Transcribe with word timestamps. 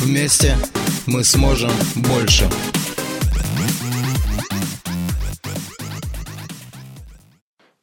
Вместе 0.00 0.56
мы 1.06 1.22
сможем 1.24 1.70
больше. 2.08 2.48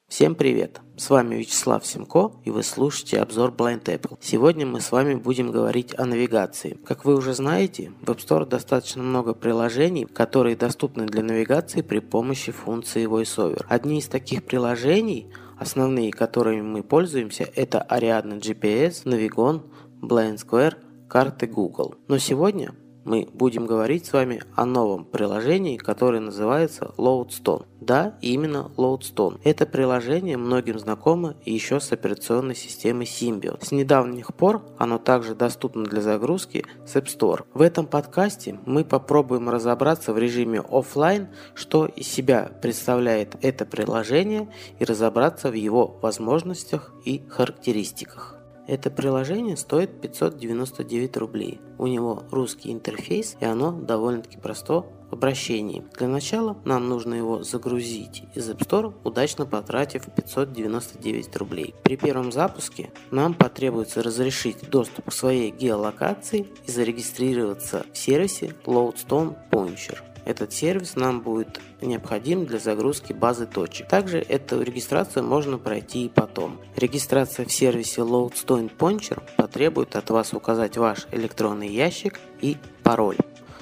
Всем 0.07 0.33
привет! 0.33 0.81
С 0.97 1.11
вами 1.11 1.35
Вячеслав 1.35 1.85
Симко 1.85 2.31
и 2.43 2.49
вы 2.49 2.63
слушаете 2.63 3.19
обзор 3.19 3.51
Blind 3.51 3.83
Apple. 3.83 4.17
Сегодня 4.19 4.65
мы 4.65 4.81
с 4.81 4.91
вами 4.91 5.13
будем 5.13 5.51
говорить 5.51 5.93
о 5.95 6.05
навигации. 6.05 6.79
Как 6.87 7.05
вы 7.05 7.15
уже 7.15 7.35
знаете, 7.35 7.91
в 8.01 8.09
App 8.09 8.17
Store 8.17 8.47
достаточно 8.47 9.03
много 9.03 9.35
приложений, 9.35 10.07
которые 10.11 10.55
доступны 10.55 11.05
для 11.05 11.21
навигации 11.21 11.83
при 11.83 11.99
помощи 11.99 12.51
функции 12.51 13.05
VoiceOver. 13.05 13.63
Одни 13.69 13.99
из 13.99 14.07
таких 14.07 14.43
приложений, 14.43 15.29
основные, 15.59 16.11
которыми 16.11 16.63
мы 16.63 16.81
пользуемся, 16.81 17.47
это 17.55 17.85
Ariadne 17.87 18.39
GPS, 18.39 19.03
Navigon, 19.03 19.61
Blind 20.01 20.37
Square, 20.37 20.77
карты 21.07 21.47
Google. 21.47 21.95
Но 22.07 22.17
сегодня 22.17 22.73
мы 23.07 23.25
будем 23.31 23.65
говорить 23.65 24.05
с 24.05 24.11
вами 24.11 24.41
о 24.53 24.65
новом 24.65 25.05
приложении, 25.05 25.77
которое 25.77 26.19
называется 26.19 26.91
Loadstone. 26.97 27.65
Да, 27.79 28.17
именно 28.21 28.69
Loadstone. 28.75 29.39
Это 29.45 29.65
приложение 29.65 30.35
многим 30.35 30.77
знакомо 30.77 31.35
еще 31.45 31.79
с 31.79 31.93
операционной 31.93 32.53
системой 32.53 33.05
Symbian. 33.05 33.63
С 33.63 33.71
недавних 33.71 34.33
пор 34.35 34.65
оно 34.77 34.97
также 34.97 35.35
доступно 35.35 35.85
для 35.85 36.01
загрузки 36.01 36.65
с 36.85 36.97
App 36.97 37.05
Store. 37.05 37.45
В 37.53 37.61
этом 37.61 37.87
подкасте 37.87 38.59
мы 38.65 38.83
попробуем 38.83 39.49
разобраться 39.49 40.11
в 40.11 40.17
режиме 40.17 40.59
офлайн, 40.59 41.29
что 41.55 41.85
из 41.85 42.09
себя 42.09 42.51
представляет 42.61 43.37
это 43.41 43.65
приложение 43.65 44.49
и 44.79 44.83
разобраться 44.83 45.49
в 45.49 45.53
его 45.53 45.97
возможностях 46.01 46.91
и 47.05 47.23
характеристиках. 47.29 48.36
Это 48.67 48.91
приложение 48.91 49.55
стоит 49.55 50.01
599 50.01 51.17
рублей. 51.17 51.61
У 51.77 51.87
него 51.87 52.23
русский 52.31 52.71
интерфейс 52.71 53.37
и 53.39 53.45
оно 53.45 53.71
довольно-таки 53.71 54.37
просто 54.37 54.85
в 55.09 55.13
обращении. 55.13 55.85
Для 55.97 56.09
начала 56.09 56.57
нам 56.65 56.89
нужно 56.89 57.13
его 57.13 57.43
загрузить 57.43 58.23
из 58.35 58.49
App 58.49 58.59
Store, 58.59 58.93
удачно 59.05 59.45
потратив 59.45 60.05
599 60.13 61.35
рублей. 61.37 61.75
При 61.83 61.95
первом 61.95 62.31
запуске 62.31 62.91
нам 63.09 63.33
потребуется 63.33 64.03
разрешить 64.03 64.69
доступ 64.69 65.09
к 65.09 65.13
своей 65.13 65.51
геолокации 65.51 66.47
и 66.65 66.71
зарегистрироваться 66.71 67.85
в 67.93 67.97
сервисе 67.97 68.53
Loadstone 68.65 69.35
Puncher. 69.49 69.99
Этот 70.27 70.51
сервис 70.51 70.97
нам 70.97 71.21
будет 71.21 71.61
необходим 71.81 72.45
для 72.45 72.59
загрузки 72.59 73.13
базы 73.13 73.45
точек. 73.45 73.87
Также 73.87 74.19
эту 74.19 74.61
регистрацию 74.61 75.23
можно 75.23 75.57
пройти 75.57 76.03
и 76.03 76.09
потом. 76.09 76.59
Регистрация 76.75 77.45
в 77.45 77.51
сервисе 77.53 78.01
Loadstone 78.01 78.69
Puncher 78.77 79.23
потребует 79.37 79.95
от 79.95 80.09
вас 80.09 80.33
указать 80.33 80.75
ваш 80.75 81.07
электронный 81.13 81.69
ящик 81.69 82.19
и 82.41 82.57
пароль. 82.83 83.15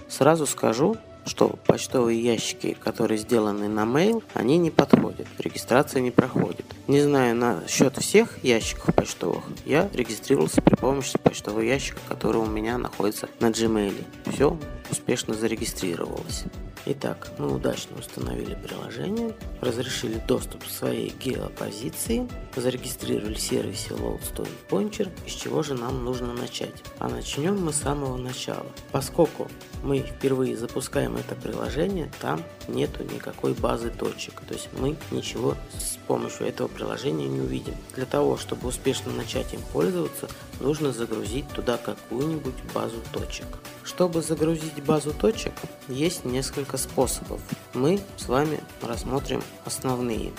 Сразу 0.07 0.47
скажу, 0.47 0.97
что 1.25 1.49
почтовые 1.65 2.21
ящики, 2.21 2.77
которые 2.79 3.17
сделаны 3.17 3.67
на 3.67 3.83
mail, 3.83 4.23
они 4.33 4.57
не 4.57 4.71
подходят, 4.71 5.27
регистрация 5.39 6.01
не 6.01 6.11
проходит. 6.11 6.65
Не 6.87 7.01
знаю 7.01 7.35
насчет 7.35 7.97
всех 7.97 8.43
ящиков 8.43 8.93
почтовых, 8.93 9.43
я 9.65 9.89
регистрировался 9.93 10.61
при 10.61 10.75
помощи 10.75 11.17
почтового 11.17 11.61
ящика, 11.61 11.99
который 12.07 12.37
у 12.37 12.45
меня 12.45 12.77
находится 12.77 13.29
на 13.39 13.47
Gmail. 13.47 13.95
Все 14.31 14.57
успешно 14.89 15.33
зарегистрировалось. 15.33 16.45
Итак, 16.87 17.29
мы 17.39 17.51
удачно 17.51 17.97
установили 17.97 18.53
приложение, 18.53 19.33
разрешили 19.59 20.21
доступ 20.27 20.63
к 20.65 20.69
своей 20.69 21.09
геопозиции, 21.19 22.29
зарегистрировали 22.55 23.33
сервисе 23.33 23.95
Loadstone 23.95 24.47
Pointer, 24.69 25.09
из 25.25 25.33
чего 25.33 25.63
же 25.63 25.73
нам 25.73 26.05
нужно 26.05 26.33
начать. 26.33 26.83
А 26.99 27.09
начнем 27.09 27.59
мы 27.59 27.73
с 27.73 27.77
самого 27.77 28.17
начала. 28.17 28.67
Поскольку 28.91 29.47
мы 29.83 29.99
впервые 29.99 30.55
запускаем 30.55 31.15
это 31.15 31.33
приложение, 31.33 32.11
там 32.21 32.43
нету 32.67 33.03
никакой 33.03 33.55
базы 33.55 33.89
точек. 33.89 34.41
То 34.47 34.53
есть 34.53 34.69
мы 34.77 34.95
ничего 35.09 35.55
с 35.79 35.97
помощью 36.05 36.45
этого 36.45 36.67
приложения 36.67 37.27
не 37.27 37.39
увидим. 37.39 37.73
Для 37.95 38.05
того, 38.05 38.37
чтобы 38.37 38.67
успешно 38.67 39.11
начать 39.11 39.55
им 39.55 39.61
пользоваться, 39.73 40.29
нужно 40.59 40.91
загрузить 40.91 41.47
туда 41.49 41.77
какую-нибудь 41.77 42.55
базу 42.73 42.97
точек. 43.11 43.47
Чтобы 43.83 44.21
загрузить 44.21 44.83
базу 44.83 45.13
точек, 45.13 45.53
есть 45.87 46.25
несколько 46.25 46.77
способов. 46.77 47.41
Мы 47.73 47.99
с 48.17 48.27
вами 48.27 48.59
рассмотрим 48.81 49.41
основные. 49.65 50.31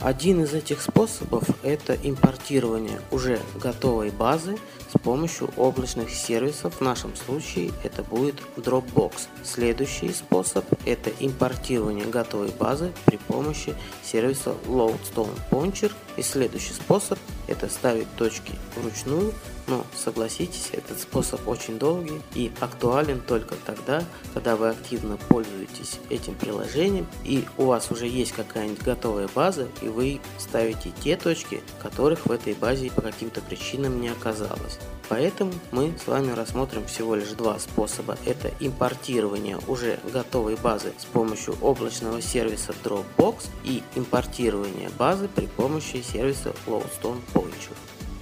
Один 0.00 0.42
из 0.42 0.54
этих 0.54 0.80
способов– 0.80 1.44
это 1.62 1.94
импортирование 1.94 3.02
уже 3.10 3.38
готовой 3.56 4.10
базы 4.10 4.56
с 4.94 4.98
помощью 4.98 5.50
облачных 5.58 6.08
сервисов. 6.08 6.76
В 6.76 6.80
нашем 6.80 7.14
случае 7.14 7.70
это 7.84 8.02
будет 8.02 8.36
Dropbox. 8.56 9.12
Следующий 9.44 10.10
способ– 10.14 10.64
это 10.86 11.10
импортирование 11.20 12.06
готовой 12.06 12.48
базы 12.48 12.92
при 13.04 13.18
помощи 13.18 13.74
сервиса 14.02 14.54
Loadstone 14.66 15.38
Puncher. 15.50 15.92
И 16.20 16.22
следующий 16.22 16.74
способ– 16.74 17.18
это 17.48 17.70
ставить 17.70 18.14
точки 18.16 18.52
вручную 18.76 19.32
но 19.70 19.86
согласитесь, 19.94 20.70
этот 20.72 21.00
способ 21.00 21.46
очень 21.46 21.78
долгий 21.78 22.20
и 22.34 22.50
актуален 22.60 23.20
только 23.20 23.54
тогда, 23.64 24.02
когда 24.34 24.56
вы 24.56 24.68
активно 24.68 25.16
пользуетесь 25.16 26.00
этим 26.10 26.34
приложением 26.34 27.06
и 27.24 27.44
у 27.56 27.66
вас 27.66 27.90
уже 27.90 28.06
есть 28.06 28.32
какая-нибудь 28.32 28.82
готовая 28.82 29.28
база 29.34 29.68
и 29.80 29.88
вы 29.88 30.20
ставите 30.38 30.92
те 31.02 31.16
точки, 31.16 31.62
которых 31.80 32.26
в 32.26 32.32
этой 32.32 32.54
базе 32.54 32.90
по 32.90 33.00
каким-то 33.00 33.40
причинам 33.40 34.00
не 34.00 34.08
оказалось. 34.08 34.78
Поэтому 35.10 35.52
мы 35.72 35.92
с 35.98 36.06
вами 36.06 36.30
рассмотрим 36.30 36.86
всего 36.86 37.16
лишь 37.16 37.32
два 37.32 37.58
способа. 37.58 38.16
Это 38.24 38.52
импортирование 38.60 39.58
уже 39.66 39.98
готовой 40.12 40.54
базы 40.54 40.92
с 40.98 41.04
помощью 41.04 41.56
облачного 41.60 42.22
сервиса 42.22 42.72
Dropbox 42.84 43.48
и 43.64 43.82
импортирование 43.96 44.88
базы 44.96 45.26
при 45.26 45.46
помощи 45.46 45.96
сервиса 45.96 46.54
Lowstone 46.66 47.20
Pointer 47.34 47.76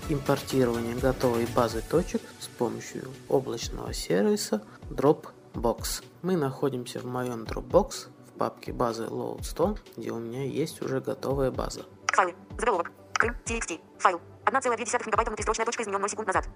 импортирование 0.09 0.97
готовой 0.97 1.47
базы 1.55 1.83
точек 1.83 2.23
с 2.41 2.47
помощью 2.47 3.11
облачного 3.29 3.93
сервиса 3.93 4.63
Dropbox. 4.89 6.03
Мы 6.23 6.37
находимся 6.37 7.01
в 7.01 7.05
моем 7.05 7.43
Dropbox 7.45 8.09
в 8.29 8.39
папке 8.39 8.73
базы 8.73 9.05
Loadstone, 9.05 9.79
где 9.99 10.11
у 10.11 10.19
меня 10.19 10.45
есть 10.45 10.81
уже 10.81 11.01
готовая 11.01 11.51
база. 11.51 11.85
Файлы. 12.07 12.35
Заголовок. 12.59 12.91
Крым. 13.13 13.37
TXT. 13.45 13.79
Файл. 13.99 14.21
1,2 14.47 15.07
мегабайта 15.07 15.31
внутристрочная 15.31 15.67
точка 15.67 15.83
изменен 15.83 16.01
0 16.01 16.09
секунд 16.09 16.29
назад. 16.29 16.49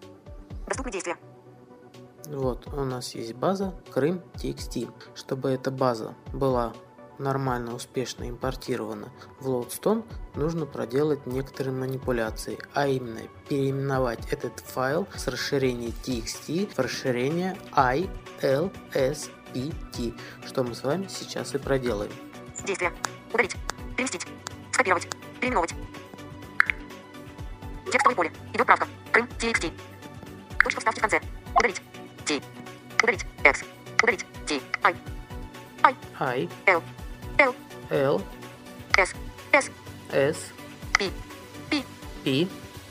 Доступны 0.66 0.92
действия. 0.92 1.16
Вот, 2.26 2.66
у 2.72 2.84
нас 2.84 3.14
есть 3.14 3.34
база 3.34 3.74
Крым 3.90 4.22
TXT. 4.34 4.90
Чтобы 5.14 5.50
эта 5.50 5.70
база 5.70 6.14
была 6.32 6.72
нормально, 7.18 7.74
успешно 7.74 8.28
импортирована 8.28 9.12
в 9.40 9.48
Loadstone, 9.48 10.04
нужно 10.34 10.66
проделать 10.66 11.26
некоторые 11.26 11.74
манипуляции, 11.74 12.58
а 12.74 12.86
именно 12.86 13.22
переименовать 13.48 14.32
этот 14.32 14.60
файл 14.60 15.06
с 15.14 15.26
расширения 15.28 15.92
txt 16.04 16.74
в 16.74 16.78
расширение 16.78 17.56
ilspt, 17.72 19.30
что 20.46 20.64
мы 20.64 20.74
с 20.74 20.82
вами 20.82 21.06
сейчас 21.08 21.54
и 21.54 21.58
проделаем. 21.58 22.12
Действие. 22.66 22.92
Удалить. 23.32 23.56
Переместить. 23.96 24.26
Скопировать. 24.72 25.08
Переименовать. 25.40 25.74
Текстовое 27.90 28.16
поле. 28.16 28.32
Идет 28.54 28.66
правка. 28.66 28.86
Крым. 29.12 29.28
TXT. 29.38 29.72
Точка 30.62 30.80
вставки 30.80 30.98
в 30.98 31.02
конце. 31.02 31.20
Удалить. 31.54 31.82
T. 32.24 32.40
Удалить. 33.02 33.26
X. 33.44 33.64
Удалить. 34.02 34.26
T. 34.46 34.60
I. 34.82 34.94
I. 35.82 35.96
I. 36.20 36.48
L. 36.66 36.82
L. 37.38 37.54
L. 37.90 38.22
S. 38.96 39.14
S. 39.52 39.70
S. 40.12 40.36
P. 40.98 41.10
P. 41.70 41.84
P. 42.24 42.48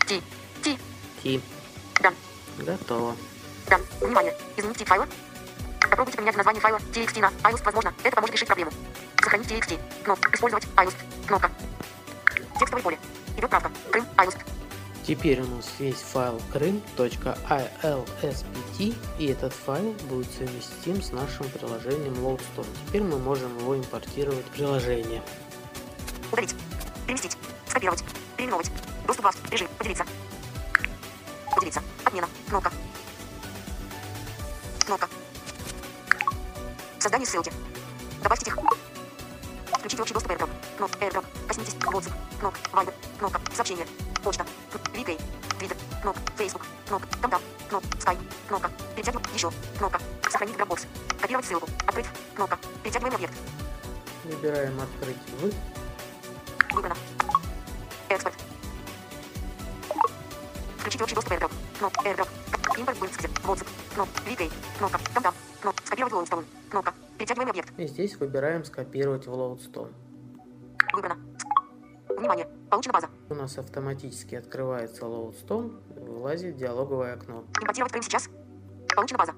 T. 0.08 0.22
T. 0.62 0.78
T. 1.24 1.42
Done. 2.02 2.16
Готово. 2.58 3.16
Done. 3.68 3.84
Внимание. 4.02 4.36
Изменить 4.58 4.78
тип 4.78 4.88
файла. 4.88 5.08
Попробуйте 5.80 6.18
поменять 6.18 6.38
название 6.38 6.62
файла 6.62 6.78
TXT 6.78 7.20
на 7.22 7.32
iOS. 7.50 7.64
Возможно, 7.64 7.94
это 8.04 8.16
поможет 8.16 8.36
решить 8.36 8.48
проблему. 8.48 8.72
Сохранить 9.22 9.50
TXT. 9.50 9.80
Кнопка. 10.04 10.34
Использовать 10.34 10.66
iOS. 10.76 10.94
Кнопка. 11.28 11.52
Текстовое 12.60 12.84
поле. 12.84 13.00
Идет 13.38 13.50
правка. 13.50 13.72
Крым. 13.92 14.06
iOS. 14.18 14.38
Теперь 15.04 15.42
у 15.42 15.48
нас 15.48 15.68
есть 15.80 16.02
файл 16.02 16.40
крым.ilspt 16.54 17.16
и 19.18 19.26
этот 19.26 19.52
файл 19.52 19.96
будет 20.08 20.32
совместим 20.32 21.02
с 21.02 21.12
нашим 21.12 21.50
приложением 21.50 22.14
Loadstone. 22.14 22.68
Теперь 22.88 23.02
мы 23.02 23.18
можем 23.18 23.58
его 23.58 23.76
импортировать 23.76 24.46
в 24.46 24.50
приложение. 24.50 25.24
Удалить. 26.32 26.56
Переместить. 27.06 27.36
Скопировать. 27.68 28.04
Переименовать. 28.38 28.72
Доступ 29.08 29.26
в 29.26 29.52
режим. 29.52 29.68
Поделиться. 29.78 30.06
Поделиться. 31.56 31.82
Отмена. 32.06 32.28
Кнопка. 32.48 32.72
Кнопка. 34.86 35.10
Создание 37.00 37.28
ссылки. 37.28 37.52
Добавьте 38.22 38.52
их. 38.52 38.58
Включить 39.82 40.00
общий 40.00 40.14
доступ 40.14 40.32
AirDrop. 40.32 40.50
Кнопка 40.78 41.06
AirDrop. 41.06 41.26
Коснитесь. 41.48 41.76
Отзыв. 41.92 42.14
Кнопка. 42.40 42.60
Viber. 42.72 42.94
Кнопка. 43.18 43.42
Сообщение. 43.56 43.88
Почта. 44.24 44.46
VK. 44.94 45.20
Twitter. 45.60 45.78
Кнопка. 46.04 46.22
Facebook. 46.38 46.62
Кнопка. 46.88 47.08
Контакт. 47.20 47.44
Кнопка. 47.68 47.88
Skype. 47.98 48.20
Кнопка. 48.48 48.72
Перетягивать. 48.96 49.26
Еще. 49.34 49.52
Кнопка. 49.80 50.00
Сохранить 50.30 50.56
Dropbox. 50.56 50.86
Копировать 51.20 51.48
ссылку. 51.48 51.68
Открыть. 51.88 52.06
Кнопка. 52.36 52.60
Перетягиваем 52.84 53.16
объект. 53.16 53.34
Выбираем 54.24 54.80
открыть 54.80 55.18
в. 55.40 56.76
Выбрано. 56.76 56.96
Экспорт. 58.10 58.36
Включить 60.78 61.02
общий 61.02 61.16
доступ 61.16 61.34
AirDrop. 61.34 61.52
Кнопка 61.80 62.08
AirDrop. 62.08 62.30
Импорт 62.78 63.00
высказать. 63.00 63.32
WhatsApp. 63.32 63.68
Кнопка. 63.96 64.22
VK. 64.30 64.52
Кнопка. 64.78 65.00
Контакт. 65.12 65.38
Кнопка. 65.60 65.84
Скопировать 65.88 66.14
Loadstone. 66.14 66.46
Кнопка. 66.70 66.94
Перетягиваем 67.22 67.50
объект. 67.52 67.80
И 67.80 67.86
здесь 67.86 68.16
выбираем 68.16 68.64
скопировать 68.64 69.28
в 69.28 69.32
Loadstone. 69.32 69.94
Выбрано. 70.92 71.18
Внимание. 72.10 72.48
Получена 72.72 72.94
база. 72.94 73.10
У 73.30 73.36
нас 73.36 73.60
автоматически 73.60 74.34
открывается 74.34 75.06
Loadstone, 75.06 75.84
вылазит 76.00 76.56
диалоговое 76.56 77.14
окно, 77.14 77.46
Импортировать 77.60 77.92
Крым 77.92 78.02
сейчас. 78.02 78.28
Получена 78.96 79.20
база. 79.20 79.34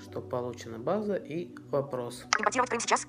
что 0.00 0.20
получена 0.20 0.78
база 0.78 1.16
и 1.16 1.52
вопрос. 1.72 2.24
Импортировать 2.38 2.70
Крым 2.70 2.80
сейчас. 2.80 3.08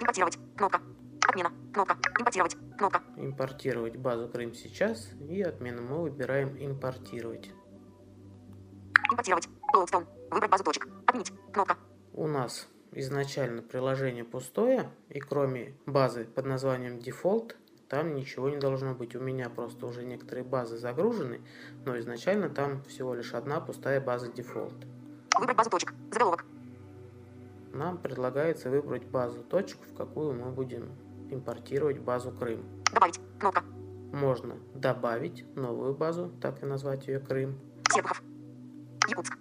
Импортировать. 0.00 0.36
Кнопка. 0.56 0.80
Отмена. 1.28 1.52
Кнопка. 1.72 1.96
Импортировать. 2.18 2.56
Кнопка. 2.76 3.02
Импортировать 3.16 3.96
базу 3.98 4.28
Крым 4.30 4.52
сейчас 4.52 5.10
и 5.28 5.42
отмена 5.42 5.80
мы 5.80 6.02
выбираем 6.02 6.56
импортировать. 6.58 7.52
Импортировать. 9.12 9.48
Loadstone. 9.72 10.08
Выбрать 10.28 10.50
базу 10.50 10.64
точек. 10.64 10.88
Отменить. 11.06 11.32
Кнопка. 11.52 11.76
У 12.14 12.26
нас 12.26 12.68
изначально 12.92 13.62
приложение 13.62 14.24
пустое 14.24 14.90
и 15.08 15.20
кроме 15.20 15.74
базы 15.86 16.24
под 16.24 16.46
названием 16.46 16.98
Default 16.98 17.54
там 17.88 18.14
ничего 18.14 18.48
не 18.48 18.56
должно 18.56 18.94
быть. 18.94 19.14
У 19.14 19.20
меня 19.20 19.50
просто 19.50 19.86
уже 19.86 20.02
некоторые 20.02 20.44
базы 20.44 20.78
загружены, 20.78 21.42
но 21.84 21.98
изначально 21.98 22.48
там 22.48 22.82
всего 22.84 23.14
лишь 23.14 23.34
одна 23.34 23.60
пустая 23.60 24.00
база 24.00 24.28
Default. 24.28 24.86
Выбрать 25.38 25.56
базу 25.56 25.70
точек. 25.70 25.92
Заголовок. 26.10 26.44
Нам 27.72 27.98
предлагается 27.98 28.70
выбрать 28.70 29.04
базу 29.04 29.42
точек, 29.42 29.78
в 29.82 29.94
какую 29.94 30.34
мы 30.34 30.50
будем 30.52 30.90
импортировать 31.30 31.98
базу 31.98 32.30
Крым. 32.30 32.64
Добавить. 32.92 33.20
Кнопка. 33.38 33.62
Можно 34.12 34.56
добавить 34.74 35.44
новую 35.56 35.94
базу, 35.94 36.30
так 36.40 36.62
и 36.62 36.66
назвать 36.66 37.08
ее 37.08 37.18
Крым. 37.18 37.58
Серпухов. 37.90 38.22
Якутск. 39.08 39.38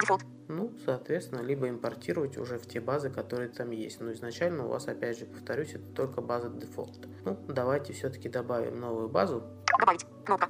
Дефолт. 0.00 0.22
Ну, 0.48 0.72
соответственно, 0.84 1.40
либо 1.40 1.68
импортировать 1.68 2.38
уже 2.38 2.58
в 2.58 2.66
те 2.66 2.80
базы, 2.80 3.10
которые 3.10 3.50
там 3.50 3.70
есть. 3.70 4.00
Но 4.00 4.12
изначально 4.12 4.64
у 4.64 4.68
вас, 4.68 4.88
опять 4.88 5.18
же, 5.18 5.26
повторюсь, 5.26 5.74
это 5.74 5.84
только 5.94 6.22
база 6.22 6.48
дефолт. 6.48 7.06
Ну, 7.26 7.38
давайте 7.48 7.92
все-таки 7.92 8.30
добавим 8.30 8.80
новую 8.80 9.10
базу. 9.10 9.42
Добавить. 9.78 10.06
Кнопка. 10.24 10.48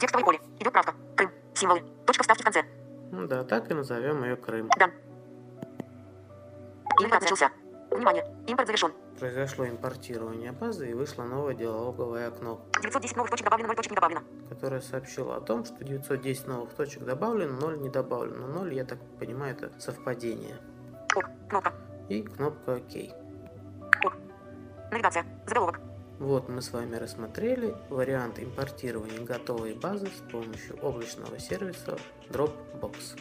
Текстовое 0.00 0.24
поле. 0.24 0.40
Идет 0.58 0.72
правка. 0.72 0.94
Крым. 1.16 1.30
Символы. 1.54 1.82
Точка 2.06 2.22
вставки 2.22 2.42
в 2.42 2.44
конце. 2.44 2.64
Ну 3.12 3.26
да, 3.28 3.44
так 3.44 3.70
и 3.70 3.74
назовем 3.74 4.24
ее 4.24 4.36
Крым. 4.36 4.68
Done. 4.76 4.90
Импорт 7.00 7.22
начался. 7.22 7.52
Внимание. 7.90 8.24
Импорт 8.48 8.66
завершен. 8.66 8.92
Произошло 9.18 9.66
импортирование 9.66 10.52
базы 10.52 10.90
и 10.90 10.94
вышло 10.94 11.24
новое 11.24 11.52
диалоговое 11.54 12.28
окно, 12.28 12.60
910 12.80 13.16
новых 13.16 13.30
точек 13.30 13.44
добавлено, 13.46 13.68
0 13.68 13.76
точек 13.76 13.90
не 13.90 13.94
добавлено. 13.96 14.22
которое 14.48 14.80
сообщило 14.80 15.36
о 15.36 15.40
том, 15.40 15.64
что 15.64 15.82
910 15.82 16.46
новых 16.46 16.72
точек 16.74 17.02
добавлено, 17.04 17.58
0 17.58 17.78
не 17.80 17.88
добавлено. 17.88 18.46
0, 18.46 18.74
я 18.74 18.84
так 18.84 18.98
понимаю, 19.18 19.56
это 19.56 19.72
совпадение. 19.80 20.56
Ок. 21.16 21.24
Кнопка. 21.48 21.72
И 22.08 22.22
кнопка 22.22 22.76
ОК. 22.76 24.04
Ок. 24.04 24.12
Навигация. 24.92 25.24
Заголовок. 25.46 25.80
Вот 26.20 26.48
мы 26.48 26.62
с 26.62 26.72
вами 26.72 26.96
рассмотрели 26.96 27.74
вариант 27.90 28.38
импортирования 28.38 29.20
готовой 29.20 29.74
базы 29.74 30.06
с 30.06 30.30
помощью 30.30 30.76
облачного 30.80 31.38
сервиса 31.40 31.98
Dropbox. 32.30 33.18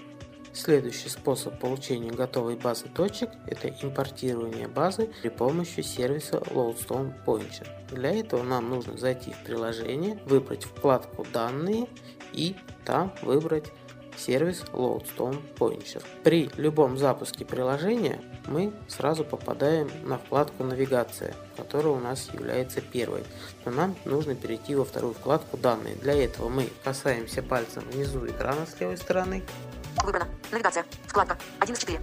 Следующий 0.58 1.10
способ 1.10 1.60
получения 1.60 2.10
готовой 2.10 2.56
базы 2.56 2.88
точек– 2.88 3.30
это 3.46 3.70
импортирование 3.70 4.68
базы 4.68 5.08
при 5.22 5.30
помощи 5.30 5.82
сервиса 5.82 6.38
Loadstone 6.38 7.14
Pointer. 7.24 7.68
Для 7.92 8.10
этого 8.10 8.42
нам 8.42 8.68
нужно 8.68 8.98
зайти 8.98 9.34
в 9.34 9.44
приложение, 9.46 10.20
выбрать 10.26 10.64
вкладку 10.64 11.28
«Данные» 11.32 11.88
и 12.34 12.56
там 12.86 13.14
выбрать 13.22 13.72
сервис 14.18 14.64
Loadstone 14.74 15.40
Pointer. 15.58 16.04
При 16.24 16.50
любом 16.58 16.98
запуске 16.98 17.46
приложения 17.46 18.20
мы 18.48 18.74
сразу 18.88 19.24
попадаем 19.24 19.92
на 20.06 20.18
вкладку 20.18 20.64
«Навигация», 20.64 21.36
которая 21.56 21.94
у 21.94 22.00
нас 22.00 22.32
является 22.34 22.82
первой. 22.82 23.24
Но 23.64 23.72
нам 23.72 23.96
нужно 24.06 24.34
перейти 24.34 24.74
во 24.74 24.86
вторую 24.86 25.14
вкладку 25.14 25.56
«Данные». 25.56 25.96
Для 25.96 26.16
этого 26.16 26.50
мы 26.50 26.68
касаемся 26.84 27.44
пальцем 27.44 27.84
внизу 27.92 28.26
экрана 28.26 28.66
с 28.66 28.80
левой 28.80 28.98
стороны. 28.98 29.44
Выбрано. 30.04 30.28
Навигация. 30.52 30.86
Вкладка. 31.08 31.38
1 31.60 31.76
из 31.76 31.80
4. 31.80 32.00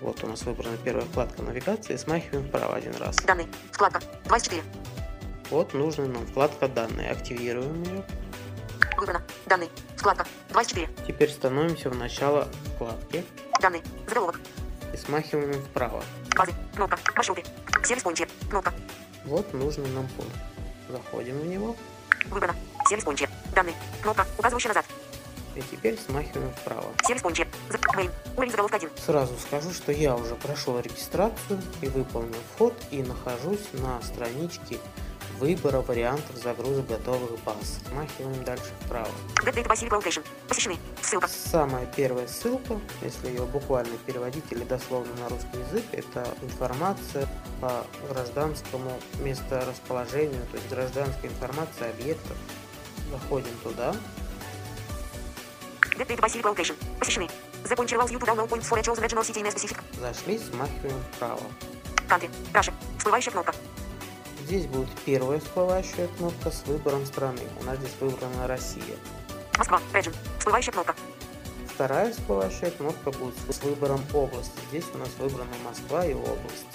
Вот 0.00 0.24
у 0.24 0.26
нас 0.26 0.42
выбрана 0.42 0.76
первая 0.78 1.04
вкладка 1.04 1.42
«Навигация». 1.42 1.98
Смахиваем 1.98 2.46
вправо 2.48 2.76
один 2.76 2.94
раз. 2.96 3.16
Данные. 3.16 3.48
Вкладка. 3.72 4.00
2 4.24 4.36
из 4.36 4.42
4. 4.44 4.62
Вот 5.50 5.74
нужная 5.74 6.06
нам 6.06 6.26
вкладка 6.26 6.68
«Данные». 6.68 7.10
Активируем 7.10 7.82
ее. 7.82 8.04
Выбрано. 8.96 9.22
Данные. 9.46 9.68
Вкладка. 9.96 10.26
2 10.50 10.62
из 10.62 10.66
4. 10.68 10.88
Теперь 11.06 11.30
становимся 11.30 11.90
в 11.90 11.96
начало 11.96 12.48
вкладки 12.74 13.24
Данные. 13.60 13.82
Заголовок. 14.08 14.40
и 14.94 14.96
смахиваем 14.96 15.52
вправо. 15.64 16.02
Базы. 16.36 16.52
Кнопка. 16.74 16.98
Маршруты. 17.14 17.44
Сервис 17.84 18.02
Pointer. 18.04 18.28
Кнопка. 18.48 18.72
Вот 19.24 19.52
нужный 19.52 19.88
нам 19.90 20.08
пункт. 20.16 20.32
Заходим 20.88 21.38
в 21.38 21.46
него 21.46 21.76
Выбрано. 22.26 22.54
Сервис 22.88 23.04
Pointer. 23.04 23.28
Данные. 23.54 23.74
Кнопка, 24.02 24.26
указывающая 24.38 24.68
назад. 24.70 24.86
И 25.60 25.76
теперь 25.76 25.98
смахиваем 25.98 26.50
вправо. 26.52 26.86
Сервис 27.06 27.22
Pointer. 27.22 27.46
За... 27.68 27.78
Main. 27.98 28.10
Уровень 28.36 28.50
заголовка 28.50 28.76
1. 28.76 28.90
Сразу 29.04 29.34
скажу, 29.38 29.72
что 29.72 29.92
я 29.92 30.16
уже 30.16 30.34
прошел 30.34 30.78
регистрацию 30.78 31.60
и 31.80 31.88
выполнил 31.88 32.38
вход 32.54 32.74
и 32.90 33.02
нахожусь 33.02 33.68
на 33.74 34.00
страничке 34.02 34.78
выбора 35.38 35.80
вариантов 35.80 36.36
загрузок 36.36 36.86
готовых 36.86 37.42
баз. 37.44 37.80
Смахиваем 37.88 38.44
дальше 38.44 38.70
вправо. 38.80 39.08
Посещены. 40.48 40.76
Ссылка. 41.02 41.28
Самая 41.28 41.86
первая 41.86 42.26
ссылка, 42.28 42.78
если 43.02 43.28
ее 43.28 43.46
буквально 43.46 43.96
переводить 44.06 44.44
или 44.50 44.64
дословно 44.64 45.12
на 45.16 45.28
русский 45.28 45.58
язык, 45.58 45.84
это 45.92 46.26
информация 46.42 47.26
по 47.60 47.86
гражданскому 48.10 48.92
месторасположению, 49.20 50.42
то 50.50 50.56
есть 50.56 50.68
гражданская 50.68 51.30
информация 51.30 51.90
объектов. 51.90 52.36
Заходим 53.10 53.54
туда, 53.64 53.94
Get 55.98 56.08
data 56.08 56.22
by 56.22 56.28
Silver 56.28 56.50
Location. 56.50 56.76
Посещены. 56.98 57.28
The 57.64 57.76
Pointer 57.76 57.96
allows 57.96 58.10
you 58.10 58.18
to 58.18 58.26
download 58.26 58.48
points 58.48 58.68
for 58.68 58.78
a 58.78 58.82
chosen 58.82 59.02
regional 59.02 59.22
city 59.22 59.40
in 59.40 59.46
a 59.46 59.50
specific 59.50 59.76
зашли, 60.00 60.38
смахиваем 60.38 61.02
вправо. 61.12 61.42
country. 62.08 62.30
Russia. 62.52 62.72
Всплывающая 62.98 63.32
кнопка. 63.32 63.54
Здесь 64.46 64.66
будет 64.66 64.88
первая 65.04 65.38
всплывающая 65.38 66.08
кнопка 66.18 66.50
с 66.50 66.64
выбором 66.66 67.06
страны. 67.06 67.42
У 67.60 67.64
нас 67.64 67.78
здесь 67.78 67.94
выбрана 68.00 68.46
Россия. 68.48 68.96
Москва. 69.58 69.80
Region. 69.92 70.14
Всплывающая 70.38 70.72
кнопка. 70.72 70.94
Вторая 71.74 72.12
всплывающая 72.12 72.70
кнопка 72.70 73.10
будет 73.12 73.34
с 73.48 73.62
выбором 73.62 74.00
области. 74.12 74.52
Здесь 74.70 74.86
у 74.94 74.98
нас 74.98 75.10
выбрана 75.18 75.54
Москва 75.64 76.04
и 76.04 76.14
область. 76.14 76.66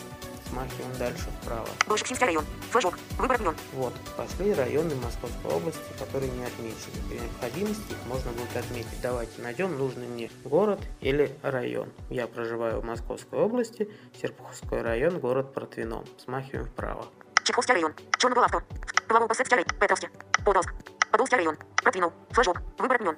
Смахиваем 0.50 0.98
дальше 0.98 1.26
вправо. 1.42 1.68
Большексинский 1.88 2.26
район. 2.26 2.46
Флэшбок. 2.72 2.98
Выбор 3.18 3.36
отменен. 3.36 3.56
Вот, 3.74 3.94
пошли 4.16 4.54
районы 4.54 4.96
Московской 4.96 5.52
области, 5.52 5.82
которые 6.00 6.32
не 6.32 6.46
отмечены. 6.46 7.02
При 7.10 7.20
необходимости 7.20 7.92
их 7.92 8.06
можно 8.08 8.32
будет 8.32 8.56
отметить. 8.56 9.02
Давайте 9.02 9.42
найдем 9.42 9.78
нужный 9.78 10.08
мне 10.08 10.30
город 10.44 10.80
или 11.02 11.36
район. 11.42 11.90
Я 12.10 12.28
проживаю 12.28 12.82
в 12.82 12.86
Московской 12.86 13.40
области, 13.40 13.90
Серпуховской 14.22 14.82
район, 14.82 15.20
город 15.20 15.54
Протвино. 15.54 16.04
Смахиваем 16.24 16.66
вправо. 16.66 17.06
Чеховский 17.44 17.74
район. 17.74 17.94
Чернобылавто. 18.18 18.64
Павлово-Посадский 19.08 19.56
район. 19.56 19.70
Петровский. 19.80 20.10
Подолск. 20.44 20.74
Подолский 21.12 21.38
район. 21.38 21.58
Протвинул. 21.78 22.14
Флэшбок. 22.32 22.62
Выбор 22.80 22.96
отменен. 22.96 23.18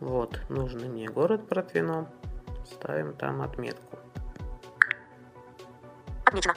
Вот, 0.00 0.40
нужный 0.48 0.88
мне 0.88 1.08
город 1.08 1.48
Протвино. 1.48 2.10
Ставим 2.64 3.12
там 3.14 3.42
отметку. 3.42 3.98
Отмечено. 6.34 6.56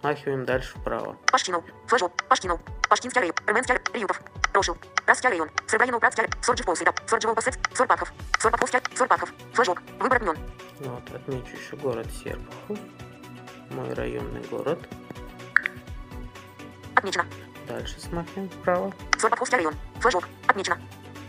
Смахиваем 0.00 0.44
дальше 0.44 0.78
вправо. 0.78 1.16
Пашкинов. 1.32 1.64
Флэшмоб. 1.88 2.22
Пашкинов. 2.28 2.60
Пашкинский 2.88 3.20
район. 3.20 3.34
Арменский 3.44 3.74
Риютов. 3.92 4.22
Рошил. 4.54 4.76
Братский 5.04 5.28
район. 5.28 5.50
Сырбайнов. 5.66 5.98
Братский 5.98 6.24
Сорджи 6.40 6.62
Полсида. 6.62 6.94
Сорджи 7.04 7.26
Волбасец. 7.26 7.58
Сорпаков. 7.74 8.12
Сорпаковский. 8.38 8.78
Сорпаков. 8.94 9.32
Флэшмоб. 9.54 9.80
Выбор 9.98 10.18
отменен. 10.18 10.38
Вот, 10.78 11.02
отмечу 11.12 11.56
еще 11.56 11.74
город 11.76 12.06
Серпухов. 12.12 12.78
Мой 13.70 13.92
районный 13.94 14.42
город. 14.42 14.78
Отмечено. 16.94 17.26
Дальше 17.66 18.00
смахиваем 18.00 18.48
вправо. 18.48 18.94
Сорпаковский 19.18 19.56
район. 19.56 19.74
Флэшмоб. 19.98 20.24
Отмечено. 20.46 20.78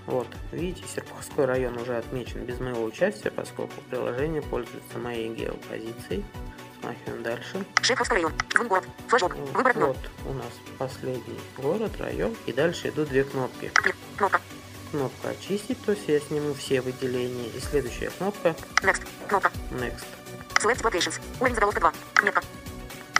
Вот, 0.06 0.28
видите, 0.52 0.88
Серпуховской 0.88 1.46
район 1.46 1.76
уже 1.80 1.98
отмечен 1.98 2.46
без 2.46 2.60
моего 2.60 2.84
участия, 2.84 3.32
поскольку 3.32 3.82
приложение 3.90 4.44
пользуется 4.44 5.00
моей 5.00 5.34
геопозицией. 5.34 6.24
Смахиваем 6.88 7.24
дальше. 7.24 7.66
Шеховский 7.82 8.16
район. 8.16 8.34
Флэшмоб. 9.10 9.34
Выбор 9.34 9.72
отменен. 9.72 9.88
Вот 9.88 9.98
у 10.26 10.34
нас 10.34 10.54
последний 10.78 11.40
город, 11.58 11.92
район. 12.00 12.34
И 12.46 12.54
дальше 12.54 12.88
идут 12.88 13.10
две 13.10 13.26
кнопки. 13.26 13.72
Кнопка. 14.16 14.40
Кнопка 14.92 15.30
очистить, 15.30 15.84
то 15.84 15.92
есть 15.92 16.08
я 16.08 16.20
сниму 16.22 16.54
все 16.54 16.80
выделения. 16.80 17.50
И 17.50 17.60
следующая 17.60 18.10
кнопка 18.12 18.56
Next. 18.84 19.06
Кнопка. 19.28 19.52
Next. 19.72 20.06
Select 20.62 20.82
locations. 20.82 21.20
Уровень 21.42 21.56
заголовка 21.56 21.82
2. 21.82 21.94
Метка. 22.24 22.42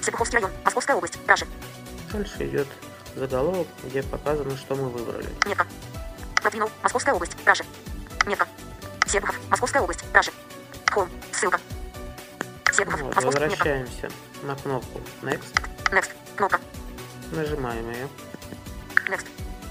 Серпуховский 0.02 0.38
район. 0.38 0.52
Московская 0.64 0.96
область. 0.96 1.20
Раши. 1.28 1.46
Дальше 2.14 2.48
идет 2.48 2.68
заголовок, 3.16 3.68
где 3.84 4.02
показано, 4.02 4.56
что 4.56 4.76
мы 4.76 4.90
выбрали. 4.90 5.28
Метка. 5.46 5.68
Латвинов. 6.42 6.72
Московская 6.84 7.14
область. 7.14 7.36
Раши. 7.46 7.66
Метка. 8.26 8.48
Серпухов. 9.08 9.38
Московская 9.50 9.82
область. 9.82 10.06
Раши. 10.14 10.32
Home. 10.96 11.10
Ссылка. 11.34 11.60
Возвращаемся 12.86 14.10
на 14.44 14.56
кнопку 14.56 15.02
Next. 15.22 15.60
Next. 15.92 16.12
Кнопка. 16.36 16.60
Нажимаем 17.32 17.90
ее. 17.92 18.08
Next. 19.10 19.26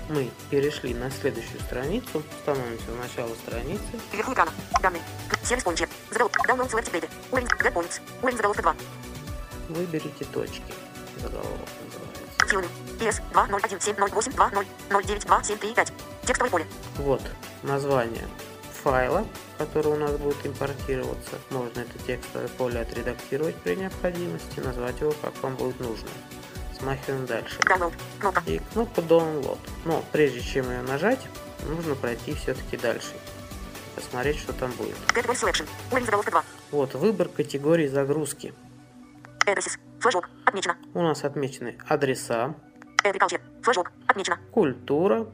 Мы 0.08 0.30
перешли 0.50 0.94
на 0.94 1.10
следующую 1.10 1.60
страницу. 1.60 2.22
Становимся 2.42 2.92
в 2.92 2.98
начало 3.00 3.34
страницы. 3.34 3.82
Вверху 4.12 4.32
экрана. 4.32 4.52
Данные. 4.80 5.02
Сервис 5.42 5.64
поинчер. 5.64 5.88
Заголовок. 6.10 6.36
Download 6.48 6.70
select 6.70 6.92
data. 6.92 7.08
Уровень. 7.32 7.48
Get 7.48 7.72
points. 7.72 8.00
Уровень 8.22 8.36
заголовка 8.36 8.62
2. 8.62 8.76
Выберите 9.70 10.24
точки. 10.26 10.62
Заголовок 11.16 11.68
называется. 11.84 12.48
Силами. 12.48 12.68
ES 13.00 13.20
20170820092735. 14.90 15.92
Текстовое 16.24 16.50
поле. 16.50 16.66
Вот 16.98 17.22
название 17.62 18.28
файла, 18.86 19.26
который 19.58 19.88
у 19.88 19.96
нас 19.96 20.12
будет 20.12 20.46
импортироваться. 20.46 21.40
Можно 21.50 21.80
это 21.80 21.98
текстовое 22.06 22.46
поле 22.46 22.80
отредактировать 22.80 23.56
при 23.56 23.74
необходимости, 23.74 24.60
назвать 24.60 25.00
его 25.00 25.12
как 25.20 25.42
вам 25.42 25.56
будет 25.56 25.80
нужно. 25.80 26.08
Смахиваем 26.78 27.26
дальше. 27.26 27.58
Download. 27.60 27.92
Кнопка. 28.20 28.42
И 28.46 28.60
кнопку 28.72 29.00
Download. 29.00 29.58
Но 29.84 30.04
прежде 30.12 30.40
чем 30.40 30.70
ее 30.70 30.82
нажать, 30.82 31.18
нужно 31.68 31.96
пройти 31.96 32.34
все-таки 32.34 32.76
дальше. 32.76 33.14
Посмотреть, 33.96 34.38
что 34.38 34.52
там 34.52 34.70
будет. 34.72 34.94
Get 35.08 35.26
Voice 35.26 35.42
Selection. 35.42 35.66
Уровень 35.90 36.04
заголовка 36.04 36.30
2. 36.30 36.44
Вот 36.70 36.94
выбор 36.94 37.28
категории 37.28 37.88
загрузки. 37.88 38.54
Отмечено. 40.44 40.76
У 40.94 41.02
нас 41.02 41.24
отмечены 41.24 41.76
адреса. 41.88 42.54
Отмечено. 43.02 44.38
культура, 44.52 45.26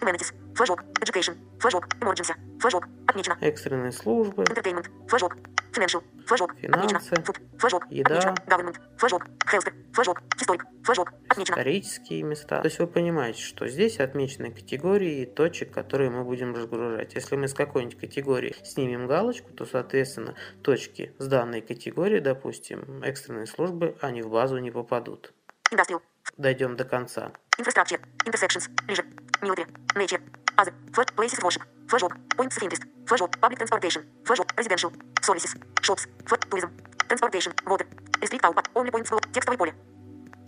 Humanities. 0.00 0.41
Флэшлог. 0.54 0.82
Education. 1.00 1.36
Флэшлог. 1.60 1.86
Emergency. 2.00 2.34
Флэшлог. 2.60 2.86
Отмечено. 3.06 3.36
экстренные 3.40 3.92
службы, 3.92 4.44
Entertainment. 4.44 4.86
Флэшлог. 5.08 5.36
Financial. 5.72 6.02
Флэшлог. 6.26 6.50
Отмечено. 6.52 6.98
Food. 6.98 7.58
Флэшлог. 7.58 7.86
Еда. 7.90 8.18
Отмечено. 8.18 8.34
Government. 8.46 8.76
Флэшлог. 8.98 9.26
Healthcare. 9.50 9.74
Флэшлог. 9.92 10.22
Historic. 10.36 10.60
Флэшлог. 10.84 11.12
Отмечено. 11.28 11.54
исторические 11.54 12.22
места. 12.22 12.60
То 12.60 12.66
есть 12.66 12.78
вы 12.78 12.86
понимаете, 12.86 13.42
что 13.42 13.66
здесь 13.66 13.98
отмечены 14.00 14.52
категории 14.52 15.24
точек, 15.24 15.72
которые 15.72 16.10
мы 16.10 16.24
будем 16.24 16.54
разгружать. 16.54 17.14
Если 17.14 17.36
мы 17.36 17.48
с 17.48 17.54
какой-нибудь 17.54 17.98
категории 17.98 18.54
снимем 18.64 19.06
галочку, 19.06 19.50
то, 19.52 19.64
соответственно, 19.64 20.34
точки 20.62 21.14
с 21.18 21.26
данной 21.26 21.62
категории, 21.62 22.20
допустим, 22.20 23.02
экстренные 23.02 23.46
службы, 23.46 23.96
они 24.00 24.22
в 24.22 24.28
базу 24.28 24.58
не 24.58 24.70
попадут. 24.70 25.32
Industrial. 25.72 26.00
Дойдем 26.36 26.76
до 26.76 26.84
конца. 26.84 27.32
Infrastructure. 27.58 28.00
Intersections. 28.26 28.68
Leisure. 28.88 29.06
Military. 29.40 29.66
Nature. 29.94 30.20
Other. 30.58 30.72
Flash. 30.92 31.06
Places 31.16 31.38
worship. 31.42 31.62
Flash 31.88 32.02
Points 32.36 32.56
of 32.56 32.62
interest. 32.62 32.84
Flash 33.06 33.20
Public 33.40 33.58
transportation. 33.58 34.02
Flash 34.24 34.40
Residential. 34.56 34.92
Services. 35.22 35.54
Shops. 35.82 36.06
Flash 36.26 36.40
Tourism. 36.50 36.70
Transportation. 37.08 37.52
Water. 37.66 37.86
Restrict 38.20 38.44
Output. 38.44 38.64
Only 38.74 38.90
points. 38.90 39.10
Текстовое 39.32 39.58
поле. 39.58 39.74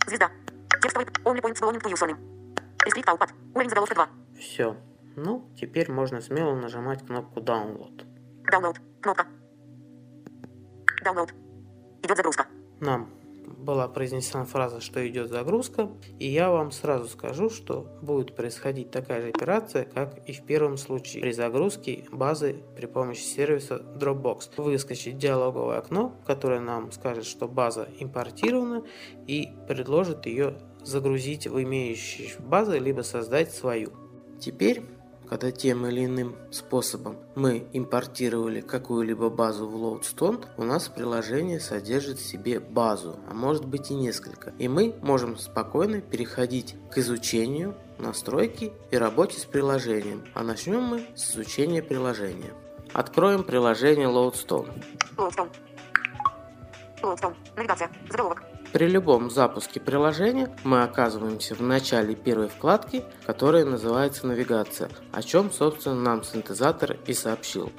Звезда. 0.07 0.29
Текстовый. 0.81 1.07
Only 1.23 1.41
points 1.41 1.59
belonging 1.59 1.81
to 1.81 1.89
you 1.89 1.95
surname. 1.95 2.17
Restrict 2.85 3.07
Output. 3.07 3.29
Уровень 3.53 3.69
заголовка 3.69 3.95
2. 3.95 4.09
Все. 4.39 4.75
Ну, 5.15 5.49
теперь 5.59 5.91
можно 5.91 6.21
смело 6.21 6.55
нажимать 6.55 7.05
кнопку 7.05 7.39
Download. 7.39 8.05
Download. 8.51 8.77
Кнопка. 9.01 9.27
Download. 11.03 11.31
Идет 12.03 12.17
загрузка. 12.17 12.47
Нам 12.81 13.09
была 13.45 13.87
произнесена 13.87 14.45
фраза, 14.45 14.81
что 14.81 15.05
идет 15.07 15.29
загрузка, 15.29 15.89
и 16.19 16.27
я 16.27 16.49
вам 16.49 16.71
сразу 16.71 17.07
скажу, 17.07 17.49
что 17.49 17.87
будет 18.01 18.35
происходить 18.35 18.91
такая 18.91 19.21
же 19.21 19.29
операция, 19.29 19.85
как 19.85 20.19
и 20.27 20.33
в 20.33 20.43
первом 20.43 20.77
случае 20.77 21.21
при 21.21 21.31
загрузке 21.31 22.05
базы 22.11 22.63
при 22.75 22.85
помощи 22.85 23.21
сервиса 23.21 23.81
Dropbox. 23.97 24.49
Выскочит 24.57 25.17
диалоговое 25.17 25.77
окно, 25.77 26.15
которое 26.25 26.59
нам 26.59 26.91
скажет, 26.91 27.25
что 27.25 27.47
база 27.47 27.87
импортирована 27.99 28.83
и 29.27 29.49
предложит 29.67 30.25
ее 30.25 30.57
загрузить 30.83 31.47
в 31.47 31.61
имеющие 31.61 32.29
базы, 32.39 32.77
либо 32.79 33.01
создать 33.01 33.51
свою. 33.51 33.91
Теперь 34.39 34.83
когда 35.27 35.51
тем 35.51 35.85
или 35.85 36.05
иным 36.05 36.35
способом 36.51 37.17
мы 37.35 37.67
импортировали 37.73 38.61
какую-либо 38.61 39.29
базу 39.29 39.67
в 39.67 39.75
Loadstone, 39.75 40.45
у 40.57 40.63
нас 40.63 40.87
приложение 40.87 41.59
содержит 41.59 42.19
в 42.19 42.25
себе 42.25 42.59
базу, 42.59 43.17
а 43.29 43.33
может 43.33 43.65
быть 43.65 43.91
и 43.91 43.95
несколько. 43.95 44.53
И 44.59 44.67
мы 44.67 44.95
можем 45.01 45.37
спокойно 45.37 46.01
переходить 46.01 46.75
к 46.91 46.97
изучению, 46.97 47.75
настройке 47.97 48.73
и 48.91 48.97
работе 48.97 49.39
с 49.39 49.45
приложением. 49.45 50.23
А 50.33 50.43
начнем 50.43 50.81
мы 50.81 51.05
с 51.15 51.31
изучения 51.31 51.81
приложения. 51.81 52.53
Откроем 52.93 53.43
приложение 53.43 54.07
Loadstone. 54.07 54.71
Лоудстон. 55.17 55.49
Лоудстон. 57.07 57.35
Навигация. 57.55 57.89
Заголовок. 58.09 58.43
При 58.73 58.87
любом 58.87 59.29
запуске 59.29 59.79
приложения 59.79 60.53
мы 60.63 60.83
оказываемся 60.83 61.55
в 61.55 61.61
начале 61.61 62.15
первой 62.15 62.49
вкладки, 62.49 63.05
которая 63.25 63.63
называется 63.63 64.27
«Навигация», 64.27 64.89
о 65.13 65.21
чем, 65.21 65.51
собственно, 65.51 65.95
нам 65.95 66.23
синтезатор 66.23 66.97
и 67.05 67.13
сообщил. 67.13 67.71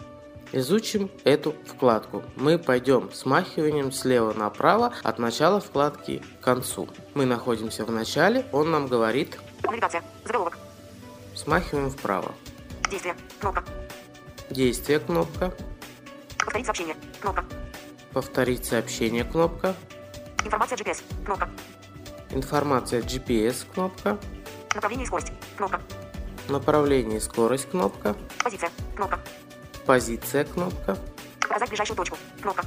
Изучим 0.53 1.11
эту 1.25 1.55
вкладку. 1.67 2.23
Мы 2.37 2.59
пойдем 2.59 3.11
смахиванием 3.13 3.93
слева 3.93 4.33
направо 4.33 4.95
от 5.03 5.19
начала 5.19 5.61
вкладки 5.61 6.23
к 6.41 6.45
концу. 6.45 6.89
Мы 7.15 7.27
находимся 7.27 7.85
в 7.85 7.91
начале, 7.91 8.47
он 8.53 8.71
нам 8.71 8.87
говорит 8.87 9.39
Навигация. 9.65 10.03
Заголовок. 10.25 10.57
смахиваем 11.35 11.91
вправо. 11.91 12.33
Действие. 12.91 13.17
Кнопка. 13.41 13.65
Действие 14.49 15.01
кнопка, 15.01 15.53
Повторить 16.39 16.67
сообщение. 16.67 16.95
Кнопка. 17.21 17.45
Повторить 18.17 18.65
сообщение 18.65 19.25
кнопка, 19.25 19.75
Информация 20.43 20.79
GPS. 20.79 21.03
Кнопка. 21.27 21.51
информация 22.31 23.03
GPS 23.03 23.67
кнопка, 23.75 24.17
Направление 24.75 25.05
и 25.05 25.07
скорость. 25.07 25.33
Кнопка. 25.59 25.81
направление 26.49 27.19
и 27.19 27.21
скорость 27.21 27.69
кнопка, 27.69 28.17
Позиция. 28.43 28.71
Кнопка. 28.95 29.21
позиция 29.85 30.45
кнопка, 30.45 30.97
Показать 31.41 31.69
ближайшую 31.69 31.97
точку. 31.99 32.17
Кнопка. 32.41 32.65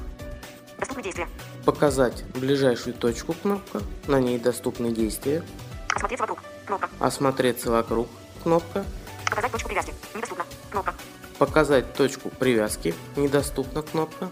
Доступны 0.77 1.01
действия. 1.01 1.27
Показать 1.65 2.23
ближайшую 2.35 2.93
точку 2.93 3.33
кнопка, 3.33 3.81
на 4.05 4.19
ней 4.19 4.37
доступны 4.37 4.91
действия, 4.91 5.41
Осмотреться 5.95 6.21
вокруг. 6.27 6.39
Кнопка. 6.67 6.89
осмотреться 6.99 7.71
вокруг 7.71 8.07
кнопка, 8.43 8.85
Показать 9.25 9.51
точку 9.51 9.69
привязки. 9.69 9.93
Недоступно. 10.13 10.45
Кнопка. 10.69 10.93
показать 11.39 11.93
точку 11.95 12.29
привязки, 12.29 12.93
недоступна 13.15 13.81
кнопка, 13.81 14.29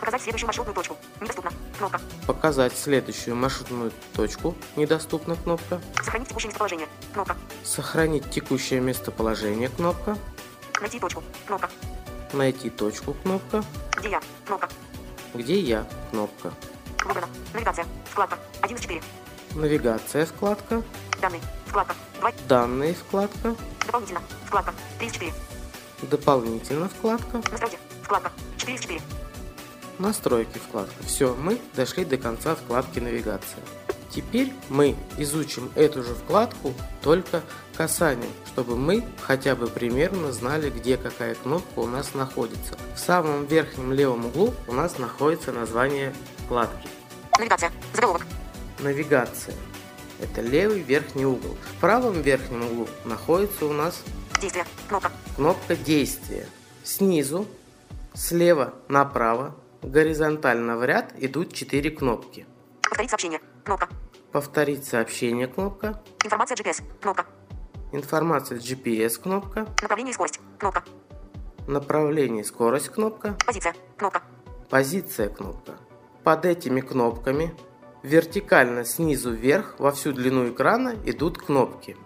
Показать 0.00 0.22
следующую 0.22 0.46
маршрутную 0.46 0.74
точку. 0.74 0.96
Недоступно. 1.20 1.52
Кнопка. 1.78 2.00
показать 2.26 2.76
следующую 2.76 3.36
маршрутную 3.36 3.92
точку, 4.14 4.54
недоступна 4.76 5.36
кнопка, 5.36 5.80
Сохранить 6.02 6.28
текущее 6.28 6.48
местоположение. 6.48 6.88
Кнопка. 7.12 7.36
сохранить 7.64 8.30
текущее 8.30 8.80
местоположение 8.80 9.68
кнопка, 9.68 10.16
Найти 10.80 10.98
точку. 11.00 11.22
Кнопка. 11.46 11.70
найти 12.32 12.70
точку 12.70 13.14
кнопка, 13.14 13.64
Где 13.96 14.10
я? 14.10 14.20
Кнопка. 14.46 14.68
где 15.34 15.58
я 15.60 15.86
кнопка, 16.10 16.52
Выбрано. 17.04 17.28
Навигация. 17.54 17.86
Вкладка. 18.10 18.38
1 18.62 18.76
из 18.76 18.80
4. 18.82 19.02
навигация 19.54 20.26
вкладка, 20.26 20.82
Данные. 21.20 21.40
Вкладка. 21.66 21.94
2. 22.20 22.32
данные 22.48 22.94
вкладка, 22.94 23.54
Дополнительно. 23.86 24.20
Вкладка. 24.46 24.74
3 24.98 25.06
из 25.08 25.12
4. 25.12 25.32
дополнительно 26.02 26.88
вкладка, 26.88 27.38
Настройки. 27.50 27.78
Вкладка. 28.02 28.32
4 28.58 28.74
из 28.76 28.80
4. 28.82 29.00
Настройки 29.98 30.58
вкладка. 30.58 30.94
Все, 31.04 31.34
мы 31.34 31.60
дошли 31.74 32.04
до 32.04 32.16
конца 32.16 32.54
вкладки 32.54 33.00
навигация. 33.00 33.60
Теперь 34.10 34.52
мы 34.68 34.96
изучим 35.18 35.70
эту 35.74 36.02
же 36.02 36.14
вкладку 36.14 36.72
только 37.02 37.42
касанием, 37.76 38.30
чтобы 38.46 38.76
мы 38.76 39.04
хотя 39.20 39.54
бы 39.54 39.66
примерно 39.66 40.32
знали, 40.32 40.70
где 40.70 40.96
какая 40.96 41.34
кнопка 41.34 41.80
у 41.80 41.86
нас 41.86 42.14
находится. 42.14 42.78
В 42.94 42.98
самом 42.98 43.46
верхнем 43.46 43.92
левом 43.92 44.26
углу 44.26 44.54
у 44.66 44.72
нас 44.72 44.98
находится 44.98 45.52
название 45.52 46.14
вкладки. 46.44 46.88
Навигация. 47.38 47.70
Заголовок. 47.94 48.22
Навигация. 48.80 49.54
Это 50.20 50.40
левый 50.40 50.80
верхний 50.80 51.26
угол. 51.26 51.56
В 51.76 51.80
правом 51.80 52.22
верхнем 52.22 52.64
углу 52.64 52.88
находится 53.04 53.66
у 53.66 53.72
нас 53.72 54.02
Действие. 54.40 54.64
Кнопка. 54.88 55.10
кнопка 55.36 55.76
действия. 55.76 56.46
Снизу, 56.84 57.46
слева 58.14 58.72
направо, 58.88 59.54
горизонтально 59.82 60.76
в 60.76 60.84
ряд 60.84 61.12
идут 61.18 61.52
4 61.52 61.90
кнопки. 61.90 62.46
Повторить 62.82 63.10
сообщение. 63.10 63.40
Кнопка. 63.64 63.88
Повторить 64.32 64.84
сообщение 64.84 65.46
кнопка. 65.46 66.02
Информация 66.24 66.56
GPS. 66.56 66.82
Кнопка. 67.00 67.26
Информация 67.92 68.58
GPS 68.58 69.20
кнопка. 69.20 69.66
Направление 69.80 70.10
и 70.10 70.14
скорость. 70.14 70.40
Кнопка. 70.58 70.84
Направление 71.66 72.42
и 72.42 72.44
скорость 72.44 72.88
кнопка. 72.90 73.36
Позиция. 73.46 73.74
Кнопка. 73.96 74.22
Позиция 74.68 75.28
кнопка. 75.30 75.78
Под 76.24 76.44
этими 76.44 76.80
кнопками 76.82 77.54
вертикально 78.02 78.84
снизу 78.84 79.32
вверх 79.32 79.76
во 79.78 79.92
всю 79.92 80.12
длину 80.12 80.50
экрана 80.50 80.96
идут 81.06 81.38
кнопки. 81.38 81.96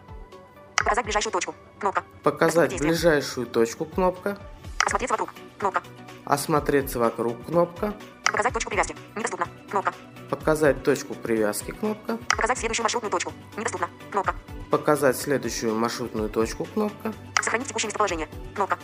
Показать 0.76 1.04
ближайшую 1.04 1.32
точку. 1.32 1.54
Кнопка. 1.80 2.04
Показать 2.22 2.78
ближайшую 2.78 3.46
точку 3.46 3.84
кнопка. 3.84 4.38
Осмотреться 4.84 5.14
вокруг. 5.14 5.30
Кнопка. 5.58 5.82
Осмотреться 6.24 6.98
вокруг 6.98 7.46
кнопка. 7.46 7.94
Показать 8.24 8.52
точку 8.52 8.70
привязки. 8.70 8.96
Недоступно. 9.14 9.46
Кнопка. 9.70 9.94
Показать 10.28 10.82
точку 10.82 11.14
привязки 11.14 11.70
кнопка. 11.72 12.18
Показать 12.28 12.58
следующую 12.58 12.84
маршрутную 12.84 13.10
точку. 13.10 13.32
Недоступно. 13.56 13.88
Кнопка. 14.10 14.34
Показать 14.70 15.16
следующую 15.16 15.74
маршрутную 15.74 16.28
точку 16.30 16.64
кнопка. 16.64 17.12
Сохранить 17.40 17.68
текущее 17.68 17.88
местоположение. 17.88 18.28
Кнопка. 18.54 18.78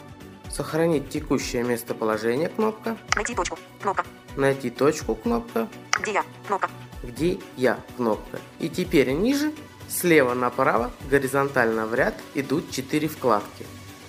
Сохранить 0.50 1.08
текущее 1.10 1.62
местоположение 1.64 2.48
кнопка. 2.48 2.96
Найти 3.16 3.34
точку. 3.34 3.58
Кнопка. 3.82 4.04
Найти 4.36 4.70
точку 4.70 5.14
кнопка. 5.14 5.68
Где 5.98 6.12
я? 6.12 6.24
Кнопка. 6.46 6.70
Где 7.02 7.38
я 7.56 7.78
кнопка. 7.96 8.38
И 8.58 8.68
теперь 8.68 9.10
ниже, 9.12 9.52
слева 9.88 10.34
направо, 10.34 10.90
горизонтально 11.10 11.86
в 11.86 11.94
ряд 11.94 12.14
идут 12.34 12.70
4 12.70 13.08
вкладки. 13.08 13.66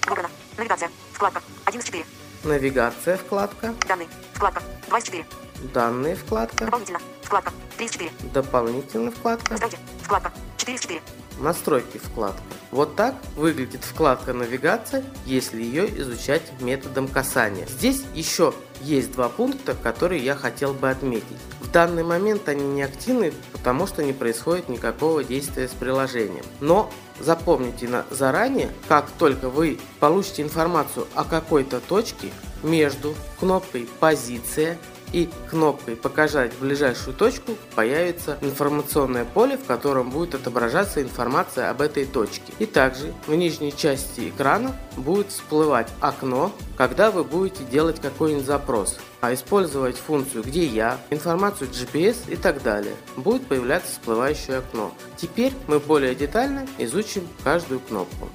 Выбрано. 0.08 0.29
Навигация. 0.58 0.89
Вкладка. 1.20 1.42
1 1.66 1.82
из 1.82 1.86
4. 1.86 2.06
Навигация 2.46 3.18
вкладка. 3.18 3.76
Данные. 3.90 4.08
Вкладка. 4.36 4.62
2 4.88 5.00
из 5.00 5.04
4. 5.04 5.26
Данные 5.74 6.16
вкладка. 6.16 6.64
Дополнительно. 6.64 7.00
Вкладка. 7.24 7.52
3 7.76 7.86
из 7.86 7.92
4. 7.92 8.12
Дополнительная 8.34 9.12
вкладка. 9.12 9.52
Настройки. 9.52 9.78
Вкладка. 10.02 10.32
4 10.56 10.76
из 10.78 10.82
4. 10.82 11.02
Настройки 11.42 11.98
вкладка. 11.98 12.42
Вот 12.72 12.96
так 12.96 13.16
выглядит 13.36 13.84
вкладка 13.84 14.32
навигация, 14.32 15.04
если 15.26 15.62
ее 15.62 15.90
изучать 16.00 16.42
методом 16.62 17.10
касания. 17.10 17.66
Здесь 17.66 18.06
еще 18.14 18.54
есть 18.80 19.12
два 19.12 19.28
пункта, 19.28 19.76
которые 19.76 20.24
я 20.24 20.36
хотел 20.36 20.74
бы 20.74 20.90
отметить. 20.90 21.38
В 21.60 21.70
данный 21.70 22.04
момент 22.04 22.48
они 22.48 22.64
не 22.64 22.82
активны, 22.82 23.34
потому 23.52 23.88
что 23.88 24.06
не 24.06 24.14
происходит 24.14 24.70
никакого 24.70 25.26
действия 25.26 25.68
с 25.68 25.72
приложением. 25.72 26.46
Но 26.62 26.90
запомните 27.20 27.88
на 27.88 28.06
заранее, 28.10 28.72
как 28.88 29.10
только 29.12 29.50
вы 29.50 29.80
получите 30.00 30.42
информацию 30.42 31.08
о 31.16 31.24
какой-то 31.24 31.80
точке, 31.80 32.32
между 32.64 33.16
кнопкой 33.40 33.88
«Позиция» 34.00 34.78
и 35.13 35.30
кнопкой 35.50 35.96
«Показать 35.96 36.54
ближайшую 36.60 37.16
точку» 37.16 37.56
появится 37.75 38.38
информационное 38.42 39.25
поле, 39.25 39.58
в 39.58 39.66
котором 39.66 40.10
будет 40.10 40.36
отображаться 40.36 41.01
информация 41.01 41.70
об 41.70 41.82
этой 41.82 42.06
точке. 42.06 42.54
И 42.60 42.66
также 42.66 43.13
в 43.28 43.36
нижней 43.36 43.75
части 43.75 44.30
экрана 44.30 44.75
будет 44.96 45.30
всплывать 45.32 45.89
окно, 46.00 46.51
когда 46.78 47.12
вы 47.12 47.24
будете 47.24 47.63
делать 47.63 48.00
какой-нибудь 48.00 48.46
запрос. 48.46 48.98
А 49.22 49.34
использовать 49.34 49.98
функцию 49.98 50.44
«Где 50.44 50.66
я?», 50.66 50.98
информацию 51.10 51.70
GPS 51.70 52.18
и 52.28 52.36
так 52.36 52.63
далее. 52.63 52.95
Будет 53.17 53.45
появляться 53.48 53.91
всплывающее 53.91 54.58
окно. 54.58 54.93
Теперь 55.17 55.54
мы 55.67 55.80
более 55.80 56.15
детально 56.15 56.67
изучим 56.78 57.28
каждую 57.43 57.80
кнопку. 57.82 58.30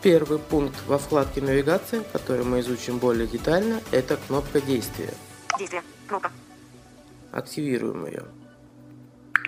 Первый 0.00 0.38
пункт 0.38 0.76
во 0.86 0.96
вкладке 0.96 1.40
навигация, 1.40 2.04
который 2.12 2.44
мы 2.44 2.60
изучим 2.60 2.98
более 2.98 3.26
детально, 3.26 3.80
это 3.90 4.16
кнопка 4.28 4.60
действия. 4.60 5.12
Действие. 5.58 5.82
Кнопка. 6.06 6.30
Активируем 7.32 8.06
ее. 8.06 8.24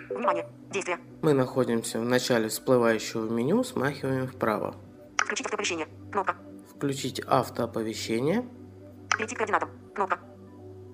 Внимание. 0.09 0.47
Действие. 0.71 0.99
Мы 1.21 1.33
находимся 1.33 1.99
в 1.99 2.03
начале 2.03 2.49
всплывающего 2.49 3.29
меню, 3.29 3.63
смахиваем 3.63 4.27
вправо. 4.27 4.75
Включить 5.17 5.45
автооповещение. 5.45 5.87
Кнопка. 6.11 6.35
Включить 6.75 7.19
автооповещение, 7.25 8.45
Перейти 9.17 9.35
к 9.35 9.37
координатам. 9.39 9.69
Кнопка. 9.93 10.19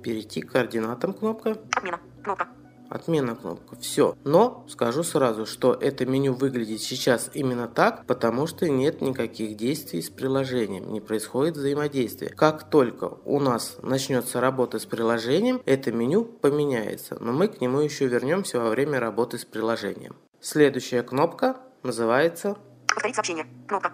перейти 0.03 0.41
к 0.41 0.51
координатам 0.51 1.13
кнопка, 1.13 1.57
Отмена. 1.75 1.99
Кнопка. 2.23 2.47
Отмена 2.89 3.35
кнопка. 3.35 3.75
Все. 3.77 4.15
Но 4.23 4.65
скажу 4.69 5.03
сразу, 5.03 5.45
что 5.45 5.73
это 5.73 6.05
меню 6.05 6.33
выглядит 6.33 6.81
сейчас 6.81 7.29
именно 7.33 7.67
так, 7.67 8.05
потому 8.05 8.47
что 8.47 8.69
нет 8.69 9.01
никаких 9.01 9.57
действий 9.57 10.01
с 10.01 10.09
приложением, 10.09 10.91
не 10.91 11.01
происходит 11.01 11.57
взаимодействия. 11.57 12.29
Как 12.29 12.69
только 12.69 13.17
у 13.25 13.39
нас 13.39 13.77
начнется 13.81 14.41
работа 14.41 14.79
с 14.79 14.85
приложением, 14.85 15.61
это 15.65 15.91
меню 15.91 16.23
поменяется, 16.23 17.17
но 17.19 17.31
мы 17.33 17.47
к 17.47 17.61
нему 17.61 17.79
еще 17.79 18.07
вернемся 18.07 18.59
во 18.59 18.69
время 18.69 18.99
работы 18.99 19.37
с 19.37 19.45
приложением. 19.45 20.15
Следующая 20.39 21.03
кнопка 21.03 21.57
называется 21.83 22.57
Повторить 22.87 23.15
сообщение. 23.15 23.47
Кнопка. 23.67 23.93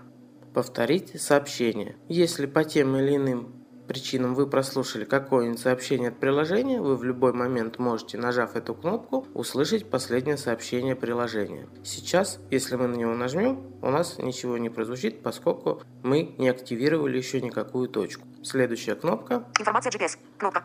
повторить 0.53 1.21
сообщение. 1.21 1.97
Если 2.07 2.45
по 2.45 2.63
тем 2.63 2.95
или 2.95 3.15
иным 3.15 3.62
причинам 3.87 4.35
вы 4.35 4.47
прослушали 4.47 5.05
какое-нибудь 5.05 5.59
сообщение 5.59 6.09
от 6.09 6.19
приложения, 6.19 6.81
вы 6.81 6.95
в 6.95 7.03
любой 7.03 7.33
момент 7.33 7.79
можете, 7.79 8.17
нажав 8.17 8.55
эту 8.55 8.73
кнопку, 8.75 9.27
услышать 9.33 9.89
последнее 9.89 10.37
сообщение 10.37 10.95
приложения. 10.95 11.67
Сейчас, 11.83 12.39
если 12.49 12.75
мы 12.75 12.87
на 12.87 12.95
него 12.95 13.13
нажмем, 13.13 13.61
у 13.81 13.89
нас 13.89 14.17
ничего 14.17 14.57
не 14.57 14.69
прозвучит, 14.69 15.21
поскольку 15.23 15.81
мы 16.03 16.35
не 16.37 16.49
активировали 16.49 17.17
еще 17.17 17.41
никакую 17.41 17.89
точку. 17.89 18.27
Следующая 18.43 18.95
кнопка 18.95 19.45
Информация 19.59 19.91
GPS. 19.91 20.17
Кнопка. 20.37 20.63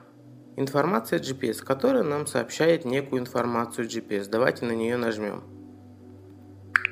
Информация 0.57 1.21
GPS, 1.21 1.63
которая 1.63 2.03
нам 2.03 2.27
сообщает 2.27 2.85
некую 2.85 3.21
информацию 3.21 3.87
GPS. 3.87 4.29
Давайте 4.29 4.65
на 4.65 4.73
нее 4.73 4.97
нажмем. 4.97 5.45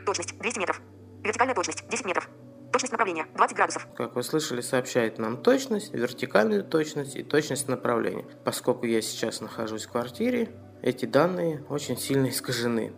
Точность 0.05 0.39
200 0.39 0.59
метров. 0.61 0.81
Вертикальная 1.25 1.55
точность 1.55 1.89
10 1.89 2.07
метров. 2.07 2.29
Точность 2.72 2.92
направления 2.92 3.26
20 3.35 3.57
градусов. 3.57 3.87
Как 3.96 4.14
вы 4.14 4.22
слышали, 4.22 4.61
сообщает 4.61 5.18
нам 5.18 5.42
точность, 5.42 5.94
вертикальную 5.94 6.64
точность 6.64 7.16
и 7.16 7.22
точность 7.22 7.68
направления. 7.68 8.26
Поскольку 8.44 8.87
я 8.87 9.00
сейчас 9.00 9.40
нахожусь 9.40 9.87
в 9.87 9.92
квартире, 9.92 10.50
эти 10.83 11.07
данные 11.07 11.64
очень 11.68 11.96
сильно 11.96 12.29
искажены. 12.29 12.92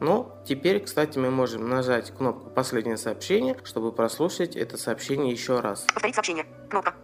Но 0.00 0.42
теперь, 0.46 0.80
кстати, 0.82 1.18
мы 1.18 1.30
можем 1.30 1.68
нажать 1.68 2.10
кнопку 2.10 2.50
«Последнее 2.50 2.96
сообщение», 2.96 3.56
чтобы 3.64 3.92
прослушать 3.92 4.56
это 4.56 4.78
сообщение 4.78 5.30
еще 5.30 5.60
раз. 5.60 5.82
Повторить 5.92 6.14
сообщение. 6.14 6.46
Кнопка. 6.70 6.94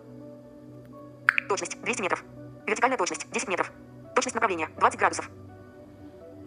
Точность 1.49 1.81
200 1.81 2.01
метров. 2.01 2.25
Вертикальная 2.67 2.99
точность 2.99 3.31
10 3.31 3.49
метров. 3.49 3.71
Точность 4.15 4.35
направления 4.35 4.71
20 4.79 4.99
градусов. 4.99 5.31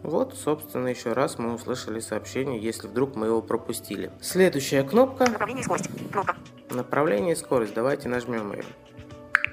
Вот, 0.03 0.35
собственно, 0.37 0.87
еще 0.87 1.13
раз 1.13 1.37
мы 1.37 1.53
услышали 1.53 1.99
сообщение, 1.99 2.59
если 2.59 2.87
вдруг 2.87 3.15
мы 3.15 3.27
его 3.27 3.41
пропустили. 3.41 4.11
Следующая 4.21 4.83
кнопка 4.83 5.29
Направление 5.29 5.61
и 5.61 5.65
скорость. 5.65 5.89
Кнопка. 6.11 6.35
«Направление 6.69 7.33
и 7.33 7.35
скорость». 7.35 7.73
Давайте 7.73 8.09
нажмем 8.09 8.53
ее. 8.53 8.63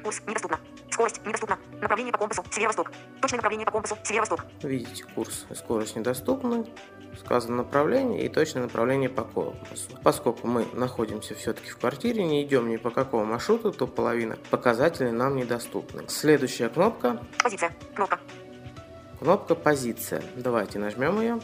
Курс 0.02 0.22
недоступно. 0.26 0.61
Скорость 0.90 1.24
недоступна. 1.26 1.59
Направление 1.80 2.12
по 2.12 2.18
компасу 2.18 2.44
северо-восток. 2.50 2.92
Точное 3.20 3.38
направление 3.38 3.66
по 3.66 3.72
компасу 3.72 3.96
северо-восток. 4.04 4.44
Видите, 4.62 5.04
курс 5.14 5.46
и 5.50 5.54
скорость 5.54 5.96
недоступны. 5.96 6.66
Сказано 7.18 7.56
направление 7.56 8.26
и 8.26 8.28
точное 8.28 8.64
направление 8.64 9.09
по 9.09 9.24
компасу. 9.24 9.90
Поскольку 10.02 10.46
мы 10.46 10.66
находимся 10.74 11.35
все-таки 11.35 11.70
в 11.70 11.78
квартире, 11.78 12.24
не 12.24 12.44
идем 12.44 12.68
ни 12.68 12.76
по 12.76 12.90
какому 12.90 13.24
маршруту, 13.24 13.72
то 13.72 13.87
половина 13.87 14.37
показателей 14.50 15.11
нам 15.11 15.37
недоступны. 15.37 16.04
Следующая 16.09 16.68
кнопка 16.68 17.20
Позиция. 17.42 17.74
Кнопка. 17.94 18.20
Кнопка 19.18 19.55
«Позиция». 19.55 20.22
Давайте 20.37 20.79
нажмем 20.79 21.20
ее. 21.20 21.40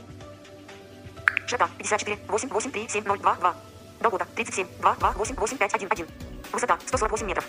Широта 1.46 1.68
54 1.78 2.18
8 2.28 2.48
8 2.48 2.70
3 2.70 2.88
7 2.88 3.04
0 3.04 3.18
2 3.18 3.35
2. 3.37 3.54
Долгота 4.00 4.26
37 4.35 4.66
2 4.80 4.94
2 4.96 5.12
8 5.12 5.37
8 5.37 5.56
5 5.56 5.74
1 5.74 5.88
1. 5.90 6.06
Высота 6.52 6.78
148 6.87 7.26
метров. 7.26 7.46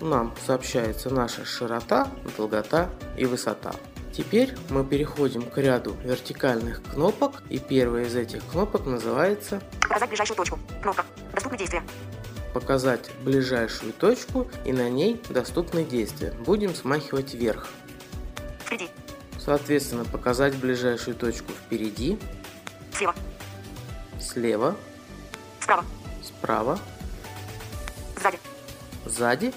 Нам 0.00 0.34
сообщается 0.44 1.10
наша 1.10 1.44
широта, 1.44 2.08
долгота 2.36 2.90
и 3.16 3.24
высота. 3.24 3.72
Теперь 4.12 4.54
мы 4.68 4.84
переходим 4.84 5.42
к 5.42 5.56
ряду 5.56 5.96
вертикальных 6.04 6.82
кнопок, 6.82 7.42
и 7.48 7.58
первая 7.58 8.04
из 8.04 8.14
этих 8.14 8.44
кнопок 8.46 8.84
называется 8.84 9.62
Показать 9.80 10.08
ближайшую 10.08 10.36
точку. 10.36 10.58
Кнопка. 10.82 11.04
Доступны 11.32 11.58
действия. 11.58 11.82
«Показать 12.52 13.10
ближайшую 13.22 13.94
точку» 13.94 14.50
и 14.66 14.72
на 14.72 14.90
ней 14.90 15.22
доступны 15.30 15.84
действия. 15.84 16.32
Будем 16.44 16.74
смахивать 16.74 17.32
вверх. 17.32 17.68
Впереди. 18.66 18.90
Соответственно, 19.44 20.04
показать 20.04 20.54
ближайшую 20.56 21.16
точку 21.16 21.52
впереди, 21.52 22.18
Слева. 22.96 23.14
слева, 24.20 24.76
Справа. 25.60 25.84
справа, 26.22 26.78
Сзади. 28.20 28.38
сзади 29.04 29.54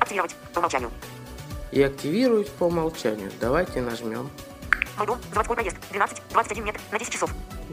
Активировать. 0.00 0.34
По 0.54 0.58
умолчанию. 0.60 0.90
и 1.72 1.82
активировать 1.82 2.50
по 2.52 2.64
умолчанию. 2.64 3.30
Давайте 3.40 3.80
нажмем. 3.82 4.30
Мой 4.96 5.06
дом. 5.06 5.18
Заводской 5.30 5.56
проезд. 5.56 5.76
12, 5.90 6.22
21 6.30 6.64
метр 6.64 6.80
на 6.90 6.98
10 6.98 7.12
часов. 7.12 7.30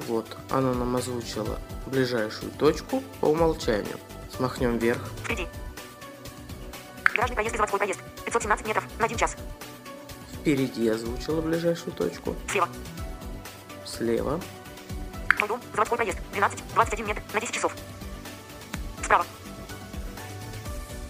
Вот, 0.08 0.38
оно 0.49 0.73
нам 0.73 0.93
озвучило 0.97 1.60
ближайшую 1.86 2.52
точку 2.54 3.02
по 3.21 3.28
умолчанию. 3.28 3.97
Смахнем 4.36 4.78
вверх. 4.80 4.99
Впереди. 5.23 5.47
Гаражный 7.13 7.36
проезд 7.36 7.54
и 7.54 7.58
заводской 7.58 7.80
проезд. 7.80 7.99
517 8.26 8.67
метров 8.67 8.84
на 8.99 9.06
1 9.06 9.17
час. 9.17 9.38
Впереди 10.43 10.89
озвучила 10.89 11.39
ближайшую 11.39 11.93
точку. 11.93 12.36
Слева. 12.51 12.67
Слева. 13.86 14.41
Мой. 15.39 15.60
Заводской 15.71 15.97
проезд. 15.97 16.17
12, 16.34 16.63
21 16.73 17.08
метр 17.08 17.21
на 17.34 17.39
10 17.39 17.56
часов. 17.56 17.73
Справа. 19.01 19.25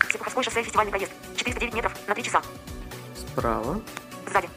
Серпуховской 0.08 0.43
шоссе 0.43 0.62
фестивальный 0.62 0.91
проезд. 0.91 1.12
409 1.36 1.74
метров 1.74 1.93
на 2.08 2.13
3 2.13 2.24
часа. 2.24 2.43
Справа. 3.15 3.82
Сзади. 4.32 4.50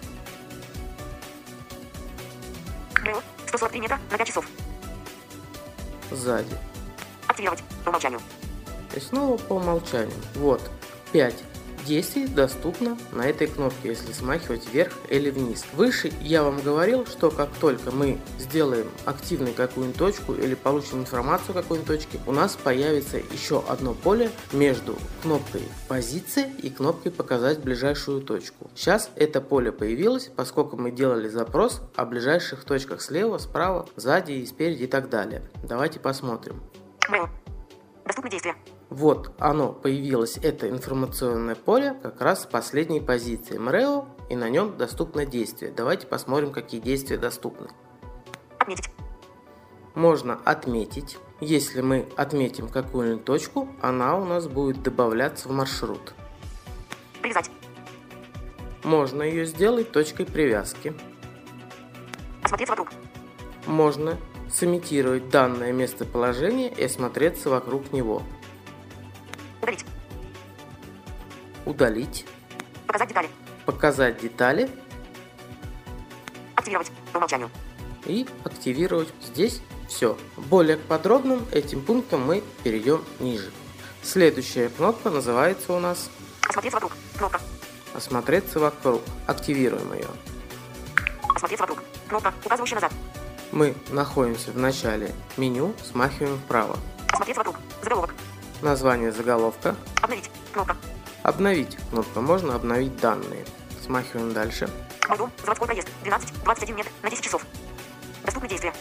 ГЛ. 2.96 3.22
143 3.46 3.80
метра 3.80 3.98
на 4.10 4.18
5 4.18 4.28
часов. 4.28 4.46
Сзади. 6.10 6.54
Активировать. 7.28 7.62
По 7.82 7.88
умолчанию. 7.88 8.20
И 8.94 9.00
снова 9.00 9.38
по 9.38 9.54
умолчанию. 9.54 10.12
Вот. 10.34 10.70
5 11.12 11.55
действий 11.86 12.26
доступно 12.26 12.98
на 13.12 13.22
этой 13.22 13.46
кнопке, 13.46 13.88
если 13.88 14.12
смахивать 14.12 14.68
вверх 14.70 14.92
или 15.08 15.30
вниз. 15.30 15.64
Выше 15.72 16.12
я 16.20 16.42
вам 16.42 16.60
говорил, 16.60 17.06
что 17.06 17.30
как 17.30 17.48
только 17.60 17.90
мы 17.90 18.18
сделаем 18.38 18.88
активной 19.04 19.52
какую-нибудь 19.52 19.98
точку 19.98 20.34
или 20.34 20.54
получим 20.54 21.00
информацию 21.00 21.52
о 21.52 21.62
какой-нибудь 21.62 21.88
точке, 21.88 22.18
у 22.26 22.32
нас 22.32 22.56
появится 22.56 23.16
еще 23.16 23.64
одно 23.68 23.94
поле 23.94 24.30
между 24.52 24.96
кнопкой 25.22 25.62
позиции 25.88 26.50
и 26.62 26.68
кнопкой 26.68 27.12
показать 27.12 27.60
ближайшую 27.60 28.20
точку. 28.20 28.70
Сейчас 28.74 29.10
это 29.16 29.40
поле 29.40 29.72
появилось, 29.72 30.30
поскольку 30.34 30.76
мы 30.76 30.90
делали 30.90 31.28
запрос 31.28 31.80
о 31.94 32.04
ближайших 32.04 32.64
точках 32.64 33.00
слева, 33.00 33.38
справа, 33.38 33.88
сзади 33.96 34.32
и 34.32 34.46
спереди 34.46 34.84
и 34.84 34.88
так 34.88 35.08
далее. 35.08 35.42
Давайте 35.62 36.00
посмотрим. 36.00 36.60
МЭО. 37.08 37.30
Доступны 38.04 38.30
действия. 38.30 38.56
Вот 38.88 39.32
оно 39.38 39.72
появилось, 39.72 40.38
это 40.40 40.68
информационное 40.68 41.56
поле, 41.56 41.94
как 42.02 42.20
раз 42.20 42.42
с 42.42 42.46
последней 42.46 43.00
позиции 43.00 43.58
МРЭО, 43.58 44.06
и 44.30 44.36
на 44.36 44.48
нем 44.48 44.76
доступно 44.76 45.26
действие. 45.26 45.72
Давайте 45.76 46.06
посмотрим, 46.06 46.52
какие 46.52 46.80
действия 46.80 47.18
доступны. 47.18 47.68
Отметить. 48.58 48.90
Можно 49.94 50.34
отметить. 50.44 51.18
Если 51.40 51.80
мы 51.80 52.08
отметим 52.16 52.68
какую-нибудь 52.68 53.24
точку, 53.24 53.68
она 53.82 54.16
у 54.16 54.24
нас 54.24 54.46
будет 54.46 54.82
добавляться 54.82 55.48
в 55.48 55.52
маршрут. 55.52 56.14
Привязать. 57.20 57.50
Можно 58.84 59.22
ее 59.22 59.46
сделать 59.46 59.90
точкой 59.90 60.26
привязки. 60.26 60.94
Осмотреться 62.42 62.72
вокруг. 62.76 62.92
Можно 63.66 64.16
сымитировать 64.48 65.28
данное 65.28 65.72
местоположение 65.72 66.72
и 66.72 66.84
осмотреться 66.84 67.50
вокруг 67.50 67.92
него. 67.92 68.22
Удалить. 71.66 72.24
Показать 72.86 73.08
детали. 73.08 73.28
Показать 73.66 74.18
детали 74.20 74.70
Активировать. 76.54 76.90
По 77.12 77.18
умолчанию. 77.18 77.50
и 78.06 78.26
активировать 78.44 79.08
здесь 79.22 79.60
все. 79.88 80.16
Более 80.36 80.76
к 80.76 80.80
подробным 80.82 81.44
этим 81.52 81.82
пунктам 81.82 82.24
мы 82.24 82.42
перейдем 82.62 83.04
ниже. 83.20 83.50
Следующая 84.02 84.68
кнопка 84.68 85.10
называется 85.10 85.72
у 85.72 85.80
нас 85.80 86.08
Осмотреться 86.48 86.76
вокруг. 86.76 86.92
Кнопка. 87.18 87.40
«Осмотреться 87.94 88.60
вокруг». 88.60 89.02
Активируем 89.26 89.92
ее. 89.94 90.06
Осмотреться 91.34 91.62
вокруг. 91.66 91.82
Кнопка, 92.08 92.32
указывающая 92.44 92.76
назад. 92.76 92.92
Мы 93.52 93.74
находимся 93.90 94.50
в 94.52 94.58
начале 94.58 95.12
меню, 95.36 95.74
смахиваем 95.82 96.36
вправо. 96.38 96.78
Осмотреться 97.10 97.40
вокруг. 97.42 97.56
Заголовок. 97.82 98.14
Название 98.62 99.12
заголовка. 99.12 99.74
Обновить. 100.02 100.30
Кнопка. 100.52 100.76
Обновить 101.26 101.76
кнопка. 101.90 102.20
Можно 102.20 102.54
обновить 102.54 102.96
данные. 102.98 103.44
Смахиваем 103.84 104.32
дальше. 104.32 104.70
Дом. 105.18 105.32
Заводской 105.40 105.66
проезд. 105.66 105.88
12, 106.04 106.44
21 106.44 106.76
метр 106.76 106.90
на 107.02 107.10
10 107.10 107.24
часов. 107.24 107.44
Доступны 108.24 108.48
действия. 108.48 108.72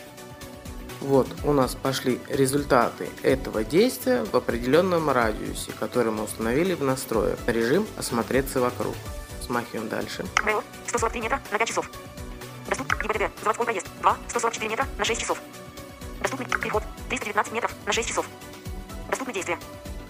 Вот 1.01 1.27
у 1.43 1.53
нас 1.53 1.73
пошли 1.73 2.21
результаты 2.29 3.10
этого 3.23 3.63
действия 3.63 4.23
в 4.25 4.36
определенном 4.36 5.10
радиусе, 5.10 5.71
который 5.79 6.12
мы 6.12 6.23
установили 6.23 6.75
в 6.75 6.84
настроях. 6.84 7.39
Режим 7.47 7.88
«Осмотреться 7.97 8.60
вокруг». 8.60 8.93
Смахиваем 9.43 9.89
дальше. 9.89 10.23
МЭО. 10.43 10.62
143 10.86 11.21
метра 11.21 11.41
на 11.51 11.58
5 11.58 11.67
часов. 11.67 11.89
Доступны 12.69 12.95
ГИБДД. 13.01 13.39
Заводской 13.41 13.65
проезд. 13.65 13.88
2, 14.01 14.17
144 14.29 14.69
метра 14.69 14.88
на 14.99 15.03
6 15.03 15.19
часов. 15.19 15.39
Доступный 16.21 16.45
переход. 16.45 16.84
319 17.10 17.53
метров 17.53 17.71
на 17.88 17.91
6 17.91 18.08
часов. 18.08 18.27
Доступны 19.10 19.34
действия. 19.34 19.58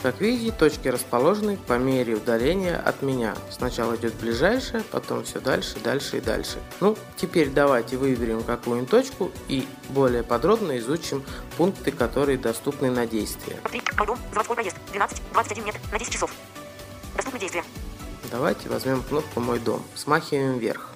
Как 0.06 0.22
видите, 0.22 0.52
точки 0.52 0.88
расположены 0.88 1.58
по 1.58 1.80
мере 1.80 2.14
удаления 2.14 2.78
от 2.78 3.02
меня. 3.02 3.34
Сначала 3.50 3.96
идет 3.96 4.14
ближайшая, 4.14 4.84
потом 4.92 5.24
все 5.24 5.40
дальше, 5.40 5.80
дальше 5.80 6.18
и 6.18 6.22
дальше. 6.22 6.60
Ну, 6.80 6.96
теперь 7.16 7.50
давайте 7.50 7.98
выберем 7.98 8.44
какую-нибудь 8.44 8.92
точку 8.92 9.32
и 9.48 9.68
более 9.90 10.22
подробно 10.22 10.78
изучим 10.78 11.24
пункты, 11.58 11.92
которые 11.92 12.38
доступны 12.38 12.92
на 12.92 13.08
действие. 13.08 13.58
Дом. 13.98 14.20
Заводской 14.30 14.56
проезд. 14.58 14.78
12, 14.92 15.22
21 15.34 15.66
метр 15.66 15.80
на 15.92 15.98
10 15.98 16.14
часов. 16.14 16.32
Доступны 17.16 17.40
действия. 17.40 17.64
Давайте 18.30 18.70
возьмем 18.70 19.02
кнопку 19.02 19.40
«Мой 19.40 19.58
дом». 19.58 19.82
Смахиваем 19.96 20.60
вверх. 20.60 20.92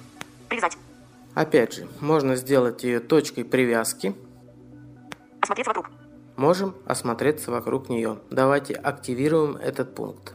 Привязать. 0.48 0.78
Опять 1.34 1.74
же, 1.74 1.88
можно 1.98 2.36
сделать 2.36 2.84
ее 2.84 3.00
точкой 3.00 3.42
привязки. 3.42 4.14
Осмотреться 5.40 5.70
вокруг. 5.70 5.90
Можем 6.40 6.74
осмотреться 6.86 7.50
вокруг 7.50 7.90
нее. 7.90 8.18
Давайте 8.30 8.72
активируем 8.72 9.56
этот 9.56 9.94
пункт. 9.94 10.32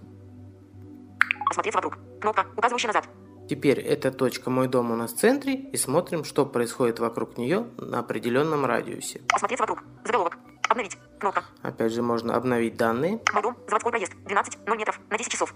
Осмотреться 1.49 1.79
вокруг. 1.79 1.97
Кнопка, 2.21 2.45
указывающая 2.55 2.89
назад. 2.89 3.09
Теперь 3.49 3.79
эта 3.79 4.11
точка 4.11 4.51
«Мой 4.51 4.67
дом» 4.67 4.91
у 4.91 4.95
нас 4.95 5.13
в 5.13 5.17
центре 5.17 5.55
и 5.55 5.75
смотрим, 5.77 6.23
что 6.23 6.45
происходит 6.45 6.99
вокруг 6.99 7.39
нее 7.39 7.65
на 7.79 8.01
определенном 8.01 8.65
радиусе. 8.65 9.23
Осмотреться 9.33 9.63
вокруг. 9.63 9.83
Заголовок. 10.05 10.37
Обновить. 10.69 10.95
Кнопка. 11.19 11.43
Опять 11.63 11.91
же, 11.91 12.03
можно 12.03 12.35
обновить 12.35 12.77
данные. 12.77 13.19
Мой 13.33 13.41
дом. 13.41 13.57
Заводской 13.65 13.91
проезд. 13.91 14.13
12, 14.25 14.67
0 14.67 14.77
метров 14.77 14.99
на 15.09 15.17
10 15.17 15.31
часов. 15.31 15.55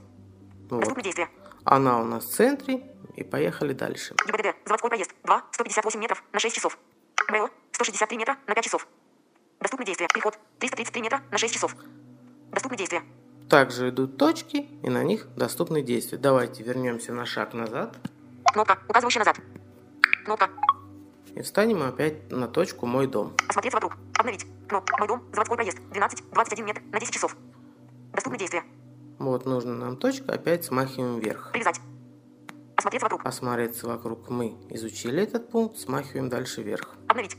Вот. 0.71 0.79
Доступны 0.79 1.03
действия. 1.03 1.29
Она 1.63 2.01
у 2.01 2.05
нас 2.05 2.25
в 2.25 2.33
центре. 2.33 2.87
И 3.15 3.23
поехали 3.23 3.73
дальше. 3.73 4.15
ГИБДД. 4.25 4.55
Заводской 4.65 4.89
проезд. 4.89 5.13
2, 5.25 5.43
158 5.51 5.99
метров 5.99 6.23
на 6.33 6.39
6 6.39 6.55
часов. 6.55 6.79
МЭО. 7.29 7.49
163 7.73 8.17
метра 8.17 8.37
на 8.47 8.55
5 8.55 8.63
часов. 8.63 8.87
Доступны 9.59 9.85
действия. 9.85 10.07
Переход. 10.13 10.37
333 10.59 11.01
метра 11.01 11.21
на 11.31 11.37
6 11.37 11.53
часов. 11.53 11.75
Доступны 12.51 12.77
действия. 12.77 13.03
Также 13.49 13.89
идут 13.89 14.17
точки, 14.17 14.67
и 14.83 14.89
на 14.89 15.03
них 15.03 15.27
доступны 15.35 15.81
действия. 15.81 16.17
Давайте 16.17 16.63
вернемся 16.63 17.13
на 17.13 17.25
шаг 17.25 17.53
назад. 17.53 17.97
Кнопка, 18.53 18.79
указывающая 18.87 19.19
назад. 19.19 19.39
Кнопка. 20.23 20.49
И 21.35 21.41
встанем 21.41 21.83
опять 21.83 22.31
на 22.31 22.47
точку 22.47 22.85
«Мой 22.85 23.07
дом». 23.07 23.33
Осмотреться 23.47 23.77
вокруг. 23.77 23.97
Обновить. 24.17 24.45
Кнопка. 24.67 24.97
Мой 24.97 25.07
дом. 25.07 25.23
Заводской 25.31 25.57
проезд. 25.57 25.77
12, 25.91 26.31
21 26.31 26.65
метр 26.65 26.81
на 26.91 26.99
10 26.99 27.13
часов. 27.13 27.35
Доступны 28.13 28.37
действия. 28.37 28.63
Вот 29.17 29.45
нужна 29.45 29.73
нам 29.73 29.97
точка, 29.97 30.33
опять 30.33 30.65
смахиваем 30.65 31.19
вверх. 31.19 31.51
Привязать. 31.51 31.81
Осмотреться 32.77 33.05
вокруг. 33.05 33.25
Осмотреться 33.25 33.87
вокруг 33.87 34.29
мы 34.29 34.55
изучили 34.69 35.23
этот 35.23 35.49
пункт, 35.49 35.77
смахиваем 35.77 36.29
дальше 36.29 36.61
вверх. 36.61 36.95
Обновить. 37.07 37.37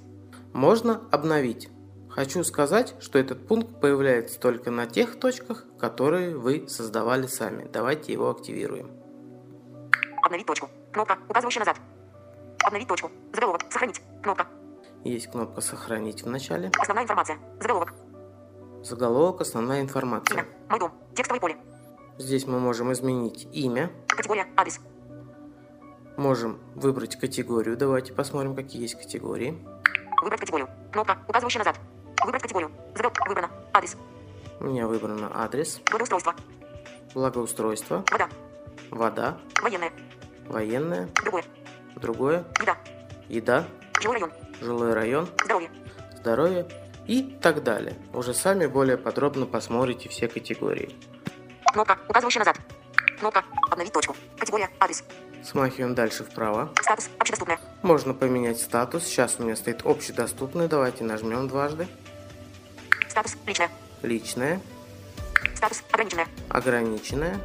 Можно 0.52 1.00
обновить. 1.10 1.70
Хочу 2.10 2.42
сказать, 2.44 2.94
что 3.00 3.18
этот 3.18 3.46
пункт 3.46 3.80
появляется 3.80 4.38
только 4.40 4.70
на 4.70 4.86
тех 4.86 5.18
точках, 5.18 5.64
которые 5.78 6.36
вы 6.36 6.66
создавали 6.68 7.26
сами. 7.26 7.68
Давайте 7.72 8.12
его 8.12 8.30
активируем. 8.30 8.90
Обновить 10.22 10.46
точку. 10.46 10.68
Кнопка, 10.92 11.18
указывающая 11.28 11.60
назад. 11.60 11.76
Обновить 12.64 12.88
точку. 12.88 13.10
Заголовок. 13.32 13.62
Сохранить. 13.70 14.02
Кнопка. 14.22 14.46
Есть 15.04 15.28
кнопка 15.30 15.62
«Сохранить» 15.62 16.22
в 16.22 16.28
начале. 16.28 16.70
Основная 16.78 17.04
информация. 17.04 17.38
Заголовок. 17.58 17.94
Заголовок 18.82 19.40
«Основная 19.40 19.80
информация». 19.80 20.34
Имя. 20.40 20.46
Мой 20.68 20.78
дом. 20.78 20.92
Текстовое 21.14 21.40
поле. 21.40 21.56
Здесь 22.18 22.46
мы 22.46 22.58
можем 22.60 22.92
изменить 22.92 23.48
имя, 23.52 23.90
Категория. 24.08 24.46
Адрес. 24.56 24.78
можем 26.18 26.58
выбрать 26.74 27.16
категорию. 27.18 27.78
Давайте 27.78 28.12
посмотрим, 28.12 28.54
какие 28.54 28.82
есть 28.82 28.96
категории. 28.96 29.64
Выбрать 30.20 30.40
категорию. 30.40 30.68
Кнопка, 30.92 31.16
указывающая 31.26 31.60
назад. 31.60 31.80
Выбрать 32.24 32.42
категорию. 32.42 32.70
Заголовок. 32.94 33.28
Выбрано. 33.28 33.50
Адрес. 33.72 33.96
У 34.60 34.64
меня 34.64 34.86
выбрано 34.86 35.30
адрес, 35.34 35.80
Благоустройство. 35.90 36.34
благоустройство, 37.14 38.04
Вода. 38.10 38.28
вода, 38.90 39.38
Военное. 39.62 39.90
военная, 40.46 41.08
Другое. 41.22 41.44
Другое. 41.96 42.44
Еда. 42.60 42.76
Еда. 43.28 43.64
Жилой 44.02 44.16
район. 44.18 44.32
Жилой 44.60 44.92
район. 44.92 45.28
Здоровье. 45.44 45.70
Здоровье. 46.16 46.68
И 47.06 47.22
так 47.42 47.62
далее. 47.62 47.96
Уже 48.12 48.34
сами 48.34 48.66
более 48.66 48.98
подробно 48.98 49.46
посмотрите 49.46 50.08
все 50.10 50.28
категории. 50.28 50.94
Кнопка, 51.72 51.98
указывающая 52.08 52.40
назад. 52.40 52.58
Кнопка. 53.18 53.44
Обновить 53.70 53.92
точку. 53.92 54.14
Категория. 54.38 54.68
Адрес. 54.78 55.04
Смахиваем 55.42 55.94
дальше 55.94 56.24
вправо. 56.24 56.70
Статус. 56.82 57.08
Общедоступная. 57.18 57.58
Можно 57.82 58.12
поменять 58.12 58.60
статус. 58.60 59.04
Сейчас 59.04 59.36
у 59.38 59.42
меня 59.44 59.56
стоит 59.56 59.86
общедоступный. 59.86 60.68
Давайте 60.68 61.02
нажмем 61.04 61.48
дважды. 61.48 61.88
Статус. 63.10 63.36
Личная. 63.44 63.70
Личное. 64.02 64.60
Статус. 65.56 65.82
Ограниченная. 65.90 66.28
Ограниченное. 66.48 67.40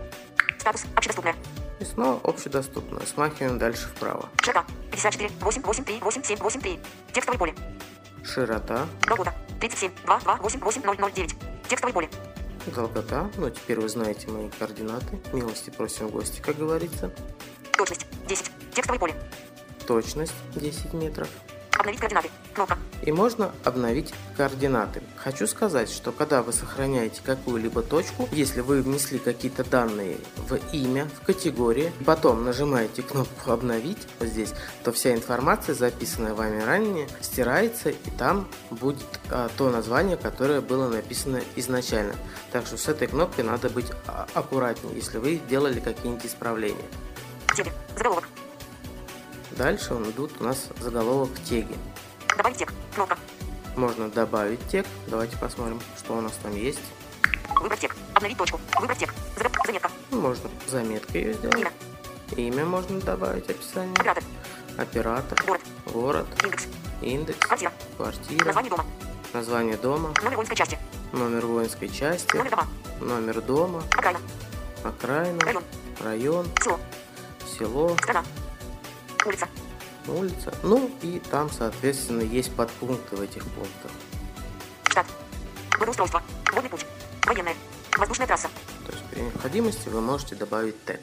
Статус. 0.60 0.86
Общедоступная. 0.95 1.36
И 1.80 1.86
снова 1.86 2.19
общедоступное. 2.23 3.04
Смахиваем 3.08 3.58
дальше 3.58 3.88
вправо. 3.88 4.30
Широта. 4.43 4.65
54. 4.91 5.32
8, 5.41 5.62
8, 5.63 5.84
3, 5.84 5.99
8, 6.01 6.23
7, 6.23 6.39
8, 6.39 6.62
3. 6.62 6.80
Текстовое 7.13 7.39
поле. 7.39 7.56
Широта. 8.23 8.86
Долгота. 9.08 9.34
37. 9.60 9.91
2, 10.06 10.19
2, 10.19 10.36
8, 10.38 10.60
8, 10.60 10.82
0, 10.84 10.97
0, 10.99 11.12
9. 11.12 11.36
Текстовое 11.67 11.93
поле. 11.93 12.10
Долгота. 12.67 13.32
Ну, 13.38 13.49
теперь 13.49 13.80
вы 13.80 13.89
знаете 13.89 14.30
мои 14.30 14.49
координаты. 14.49 15.19
Милости 15.34 15.71
просим 15.71 16.08
в 16.08 16.12
гости, 16.12 16.41
как 16.41 16.58
говорится. 16.58 17.12
Точность. 17.75 18.06
10. 18.28 18.51
Текстовое 18.75 18.99
поле. 18.99 19.15
Точность 19.88 20.34
10 20.56 20.93
метров. 20.93 21.28
Обновить 21.78 22.00
координаты. 22.00 22.30
Кнопка. 22.54 22.78
И 23.02 23.12
можно 23.12 23.52
обновить 23.64 24.14
координаты. 24.38 25.04
Хочу 25.18 25.46
сказать, 25.46 25.90
что 25.92 26.12
когда 26.12 26.42
вы 26.42 26.54
сохраняете 26.54 27.22
какую-либо 27.24 27.82
точку, 27.82 28.28
если 28.32 28.62
вы 28.62 28.82
внесли 28.82 29.20
какие-то 29.20 29.64
данные 29.64 30.18
в 30.48 30.56
имя, 30.74 31.08
в 31.22 31.26
категории, 31.26 31.92
потом 32.06 32.46
нажимаете 32.46 33.02
кнопку 33.02 33.52
«Обновить» 33.52 34.08
вот 34.20 34.30
здесь, 34.30 34.54
то 34.84 34.92
вся 34.92 35.14
информация, 35.14 35.76
записанная 35.76 36.34
вами 36.34 36.62
ранее, 36.62 37.08
стирается, 37.22 37.90
и 37.90 38.10
там 38.18 38.48
будет 38.72 39.06
а, 39.30 39.50
то 39.58 39.70
название, 39.70 40.18
которое 40.18 40.62
было 40.62 40.88
написано 40.88 41.42
изначально. 41.56 42.14
Так 42.52 42.66
что 42.66 42.78
с 42.78 42.88
этой 42.88 43.08
кнопкой 43.08 43.44
надо 43.44 43.70
быть 43.70 43.92
а, 44.08 44.28
аккуратнее, 44.34 44.96
если 44.96 45.18
вы 45.18 45.42
делали 45.50 45.80
какие-нибудь 45.80 46.26
исправления. 46.26 46.86
Заголовок. 47.96 48.28
Дальше 49.56 49.94
идут 49.94 50.32
у 50.39 50.44
нас 50.44 50.68
заголовок 50.80 51.30
теги. 51.48 51.76
Добавить 52.38 52.58
тег. 52.58 52.74
Кнопка. 52.94 53.18
Можно 53.78 54.10
добавить 54.10 54.60
тег. 54.68 54.86
Давайте 55.08 55.38
посмотрим, 55.38 55.80
что 55.98 56.18
у 56.18 56.22
нас 56.22 56.34
там 56.44 56.54
есть. 56.56 56.80
Выбрать 57.62 57.80
тег. 57.80 57.96
Обновить 58.13 58.38
точку. 58.38 58.60
Выбрать 58.80 59.00
тег. 59.00 59.13
Заметка. 59.65 59.91
Ну, 60.12 60.22
Можно 60.22 60.50
заметкой 60.68 61.22
ее 61.22 61.34
сделать. 61.34 61.58
Имя. 61.58 61.72
Имя 62.36 62.65
можно 62.65 63.00
добавить, 63.00 63.50
описание. 63.50 63.94
Оператор. 63.94 64.24
Оператор. 64.78 65.44
Город. 65.46 65.62
Город. 65.86 66.28
Индекс. 66.44 66.68
Индекс. 67.02 67.39
Квартира. 67.39 67.72
Квартира. 67.98 68.46
Название 68.46 68.70
дома. 68.70 68.86
Название 69.34 69.78
дома. 69.78 70.13
Номер 70.22 70.36
воинской 70.38 70.58
части. 70.58 70.80
Номер 71.13 71.46
воинской 71.46 71.89
части. 71.89 72.36
Номер 72.36 72.52
дома. 72.52 72.68
Номер 73.00 73.41
дома. 73.41 73.84
Окраина. 73.91 74.20
Окраина. 74.84 75.39
Район. 75.46 75.63
Район. 76.04 76.48
Село. 76.62 76.80
Село. 77.58 77.98
Страна. 77.98 78.24
Улица. 79.26 79.48
Улица. 80.08 80.54
Ну 80.64 80.92
и 81.02 81.20
там, 81.20 81.50
соответственно, 81.50 82.22
есть 82.22 82.56
подпункты 82.56 83.16
в 83.16 83.22
этих 83.22 83.44
пунктах. 83.44 83.92
Штат. 84.90 85.06
Благоустройство. 85.78 86.22
Водный 86.54 86.70
путь. 86.70 86.86
Военная. 87.26 87.56
Воздушная 87.98 88.28
трасса. 88.28 88.50
То 88.86 88.92
есть 88.92 89.04
при 89.10 89.22
необходимости 89.22 89.90
вы 89.90 90.02
можете 90.02 90.36
добавить 90.36 90.84
тег. 90.86 91.02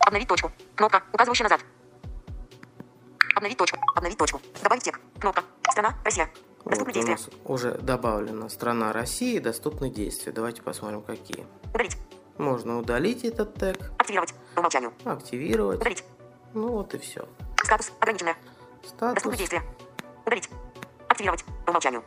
Обновить 0.00 0.28
точку. 0.28 0.52
Кнопка, 0.74 1.02
указывающая 1.12 1.44
назад. 1.44 1.60
Обновить 3.34 3.56
точку. 3.58 3.78
Обновить 3.94 4.18
точку. 4.18 4.40
Добавить 4.62 4.82
тег. 4.84 5.00
Кнопка. 5.18 5.42
Страна. 5.70 5.94
Россия. 6.04 6.28
Доступны 6.64 6.92
Вот 6.92 7.02
у 7.04 7.06
действия. 7.06 7.12
нас 7.12 7.28
уже 7.44 7.72
добавлена 7.78 8.48
страна 8.48 8.92
России, 8.92 9.38
доступны 9.38 9.88
действия. 9.88 10.32
Давайте 10.32 10.62
посмотрим, 10.62 11.00
какие. 11.00 11.46
Удалить. 11.72 11.96
Можно 12.38 12.78
удалить 12.78 13.24
этот 13.24 13.54
тег, 13.54 13.92
Активировать. 13.98 14.34
По 14.54 14.60
умолчанию. 14.60 14.92
активировать. 15.04 15.80
Удалить. 15.80 16.04
Ну 16.54 16.68
вот 16.72 16.92
и 16.94 16.98
все. 16.98 17.26
Статус. 17.66 17.92
Ограниченная. 17.98 18.36
Доступны 18.82 19.18
Статус. 19.20 19.36
действия. 19.38 19.62
Удалить. 20.24 20.48
Активировать. 21.08 21.44
По 21.64 21.70
умолчанию. 21.70 22.04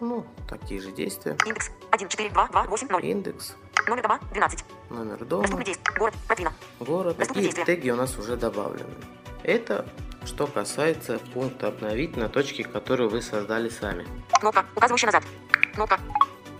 Ну, 0.00 0.24
такие 0.48 0.80
же 0.80 0.92
действия. 0.92 1.36
Индекс. 1.44 1.70
1, 1.90 2.08
4, 2.08 2.30
2, 2.30 2.48
2, 2.48 2.62
8, 2.64 2.88
0. 2.88 3.04
Индекс, 3.04 3.54
Номер 3.86 4.02
дома. 4.02 4.20
12. 4.32 4.64
номер 4.90 5.24
дома, 5.26 5.42
Доступны 5.42 5.64
действия. 5.64 5.94
Город. 5.98 6.14
Протвина. 6.26 6.52
город. 6.80 7.16
Доступны 7.18 7.40
И 7.40 7.44
действия. 7.44 7.64
теги 7.66 7.90
у 7.90 7.96
нас 7.96 8.16
уже 8.18 8.36
добавлены. 8.36 8.94
Это 9.42 9.86
что 10.24 10.46
касается 10.46 11.18
пункта 11.34 11.68
«Обновить» 11.68 12.16
на 12.16 12.28
точке, 12.30 12.64
которую 12.64 13.08
вы 13.10 13.20
создали 13.22 13.68
сами. 13.68 14.06
Кнопка, 14.40 14.64
указывающая 14.74 15.08
назад. 15.08 15.24
Кнопка. 15.74 15.98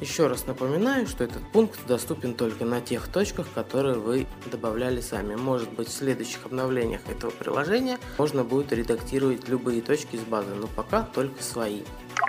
Еще 0.01 0.29
раз 0.29 0.47
напоминаю, 0.47 1.09
что 1.09 1.25
этот 1.25 1.43
пункт 1.51 1.79
доступен 1.87 2.35
только 2.35 2.65
на 2.65 2.81
тех 2.81 3.09
точках, 3.09 3.47
которые 3.53 3.97
вы 3.99 4.29
добавляли 4.47 5.01
сами. 5.01 5.35
Может 5.35 5.71
быть, 5.73 5.89
в 5.89 5.93
следующих 5.93 6.47
обновлениях 6.47 7.01
этого 7.09 7.31
приложения 7.31 7.99
можно 8.17 8.45
будет 8.45 8.73
редактировать 8.73 9.49
любые 9.49 9.83
точки 9.83 10.15
из 10.15 10.21
базы, 10.21 10.55
но 10.55 10.69
пока 10.69 11.03
только 11.03 11.43
свои. 11.43 11.83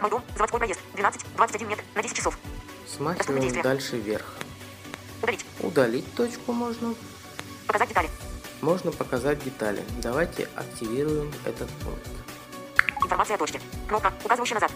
Дом. 0.09 0.23
Заводской 0.33 0.59
проезд. 0.59 0.79
12, 0.95 1.25
21 1.35 1.69
метр 1.69 1.83
на 1.93 2.01
10 2.01 2.15
часов. 2.15 2.39
Смахиваем 2.87 3.61
дальше 3.61 3.97
вверх. 3.97 4.33
Удалить. 5.21 5.45
Удалить 5.59 6.15
точку 6.15 6.53
можно. 6.53 6.95
Показать 7.67 7.89
детали. 7.89 8.09
Можно 8.61 8.91
показать 8.91 9.43
детали. 9.43 9.83
Давайте 10.01 10.49
активируем 10.55 11.31
этот 11.45 11.69
пункт. 11.83 12.07
Информация 13.03 13.35
о 13.35 13.37
точке. 13.37 13.61
Кнопка, 13.87 14.11
указывающая 14.23 14.55
назад. 14.55 14.71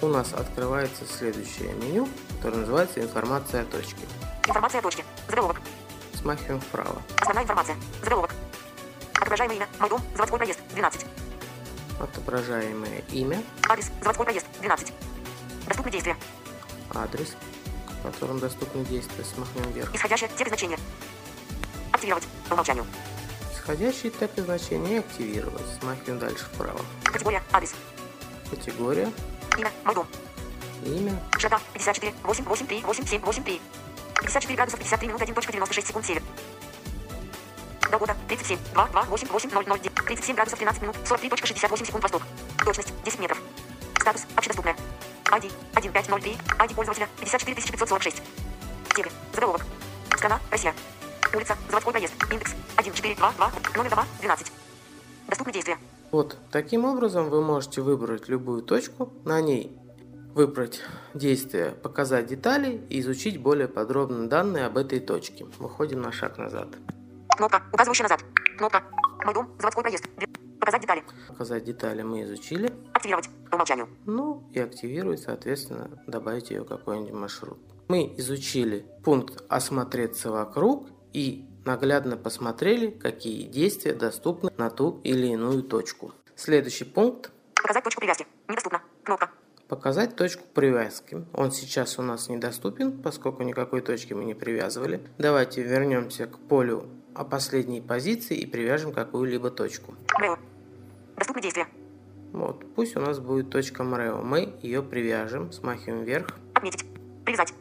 У 0.00 0.08
нас 0.08 0.32
открывается 0.32 1.04
следующее 1.06 1.72
меню, 1.74 2.08
которое 2.40 2.58
называется 2.60 3.00
«Информация 3.00 3.62
о 3.62 3.64
точке». 3.64 4.00
Информация 4.46 4.80
о 4.80 4.82
точке. 4.82 5.04
Заголовок. 5.28 5.60
Смахиваем 6.20 6.60
вправо. 6.60 7.02
Основная 7.18 7.44
информация. 7.44 7.76
Заголовок. 8.02 8.30
Отображаемое 9.14 9.56
имя. 9.56 9.68
Мой 9.78 9.88
дом. 9.90 10.00
Заводской 10.14 10.38
проезд. 10.38 10.60
12. 10.74 11.06
Отображаемое 12.00 13.02
имя, 13.12 13.42
Адрес. 13.68 13.92
Заводской 14.00 14.26
проезд. 14.26 14.46
12. 14.60 14.92
Доступны 15.68 15.92
действия. 15.92 16.16
адрес, 16.94 17.36
в 18.00 18.06
котором 18.10 18.40
доступны 18.40 18.84
действия. 18.84 19.24
Смахнем 19.24 19.70
вверх. 19.72 19.94
Исходящее 19.94 20.30
тег 20.36 20.48
значение. 20.48 20.78
Активировать. 21.92 22.26
По 22.48 22.54
умолчанию. 22.54 22.84
Исходящий 23.54 24.10
тег 24.10 24.30
и 24.36 24.40
значение 24.40 25.00
активировать. 25.00 25.62
Смахиваем 25.80 26.18
дальше 26.18 26.44
вправо. 26.52 26.80
Категория. 27.04 27.42
Адрес. 27.52 27.74
Категория, 28.50 29.10
Имя. 29.56 29.70
Мой 29.84 29.94
дом. 29.94 30.06
имя, 30.84 31.20
Широта. 31.38 31.60
54. 31.74 32.14
8, 32.22 32.44
8, 32.44 32.66
3, 32.66 32.82
8, 32.82 33.06
7, 33.06 33.22
8, 33.22 33.44
3. 33.44 33.60
54 34.20 34.56
градусов 34.56 34.78
53 34.80 35.08
минут 35.08 35.22
1.96 35.22 35.86
секунд 35.86 36.06
север. 36.06 36.22
Долгота. 37.90 38.16
37. 38.28 38.58
2, 38.72 38.86
2, 38.88 39.02
8, 39.02 39.28
8, 39.28 39.50
0, 39.50 39.64
0, 39.66 39.78
9. 39.80 39.94
37 40.06 40.36
градусов 40.36 40.58
13 40.58 40.82
минут 40.82 40.96
43.68 41.04 41.86
секунд 41.86 42.02
восток. 42.02 42.22
Точность. 42.64 42.92
10 43.04 43.18
метров. 43.20 43.38
Статус. 44.00 44.22
Общедоступная. 44.36 44.76
ID. 45.26 45.52
1503. 45.74 46.38
ID 46.58 46.74
пользователя. 46.74 47.08
54546. 47.20 48.22
Теги. 48.94 49.10
Заголовок. 49.34 49.62
Страна. 50.16 50.40
Россия. 50.50 50.74
Улица. 51.34 51.56
Заводской 51.68 51.92
проезд. 51.92 52.14
Индекс. 52.30 52.52
1422. 52.76 53.52
Номер 53.76 53.90
дома. 53.90 54.06
12. 54.20 54.51
Вот, 56.12 56.36
таким 56.50 56.84
образом 56.84 57.30
вы 57.30 57.40
можете 57.42 57.80
выбрать 57.80 58.28
любую 58.28 58.62
точку, 58.62 59.10
на 59.24 59.40
ней 59.40 59.78
выбрать 60.34 60.82
действие 61.14 61.70
«Показать 61.70 62.26
детали» 62.26 62.84
и 62.90 63.00
изучить 63.00 63.40
более 63.40 63.66
подробно 63.66 64.28
данные 64.28 64.66
об 64.66 64.76
этой 64.76 65.00
точке. 65.00 65.46
Выходим 65.58 66.02
на 66.02 66.12
шаг 66.12 66.36
назад. 66.36 66.68
Кнопка. 67.36 67.62
Указывающая 67.72 68.04
назад. 68.04 68.20
Кнопка. 68.58 68.82
Мой 69.24 69.32
дом. 69.32 69.48
Заводской 69.58 69.82
проезд. 69.82 70.04
Показать 70.60 70.82
детали. 70.82 71.02
«Показать 71.28 71.64
детали» 71.64 72.02
мы 72.02 72.22
изучили. 72.24 72.72
Активировать. 72.92 73.30
По 73.50 73.56
умолчанию. 73.56 73.88
Ну 74.04 74.48
и 74.52 74.60
активировать, 74.60 75.20
соответственно, 75.20 75.90
добавить 76.06 76.50
ее 76.50 76.64
какой-нибудь 76.64 77.12
маршрут. 77.12 77.58
Мы 77.88 78.14
изучили 78.18 78.86
пункт 79.02 79.42
«Осмотреться 79.48 80.30
вокруг» 80.30 80.88
и 81.14 81.48
наглядно 81.64 82.16
посмотрели, 82.16 82.90
какие 82.90 83.44
действия 83.44 83.94
доступны 83.94 84.50
на 84.56 84.70
ту 84.70 85.00
или 85.04 85.26
иную 85.28 85.62
точку. 85.62 86.12
Следующий 86.34 86.84
пункт 86.84 87.30
Показать 87.62 87.84
точку 87.84 88.00
привязки. 88.00 88.26
Недоступно. 88.48 88.82
Кнопка. 89.04 89.30
Показать 89.68 90.16
точку 90.16 90.42
привязки. 90.52 91.24
Он 91.32 91.52
сейчас 91.52 91.98
у 91.98 92.02
нас 92.02 92.28
недоступен, 92.28 93.00
поскольку 93.00 93.44
никакой 93.44 93.80
точки 93.80 94.12
мы 94.12 94.24
не 94.24 94.34
привязывали. 94.34 95.00
Давайте 95.16 95.62
вернемся 95.62 96.26
к 96.26 96.38
полю 96.38 96.88
о 97.14 97.24
последней 97.24 97.80
позиции 97.80 98.36
и 98.36 98.46
привяжем 98.46 98.92
какую-либо 98.92 99.50
точку. 99.50 99.94
Мрео. 100.18 100.38
Доступны 101.16 101.40
действия. 101.40 101.68
Вот, 102.32 102.64
пусть 102.74 102.96
у 102.96 103.00
нас 103.00 103.20
будет 103.20 103.50
точка 103.50 103.84
МРЭО. 103.84 104.22
Мы 104.22 104.58
ее 104.62 104.82
привяжем, 104.82 105.52
смахиваем 105.52 106.02
вверх. 106.02 106.26
Отметить. 106.54 106.84
Привязать. 107.24 107.54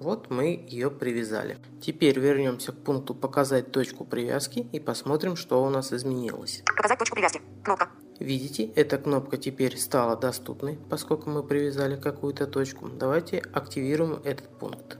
Вот 0.00 0.30
мы 0.30 0.64
ее 0.68 0.90
привязали. 0.90 1.58
Теперь 1.82 2.18
вернемся 2.20 2.70
к 2.72 2.76
пункту 2.76 3.14
«Показать 3.14 3.72
точку 3.72 4.04
привязки» 4.04 4.60
и 4.72 4.78
посмотрим, 4.78 5.34
что 5.34 5.62
у 5.62 5.68
нас 5.70 5.92
изменилось. 5.92 6.62
Показать 6.76 6.98
точку 6.98 7.16
привязки. 7.16 7.40
Кнопка. 7.64 7.88
Видите, 8.20 8.64
эта 8.64 8.98
кнопка 8.98 9.36
теперь 9.36 9.76
стала 9.76 10.16
доступной, 10.16 10.78
поскольку 10.88 11.30
мы 11.30 11.42
привязали 11.42 12.00
какую-то 12.00 12.46
точку. 12.46 12.88
Давайте 12.88 13.38
активируем 13.52 14.20
этот 14.24 14.48
пункт. 14.58 14.98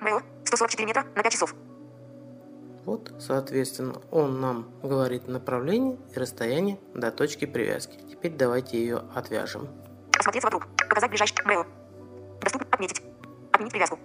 МЭО 0.00 0.22
144 0.44 0.86
метра 0.86 1.04
на 1.14 1.22
5 1.22 1.32
часов. 1.32 1.54
Вот, 2.84 3.12
соответственно, 3.20 4.00
он 4.10 4.40
нам 4.40 4.70
говорит 4.82 5.28
направление 5.28 5.98
и 6.14 6.18
расстояние 6.18 6.80
до 6.94 7.12
точки 7.12 7.44
привязки. 7.44 7.98
Теперь 8.10 8.32
давайте 8.32 8.80
ее 8.80 9.02
отвяжем. 9.14 9.68
Осмотреться 10.18 10.48
вокруг. 10.48 10.66
Показать 10.88 11.10
ближайший 11.10 11.36
МЭО. 11.44 11.66
Доступно. 12.40 12.66
Отметить. 12.70 13.09
Отменить 13.60 13.72
привязку. 13.72 13.98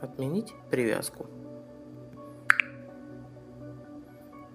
Отменить 0.00 0.54
привязку. 0.70 1.26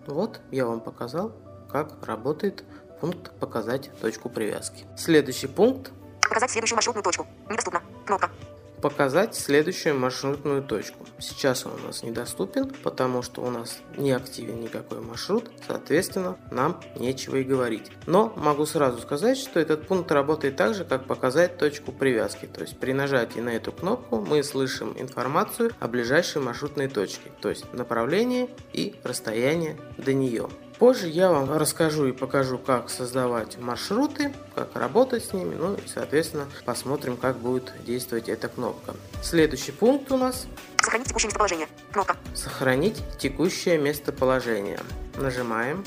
Вот, 0.08 0.41
я 0.51 0.65
вам 0.65 0.82
показал, 0.82 1.34
как 1.69 2.03
работает 2.03 2.63
пункт 2.99 3.32
«Показать 3.39 3.91
точку 4.01 4.30
привязки». 4.30 4.86
Следующий 4.97 5.45
пункт 5.45 5.91
Показать 6.21 6.49
следующую 6.49 6.77
маршрутную 6.77 7.03
точку. 7.03 7.27
Недоступно. 7.47 7.82
Кнопка. 8.06 8.32
Показать 8.81 9.35
следующую 9.35 9.97
маршрутную 9.97 10.63
точку. 10.63 11.05
Сейчас 11.19 11.65
он 11.65 11.73
у 11.73 11.87
нас 11.87 12.03
недоступен, 12.03 12.71
потому 12.83 13.21
что 13.21 13.41
у 13.41 13.49
нас 13.49 13.79
не 13.97 14.11
активен 14.11 14.59
никакой 14.61 14.99
маршрут, 15.01 15.49
соответственно, 15.65 16.37
нам 16.51 16.81
нечего 16.95 17.37
и 17.37 17.43
говорить. 17.43 17.91
Но 18.05 18.33
могу 18.35 18.65
сразу 18.65 18.99
сказать, 18.99 19.37
что 19.37 19.59
этот 19.59 19.87
пункт 19.87 20.11
работает 20.11 20.55
так 20.55 20.75
же, 20.75 20.85
как 20.85 21.05
показать 21.05 21.57
точку 21.57 21.91
привязки. 21.91 22.45
То 22.45 22.61
есть 22.61 22.77
при 22.79 22.93
нажатии 22.93 23.39
на 23.39 23.49
эту 23.49 23.71
кнопку 23.71 24.19
мы 24.19 24.43
слышим 24.43 24.93
информацию 24.97 25.71
о 25.79 25.87
ближайшей 25.87 26.41
маршрутной 26.41 26.87
точке, 26.87 27.31
то 27.41 27.49
есть 27.49 27.71
направление 27.73 28.49
и 28.73 28.95
расстояние 29.03 29.77
до 29.97 30.13
нее. 30.13 30.49
Позже 30.79 31.07
я 31.07 31.31
вам 31.31 31.51
расскажу 31.57 32.05
и 32.05 32.11
покажу, 32.11 32.59
как 32.59 32.89
создавать 32.89 33.57
маршруты, 33.57 34.33
как 34.53 34.75
работать 34.75 35.25
с 35.25 35.33
ними, 35.33 35.55
ну 35.55 35.73
и, 35.73 35.87
соответственно, 35.87 36.47
посмотрим, 36.65 37.17
как 37.17 37.37
будет 37.37 37.73
действовать 37.83 38.29
эта 38.29 38.47
кнопка. 38.47 38.95
Следующий 39.23 39.71
пункт 39.71 40.11
у 40.11 40.17
нас 40.17 40.47
Сохранить 40.87 41.09
текущее 41.09 41.27
местоположение. 41.27 41.67
Кнопка. 41.91 42.15
«Сохранить 42.33 43.03
текущее 43.17 43.77
местоположение». 43.77 44.79
Нажимаем. 45.17 45.83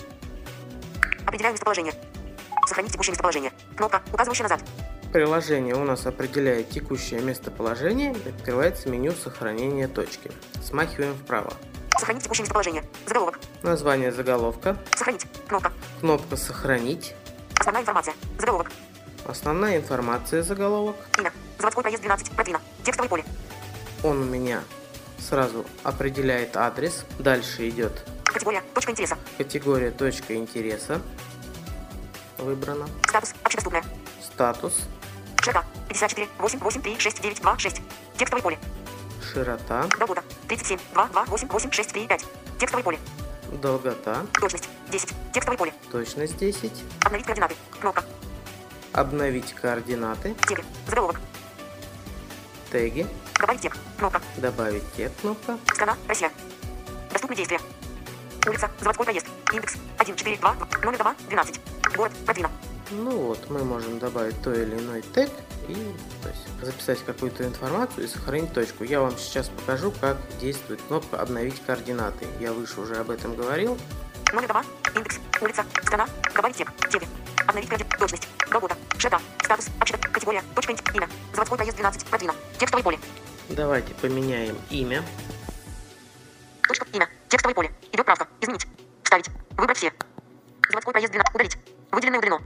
Определяю 1.25 1.55
местоположение. 1.55 1.95
Сохранить 2.67 2.93
текущее 2.93 3.13
местоположение. 3.13 3.53
Кнопка, 3.77 4.03
указывающая 4.13 4.43
назад. 4.43 4.61
Приложение 5.13 5.75
у 5.75 5.85
нас 5.85 6.05
определяет 6.07 6.69
текущее 6.69 7.21
местоположение 7.21 8.15
открывается 8.27 8.91
меню 8.91 9.13
сохранения 9.13 9.89
точки. 9.89 10.31
Смахиваем 10.63 11.15
вправо. 11.15 11.55
Сохранить 11.99 12.23
текущее 12.23 12.43
местоположение. 12.43 12.85
Заголовок. 13.07 13.39
Название 13.63 14.13
заголовка. 14.13 14.77
Сохранить. 14.95 15.27
Кнопка. 15.49 15.73
Кнопка 16.01 16.37
«Сохранить». 16.37 17.15
Основная 17.59 17.83
информация. 17.83 18.15
Заголовок. 18.39 18.71
Основная 19.27 19.77
информация 19.79 20.43
заголовок. 20.43 20.97
Имя. 21.19 21.33
Заводской 21.59 21.83
проезд 21.83 22.03
12. 22.03 22.31
Протвина. 22.31 22.61
Текстовое 22.85 23.09
поле. 23.09 23.25
Он 24.03 24.21
у 24.23 24.25
меня 24.25 24.63
сразу 25.19 25.67
определяет 25.83 26.57
адрес. 26.57 27.05
Дальше 27.19 27.69
идет 27.69 28.05
Категория. 28.25 28.63
Точка 28.75 28.93
интереса. 28.93 29.19
категория 29.37 29.91
точка 29.91 30.35
интереса. 30.37 31.01
Выбрана. 32.39 32.89
Статус. 33.07 33.35
Общедоступная. 33.43 33.85
Статус. 34.23 34.75
Широта. 35.43 35.65
54. 35.89 36.29
8. 36.39 36.59
8. 36.61 36.83
3. 36.83 36.99
6. 36.99 37.21
9. 37.23 37.41
2. 37.43 37.59
6. 37.59 37.83
Текстовое 38.17 38.43
поле. 38.43 38.59
Широта. 39.33 39.87
Долгота. 39.99 40.23
37. 40.49 40.79
2. 40.93 41.07
2. 41.07 41.25
8. 41.27 41.49
8. 41.49 41.71
6. 41.71 41.93
3. 41.93 42.07
5. 42.09 42.27
Текстовое 42.59 42.85
поле. 42.85 42.99
Долгота. 43.63 44.27
Точность. 44.41 44.69
10. 44.91 45.09
Текстовое 45.33 45.59
поле. 45.59 45.73
Точность 45.93 46.37
10. 46.37 46.73
Обновить 47.05 47.27
координаты. 47.27 47.55
Кнопка. 47.81 48.05
Обновить 48.93 49.55
координаты. 49.55 50.35
Теги. 50.49 50.65
Заголовок. 50.87 51.21
Теги. 52.73 53.07
Добавить 53.39 53.61
текст. 53.61 53.81
Кнопка. 53.99 54.21
Добавить 54.37 54.93
текст. 54.97 55.21
Кнопка. 55.21 55.59
Страна. 55.75 55.97
Россия. 56.09 56.33
Доступны 57.13 57.37
действия. 57.37 57.61
Улица. 58.47 58.71
Заводской 58.81 59.05
проезд. 59.05 59.27
Индекс. 59.53 59.75
1. 59.99 60.17
4. 60.17 60.37
2. 60.37 60.57
Номер 60.83 60.99
дома. 60.99 61.17
12. 61.29 61.61
Город. 61.97 62.13
Протвина. 62.25 62.51
Ну 62.91 63.11
вот, 63.11 63.51
мы 63.51 63.65
можем 63.65 63.99
добавить 63.99 64.41
то 64.43 64.53
или 64.53 64.77
иной 64.77 65.03
тег 65.03 65.31
и 65.69 65.75
то 66.23 66.29
есть, 66.29 66.41
записать 66.61 67.05
какую-то 67.05 67.45
информацию 67.45 68.05
и 68.05 68.09
сохранить 68.09 68.53
точку. 68.53 68.83
Я 68.83 69.01
вам 69.01 69.17
сейчас 69.17 69.49
покажу, 69.49 69.93
как 70.01 70.17
действует 70.41 70.81
кнопка 70.83 71.21
«Обновить 71.21 71.63
координаты». 71.65 72.27
Я 72.41 72.53
выше 72.53 72.81
уже 72.81 72.97
об 72.97 73.11
этом 73.11 73.37
говорил. 73.37 73.79
Номер 74.33 74.49
дома. 74.49 74.65
Индекс. 74.97 75.21
Улица. 75.41 75.65
Страна. 75.83 76.09
Добавить 76.35 76.57
текст. 76.57 76.75
Теги. 76.91 77.07
Обновить 77.47 77.69
координаты. 77.69 77.99
Точность. 77.99 78.29
Долгота. 78.51 78.77
Широта. 78.99 79.21
Статус. 79.45 79.69
Общество. 79.81 80.09
Категория. 80.09 80.43
Точка. 80.55 80.75
Имя. 80.95 81.09
Заводской 81.33 81.59
проезд 81.59 81.77
12. 81.77 82.05
Протвина. 82.07 82.35
Текстовое 82.59 82.83
поле. 82.83 82.99
Давайте 83.51 83.95
поменяем 83.95 84.57
имя. 84.71 85.05
Текстовое 87.31 87.55
поле. 87.55 87.71
Идет 87.93 88.05
правка. 88.05 88.27
Изменить. 88.41 88.67
Вставить. 89.05 89.31
Выбрать 89.57 89.79
все. 89.79 89.93
Заводской 90.69 90.93
проезд 90.93 91.13
12. 91.13 91.35
Удалить. 91.35 91.59
Выделенное 91.93 92.19
удалено. 92.19 92.41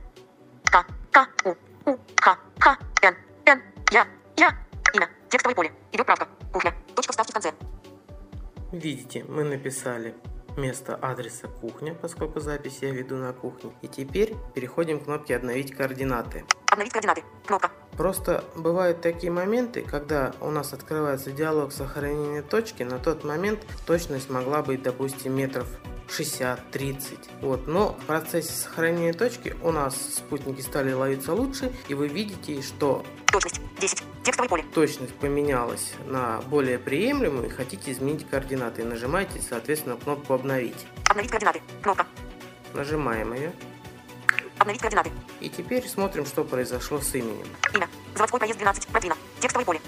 К. 0.64 0.86
К. 1.10 1.28
У. 1.46 1.90
У. 1.90 1.98
Х. 2.20 2.38
Х. 2.58 2.78
Н. 3.02 3.16
Н. 3.46 3.62
Я. 3.90 4.06
Я. 4.36 4.50
Имя. 4.92 5.08
Текстовое 5.30 5.54
поле. 5.54 5.72
Идет 5.90 6.04
правка. 6.04 6.28
Кухня. 6.52 6.74
Точка 6.94 7.12
вставьте 7.12 7.32
в 7.32 7.34
конце. 7.34 7.52
Видите, 8.72 9.24
мы 9.26 9.44
написали 9.44 10.14
место 10.58 10.96
адреса 10.96 11.48
кухня, 11.48 11.94
поскольку 11.94 12.40
запись 12.40 12.80
я 12.82 12.90
веду 12.90 13.16
на 13.16 13.32
кухне. 13.32 13.72
И 13.80 13.88
теперь 13.88 14.34
переходим 14.54 15.00
к 15.00 15.04
кнопке 15.04 15.36
«Обновить 15.36 15.74
координаты». 15.74 16.44
Обновить 16.70 16.92
координаты. 16.92 17.24
Кнопка. 17.46 17.63
Просто 17.96 18.44
бывают 18.56 19.00
такие 19.00 19.32
моменты, 19.32 19.82
когда 19.82 20.34
у 20.40 20.50
нас 20.50 20.72
открывается 20.72 21.30
диалог 21.30 21.72
сохранения 21.72 22.42
точки, 22.42 22.82
на 22.82 22.98
тот 22.98 23.24
момент 23.24 23.60
точность 23.86 24.30
могла 24.30 24.62
быть, 24.62 24.82
допустим, 24.82 25.36
метров 25.36 25.66
60-30. 26.08 27.18
Вот. 27.40 27.66
Но 27.66 27.96
в 28.00 28.06
процессе 28.06 28.52
сохранения 28.52 29.12
точки 29.12 29.56
у 29.62 29.70
нас 29.70 29.96
спутники 30.16 30.60
стали 30.60 30.92
ловиться 30.92 31.32
лучше, 31.32 31.72
и 31.88 31.94
вы 31.94 32.08
видите, 32.08 32.60
что 32.62 33.04
Точность. 33.26 33.60
10. 33.80 34.04
Текстовое 34.22 34.48
поле. 34.48 34.64
точность 34.74 35.14
поменялась 35.14 35.92
на 36.06 36.40
более 36.42 36.78
приемлемую, 36.78 37.46
и 37.46 37.50
хотите 37.50 37.92
изменить 37.92 38.28
координаты. 38.28 38.84
Нажимаете, 38.84 39.40
соответственно, 39.40 39.96
кнопку 39.96 40.34
«Обновить». 40.34 40.86
Обновить 41.10 41.30
координаты. 41.30 41.60
Кнопка. 41.82 42.06
Нажимаем 42.74 43.34
ее. 43.34 43.52
Обновить 44.58 44.80
координаты. 44.80 45.10
И 45.40 45.48
теперь 45.48 45.86
смотрим, 45.88 46.26
что 46.26 46.44
произошло 46.44 47.00
с 47.00 47.14
именем. 47.14 47.46
Имя. 47.74 47.88
Заводской 48.14 48.40
проезд 48.40 48.58
12. 48.58 48.86
Протвина. 48.88 49.16
Текстовое 49.40 49.64
поле. 49.64 49.80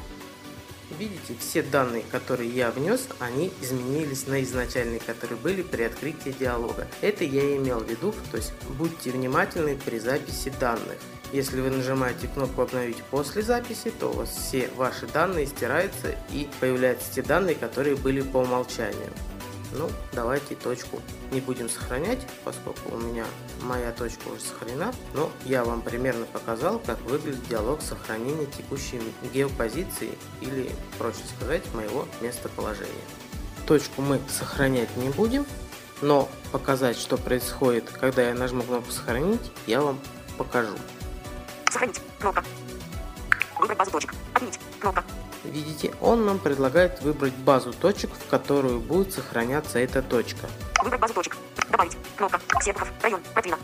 Видите, 0.99 1.35
все 1.39 1.63
данные, 1.63 2.05
которые 2.11 2.49
я 2.49 2.71
внес, 2.71 3.09
они 3.19 3.53
изменились 3.61 4.27
на 4.29 4.43
изначальные, 4.43 5.01
которые 5.01 5.37
были 5.37 5.63
при 5.63 5.83
открытии 5.83 6.31
диалога. 6.31 6.87
Это 7.01 7.25
я 7.25 7.57
имел 7.57 7.81
в 7.81 7.91
виду, 7.91 8.15
то 8.31 8.37
есть 8.37 8.53
будьте 8.79 9.11
внимательны 9.11 9.77
при 9.77 9.99
записи 9.99 10.53
данных. 10.61 10.99
Если 11.33 11.61
вы 11.61 11.71
нажимаете 11.71 12.29
кнопку 12.29 12.63
«Обновить 12.63 13.03
после 13.11 13.43
записи», 13.43 13.91
то 13.91 14.11
у 14.11 14.13
вас 14.13 14.31
все 14.31 14.71
ваши 14.77 15.07
данные 15.09 15.47
стираются 15.47 16.15
и 16.31 16.49
появляются 16.61 17.13
те 17.13 17.23
данные, 17.23 17.57
которые 17.57 17.97
были 17.97 18.21
по 18.21 18.39
умолчанию. 18.39 19.11
Ну, 19.73 19.91
давайте 20.13 20.55
точку 20.55 21.03
не 21.33 21.41
будем 21.41 21.69
сохранять, 21.69 22.27
поскольку 22.45 22.95
у 22.95 22.99
меня 22.99 23.27
моя 23.63 23.93
точка 23.93 24.29
уже 24.29 24.41
сохранена. 24.41 24.93
Но 25.15 25.31
я 25.45 25.65
вам 25.65 25.83
примерно 25.83 26.27
показал, 26.27 26.79
как 26.79 27.01
выглядит 27.03 27.47
диалог 27.49 27.83
сохранения 27.83 28.47
текущей 28.47 29.01
геопозиции 29.33 30.19
или, 30.41 30.71
проще 30.99 31.21
сказать, 31.37 31.63
моего 31.75 32.07
местоположения. 32.21 32.93
Точку 33.67 34.03
мы 34.03 34.21
сохранять 34.29 34.97
не 34.97 35.09
будем, 35.11 35.45
но 36.01 36.29
показать, 36.53 36.97
что 36.97 37.17
происходит, 37.17 37.91
когда 37.91 38.23
я 38.29 38.35
нажму 38.35 38.63
кнопку 38.63 38.93
«Сохранить», 38.93 39.53
я 39.67 39.81
вам 39.81 39.99
покажу. 40.39 40.75
Сохранить. 41.71 42.01
Кнопка. 42.21 42.45
Выбрать 43.59 43.79
базу 43.79 43.91
точек. 43.91 44.15
Отменить. 44.35 44.61
Кнопка. 44.79 45.05
Видите, 45.45 45.95
он 46.01 46.27
нам 46.27 46.39
предлагает 46.39 47.01
выбрать 47.03 47.35
базу 47.35 47.73
точек, 47.73 48.11
в 48.13 48.29
которую 48.29 48.81
будет 48.81 49.13
сохраняться 49.13 49.79
эта 49.79 50.03
точка. 50.03 50.49
Выбрать 50.83 51.01
базу 51.01 51.15
точек. 51.15 51.37
Добавить. 51.71 51.97
Кнопка. 52.17 52.41
Серпухов. 52.63 52.89
Район. 53.03 53.21
Протвина. 53.35 53.59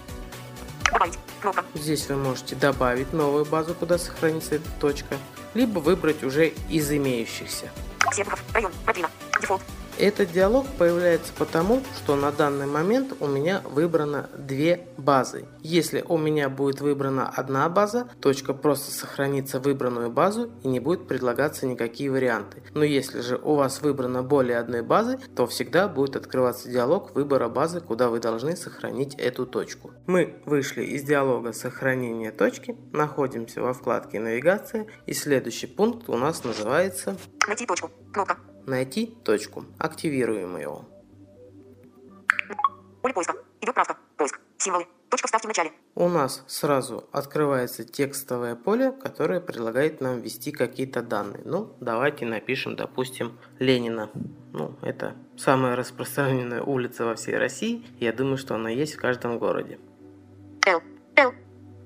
Добавить. 0.92 1.18
Кнопка. 1.40 1.64
Здесь 1.74 2.08
вы 2.08 2.16
можете 2.16 2.56
добавить 2.56 3.12
новую 3.12 3.44
базу, 3.44 3.74
куда 3.74 3.98
сохранится 3.98 4.56
эта 4.56 4.68
точка, 4.80 5.16
либо 5.54 5.78
выбрать 5.78 6.22
уже 6.22 6.48
из 6.68 6.90
имеющихся. 6.90 7.70
Серпухов. 8.12 8.42
Район. 8.54 8.72
Протвина. 8.84 9.10
Дефолт. 9.40 9.62
Этот 9.98 10.32
диалог 10.32 10.66
появляется 10.78 11.32
потому, 11.38 11.82
что 11.96 12.16
на 12.16 12.32
данный 12.32 12.66
момент 12.66 13.14
у 13.20 13.26
меня 13.26 13.62
выбрано 13.70 14.28
две 14.36 14.88
базы. 14.96 15.44
Если 15.62 16.04
у 16.08 16.16
меня 16.16 16.48
будет 16.48 16.80
выбрана 16.80 17.28
одна 17.28 17.68
база, 17.68 18.08
точка 18.20 18.54
просто 18.54 18.90
сохранится 18.90 19.60
выбранную 19.60 20.10
базу 20.10 20.50
и 20.62 20.68
не 20.68 20.80
будет 20.80 21.06
предлагаться 21.06 21.66
никакие 21.66 22.10
варианты. 22.10 22.62
Но 22.74 22.84
если 22.84 23.20
же 23.20 23.36
у 23.36 23.54
вас 23.54 23.82
выбрано 23.82 24.22
более 24.22 24.58
одной 24.58 24.82
базы, 24.82 25.18
то 25.36 25.46
всегда 25.46 25.88
будет 25.88 26.16
открываться 26.16 26.68
диалог 26.68 27.14
выбора 27.14 27.48
базы, 27.48 27.80
куда 27.80 28.08
вы 28.08 28.18
должны 28.20 28.56
сохранить 28.56 29.14
эту 29.16 29.46
точку. 29.46 29.92
Мы 30.06 30.42
вышли 30.46 30.84
из 30.84 31.02
диалога 31.02 31.52
сохранения 31.52 32.32
точки, 32.32 32.76
находимся 32.92 33.60
во 33.60 33.74
вкладке 33.74 34.20
навигация 34.20 34.86
и 35.06 35.12
следующий 35.12 35.66
пункт 35.66 36.08
у 36.08 36.16
нас 36.16 36.44
называется 36.44 37.16
Найти 37.46 37.66
точку. 37.66 37.90
Кнопка. 38.12 38.51
Найти 38.66 39.06
точку. 39.24 39.64
Активируем 39.78 40.56
его. 40.56 40.84
Поле 43.02 43.14
поиска. 43.14 43.34
Идет 43.60 43.74
правка. 43.74 43.96
Поиск. 44.16 44.40
Символы. 44.58 44.86
Точка 45.08 45.26
вставки 45.26 45.46
в 45.46 45.48
начале. 45.48 45.72
У 45.94 46.08
нас 46.08 46.44
сразу 46.46 47.08
открывается 47.12 47.84
текстовое 47.84 48.54
поле, 48.54 48.92
которое 48.92 49.40
предлагает 49.40 50.00
нам 50.00 50.20
ввести 50.20 50.52
какие-то 50.52 51.02
данные. 51.02 51.42
Ну, 51.44 51.74
давайте 51.80 52.24
напишем, 52.24 52.76
допустим, 52.76 53.38
Ленина. 53.58 54.08
Ну, 54.52 54.76
это 54.80 55.14
самая 55.36 55.76
распространенная 55.76 56.62
улица 56.62 57.04
во 57.04 57.14
всей 57.16 57.36
России. 57.36 57.84
Я 57.98 58.12
думаю, 58.12 58.38
что 58.38 58.54
она 58.54 58.70
есть 58.70 58.94
в 58.94 59.00
каждом 59.00 59.38
городе. 59.38 59.78
Л. 60.66 60.80
Л. 61.16 61.32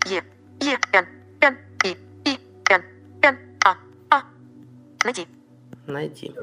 Е. 0.07 0.23
Е. 0.61 0.79
Н. 0.93 1.07
Н. 1.41 1.59
И. 1.85 1.97
И. 2.27 2.39
Н. 2.71 2.83
Н. 3.23 3.39
А. 3.65 3.77
А. 4.11 4.23
Найти. 5.05 5.27
Найти. 5.87 6.35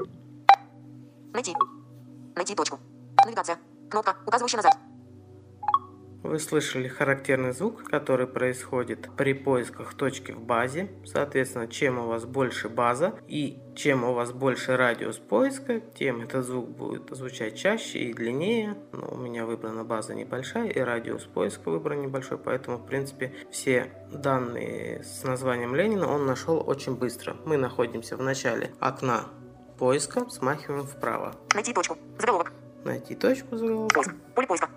Найти. 1.34 1.52
Найти 2.36 2.54
точку. 2.54 2.78
Навигация. 3.26 3.58
Кнопка, 3.90 4.16
указывающая 4.24 4.58
назад. 4.58 4.78
Вы 6.22 6.38
слышали 6.38 6.86
характерный 6.86 7.52
звук, 7.52 7.82
который 7.84 8.28
происходит 8.28 9.10
при 9.16 9.34
поисках 9.34 9.94
точки 9.94 10.30
в 10.30 10.40
базе. 10.40 10.90
Соответственно, 11.04 11.66
чем 11.66 11.98
у 11.98 12.06
вас 12.06 12.24
больше 12.24 12.68
база 12.68 13.18
и 13.26 13.58
чем 13.74 14.04
у 14.04 14.14
вас 14.14 14.32
больше 14.32 14.76
радиус 14.76 15.18
поиска, 15.18 15.80
тем 15.80 16.22
этот 16.22 16.46
звук 16.46 16.70
будет 16.70 17.10
звучать 17.10 17.58
чаще 17.58 17.98
и 17.98 18.14
длиннее. 18.14 18.78
Но 18.92 19.08
у 19.08 19.16
меня 19.16 19.44
выбрана 19.44 19.84
база 19.84 20.14
небольшая 20.14 20.68
и 20.68 20.78
радиус 20.78 21.24
поиска 21.24 21.68
выбран 21.68 22.00
небольшой, 22.00 22.38
поэтому, 22.38 22.78
в 22.78 22.86
принципе, 22.86 23.34
все 23.50 23.92
данные 24.12 25.02
с 25.02 25.24
названием 25.24 25.74
Ленина 25.74 26.06
он 26.10 26.26
нашел 26.26 26.62
очень 26.64 26.94
быстро. 26.94 27.36
Мы 27.44 27.56
находимся 27.56 28.16
в 28.16 28.22
начале 28.22 28.70
окна 28.78 29.24
поиска, 29.78 30.28
смахиваем 30.30 30.86
вправо. 30.86 31.34
Найти 31.54 31.72
точку. 31.72 31.98
Заголовок. 32.18 32.52
Найти 32.84 33.14
точку 33.14 33.56
заголовка. 33.56 33.94
Поиск. 33.94 34.14
Поле 34.34 34.46
поиска. 34.46 34.68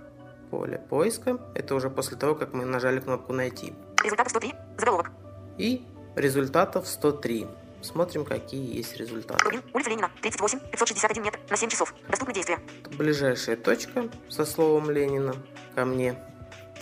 поле 0.51 0.77
поиска. 0.89 1.37
Это 1.55 1.75
уже 1.75 1.89
после 1.89 2.17
того, 2.17 2.35
как 2.35 2.53
мы 2.53 2.65
нажали 2.65 2.99
кнопку 2.99 3.33
«Найти». 3.33 3.73
Результатов 4.03 4.29
103. 4.31 4.53
Заголовок. 4.77 5.11
И 5.57 5.85
результатов 6.15 6.87
103. 6.87 7.47
Смотрим, 7.81 8.25
какие 8.25 8.77
есть 8.77 8.97
результаты. 8.97 9.43
Рубин. 9.43 9.61
Улица 9.73 9.89
Ленина. 9.89 10.09
38. 10.21 10.59
561 10.71 11.23
метр. 11.23 11.39
На 11.49 11.57
7 11.57 11.69
часов. 11.69 11.93
Доступны 12.09 12.33
действия. 12.33 12.59
Ближайшая 12.97 13.55
точка 13.55 14.09
со 14.29 14.45
словом 14.45 14.89
Ленина 14.89 15.35
ко 15.75 15.85
мне. 15.85 16.15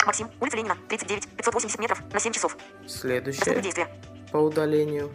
Максим. 0.06 0.30
Улица 0.40 0.56
Ленина. 0.56 0.76
39. 0.88 1.28
580 1.36 1.78
метров. 1.80 2.00
На 2.12 2.18
7 2.20 2.32
часов. 2.32 2.56
Доступны 2.82 2.88
Следующая 2.88 3.60
действия. 3.60 3.88
по 4.32 4.38
удалению. 4.38 5.10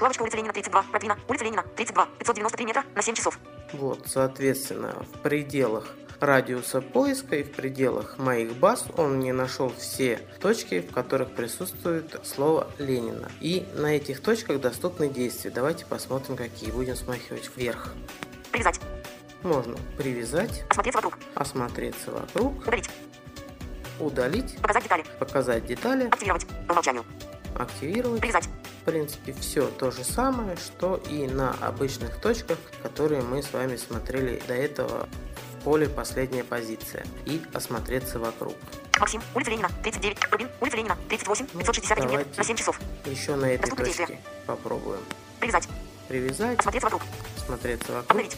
Лавочка 0.00 0.22
улица 0.22 0.36
Ленина 0.36 0.52
32. 0.52 0.82
Продвина. 0.90 1.18
Улица 1.28 1.44
Ленина 1.44 1.62
32. 1.76 2.06
593 2.18 2.66
метра. 2.66 2.84
На 2.94 3.02
7 3.02 3.14
часов. 3.14 3.38
Вот, 3.72 4.00
соответственно, 4.06 4.94
в 5.12 5.18
пределах 5.20 5.94
радиуса 6.20 6.80
поиска 6.80 7.36
и 7.36 7.42
в 7.42 7.52
пределах 7.52 8.18
моих 8.18 8.54
баз 8.56 8.86
он 8.96 9.16
мне 9.16 9.32
нашел 9.32 9.72
все 9.76 10.18
точки, 10.40 10.80
в 10.80 10.92
которых 10.92 11.34
присутствует 11.34 12.18
слово 12.24 12.68
Ленина. 12.78 13.30
И 13.40 13.66
на 13.74 13.96
этих 13.96 14.20
точках 14.20 14.60
доступны 14.60 15.08
действия. 15.08 15.50
Давайте 15.50 15.86
посмотрим, 15.86 16.36
какие. 16.36 16.70
Будем 16.70 16.96
смахивать 16.96 17.50
вверх. 17.56 17.92
Привязать. 18.52 18.80
Можно 19.42 19.76
привязать, 19.98 20.64
Осмотреться 20.70 20.98
вокруг. 21.02 21.18
осмотреться 21.34 22.10
вокруг, 22.12 22.62
Удалить. 22.66 22.88
удалить, 24.00 24.56
Показать 24.56 24.82
детали. 24.84 25.04
показать 25.18 25.66
детали, 25.66 26.06
Активировать. 26.06 26.46
По 26.66 26.72
умолчанию. 26.72 27.04
Активировать. 27.54 28.20
Привязать. 28.20 28.48
В 28.82 28.84
принципе, 28.84 29.32
все 29.32 29.66
то 29.68 29.90
же 29.90 30.04
самое, 30.04 30.56
что 30.56 30.96
и 31.08 31.26
на 31.26 31.52
обычных 31.60 32.20
точках, 32.20 32.58
которые 32.82 33.22
мы 33.22 33.42
с 33.42 33.52
вами 33.52 33.76
смотрели 33.76 34.42
до 34.46 34.54
этого 34.54 35.08
в 35.60 35.64
поле 35.64 35.88
«Последняя 35.88 36.44
позиция» 36.44 37.06
и 37.24 37.40
осмотреться 37.54 38.18
вокруг. 38.18 38.54
Максим. 39.00 39.22
Улица 39.34 39.50
Ленина 39.50 39.70
39. 39.82 40.18
Рубин. 40.30 40.48
Улица 40.60 40.76
Ленина 40.76 40.96
38. 41.08 41.46
561 41.46 42.10
метр. 42.10 42.26
На 42.36 42.44
7 42.44 42.56
часов. 42.56 42.80
Еще 43.06 43.34
на 43.36 43.46
этой 43.46 43.62
Доступны 43.62 43.84
точке 43.86 43.98
действия. 44.06 44.20
попробуем 44.46 45.00
Привязать. 45.40 45.68
привязать, 46.08 46.58
Осмотреться 46.58 46.86
вокруг. 46.86 47.02
смотреться 47.46 47.92
вокруг, 47.92 48.10
Обновить. 48.10 48.36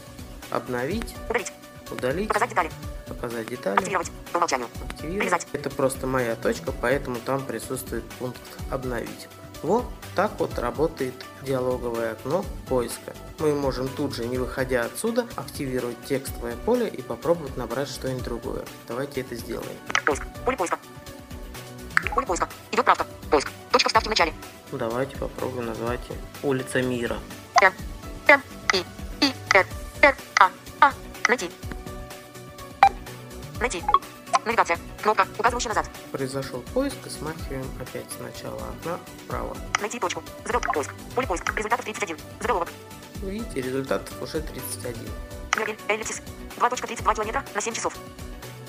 обновить, 0.51 1.15
Удалить. 1.29 1.53
Удалить, 1.91 2.29
Показать 2.29 2.49
детали. 2.51 2.71
показать 3.09 3.47
детали, 3.49 3.77
Активировать. 3.79 4.11
По 4.33 4.37
умолчанию. 4.39 4.69
активировать. 4.89 5.19
Привязать. 5.21 5.47
Это 5.53 5.71
просто 5.71 6.07
моя 6.07 6.35
точка, 6.37 6.73
поэтому 6.73 7.17
там 7.17 7.45
присутствует 7.45 8.05
пункт 8.19 8.41
«Обновить». 8.71 9.29
Вот 9.63 9.85
так 10.15 10.33
вот 10.39 10.59
работает 10.59 11.15
диалоговое 11.43 12.13
окно 12.13 12.45
поиска. 12.69 13.15
Мы 13.39 13.55
можем 13.55 13.89
тут 13.89 14.15
же, 14.15 14.27
не 14.27 14.37
выходя 14.39 14.83
отсюда, 14.85 15.27
активировать 15.35 15.97
текстовое 16.05 16.57
поле 16.57 16.87
и 16.89 17.01
попробовать 17.03 17.57
набрать 17.57 17.89
что-нибудь 17.89 18.23
другое. 18.23 18.65
Давайте 18.87 19.23
это 19.23 19.35
сделаем. 19.35 19.77
Поиск. 20.05 20.25
Поле 20.45 20.57
поиска. 20.59 20.79
Поле 22.15 22.27
поиска. 22.27 22.49
Идет 22.71 22.85
правка. 22.85 23.07
Поиск. 23.31 23.49
Точка 23.73 23.89
вставки 23.89 24.07
в 24.07 24.11
начале. 24.11 24.35
Давайте 24.73 25.17
попробуем 25.17 25.67
назвать 25.67 26.01
«Улица 26.43 26.83
мира». 26.83 27.17
Н. 27.63 27.73
Н. 28.29 28.41
И. 28.75 28.79
И. 29.25 29.33
Н. 29.55 29.67
Н. 30.03 30.15
А. 30.39 30.51
А. 30.81 30.93
Найти. 31.29 31.51
Найти. 33.61 33.83
Навигация. 34.45 34.79
Кнопка, 35.03 35.27
указывающая 35.39 35.71
назад. 35.71 35.91
Произошел 36.13 36.61
поиск 36.75 36.97
и 37.07 37.11
смахиваем 37.11 37.67
опять 37.81 38.07
с 38.13 38.21
начала 38.21 38.57
окна 38.57 38.99
вправо. 39.25 39.57
Найти 39.81 39.99
точку. 39.99 40.23
Заголовок. 40.45 40.75
Поиск. 40.75 40.95
Поле 41.15 41.27
поиск. 41.27 41.57
Результатов 41.57 41.85
31. 41.85 42.19
Заголовок. 42.41 42.69
Видите, 43.23 43.61
результатов 43.63 44.23
уже 44.23 44.41
31. 44.41 45.09
Мирабель. 45.57 45.79
Эллипсис. 45.89 46.23
2.32 46.59 47.15
километра 47.15 47.45
на 47.55 47.61
7 47.61 47.75
часов. 47.75 47.97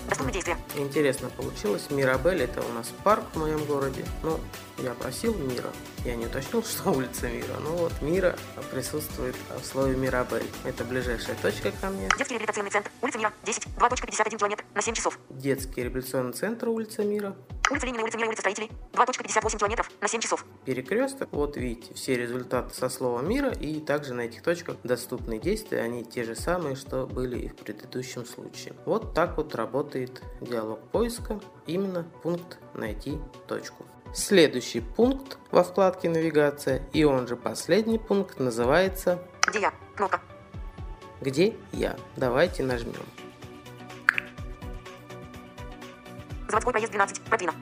Доступны 0.08 0.32
действия. 0.32 0.58
Интересно 0.78 1.30
получилось. 1.30 1.88
Мирабель 1.90 2.42
это 2.44 2.62
у 2.62 2.72
нас 2.74 2.94
парк 3.04 3.24
в 3.34 3.40
моем 3.40 3.64
городе. 3.66 4.06
Ну, 4.24 4.40
я 4.78 4.94
просил 4.94 5.36
Мира. 5.36 5.70
Я 6.06 6.16
не 6.16 6.26
уточнил, 6.26 6.64
что 6.64 6.92
улица 6.92 7.28
Мира. 7.28 7.56
Но 7.62 7.76
вот 7.76 8.02
Мира 8.02 8.36
присутствует 8.72 9.36
в 9.62 9.66
слове 9.66 9.96
Мирабель. 9.96 10.46
Это 10.64 10.84
ближайшая 10.86 11.36
точка 11.42 11.72
ко 11.82 11.90
мне. 11.90 12.10
Детский 12.18 12.36
реабилитационный 12.36 12.72
центр. 12.72 12.92
Улица 13.02 13.18
Мира. 13.18 13.34
10. 13.44 13.66
2.51 13.78 14.38
километр 14.38 14.64
на 14.74 14.82
7 14.82 14.94
часов. 14.94 15.20
Детский 15.30 15.84
реабилитационный 15.84 16.34
центр 16.34 16.70
улица 16.70 17.04
Мира. 17.04 17.36
Улица 17.70 17.86
Ленина, 17.86 18.04
улица 18.04 18.18
Мира, 18.18 18.28
улица 18.30 18.42
Строителей. 18.42 18.72
2.58 18.94 19.58
километров 19.60 19.92
на 20.00 20.08
7 20.08 20.22
часов. 20.22 20.46
Перекресток. 20.64 21.30
Вот 21.32 21.58
видите, 21.58 21.94
все 21.94 22.16
результаты 22.16 22.74
со 22.74 22.88
слова 22.88 23.22
мира 23.22 23.52
и 23.52 23.82
также 23.82 24.14
на 24.14 24.22
этих 24.22 24.42
точках 24.42 24.78
доступные 24.84 25.40
действия, 25.40 25.82
они 25.82 26.06
те 26.06 26.24
же 26.24 26.36
самые, 26.36 26.76
что 26.76 27.06
были 27.06 27.40
и 27.40 27.50
в 27.50 27.56
предыдущем 27.56 28.26
случае. 28.26 28.74
Вот 28.86 29.14
так 29.14 29.36
вот 29.38 29.54
работает 29.56 30.22
диалог 30.40 30.80
поиска, 30.92 31.40
именно 31.66 32.04
пункт 32.24 32.58
«Найти 32.74 33.20
точку». 33.48 33.86
Следующий 34.14 34.80
пункт 34.80 35.38
во 35.52 35.64
вкладке 35.64 36.10
«Навигация» 36.10 36.88
и 36.94 37.04
он 37.04 37.28
же 37.28 37.36
последний 37.36 38.00
пункт 38.00 38.40
называется 38.40 39.22
Где 39.46 39.60
я? 39.60 39.74
Кнопка. 39.96 40.22
«Где 41.20 41.56
я?». 41.74 41.98
Давайте 42.16 42.64
нажмем. 42.64 42.96
Заводской 46.48 46.74
проезд 46.74 46.92
12. 46.92 47.22
Продвина. 47.22 47.54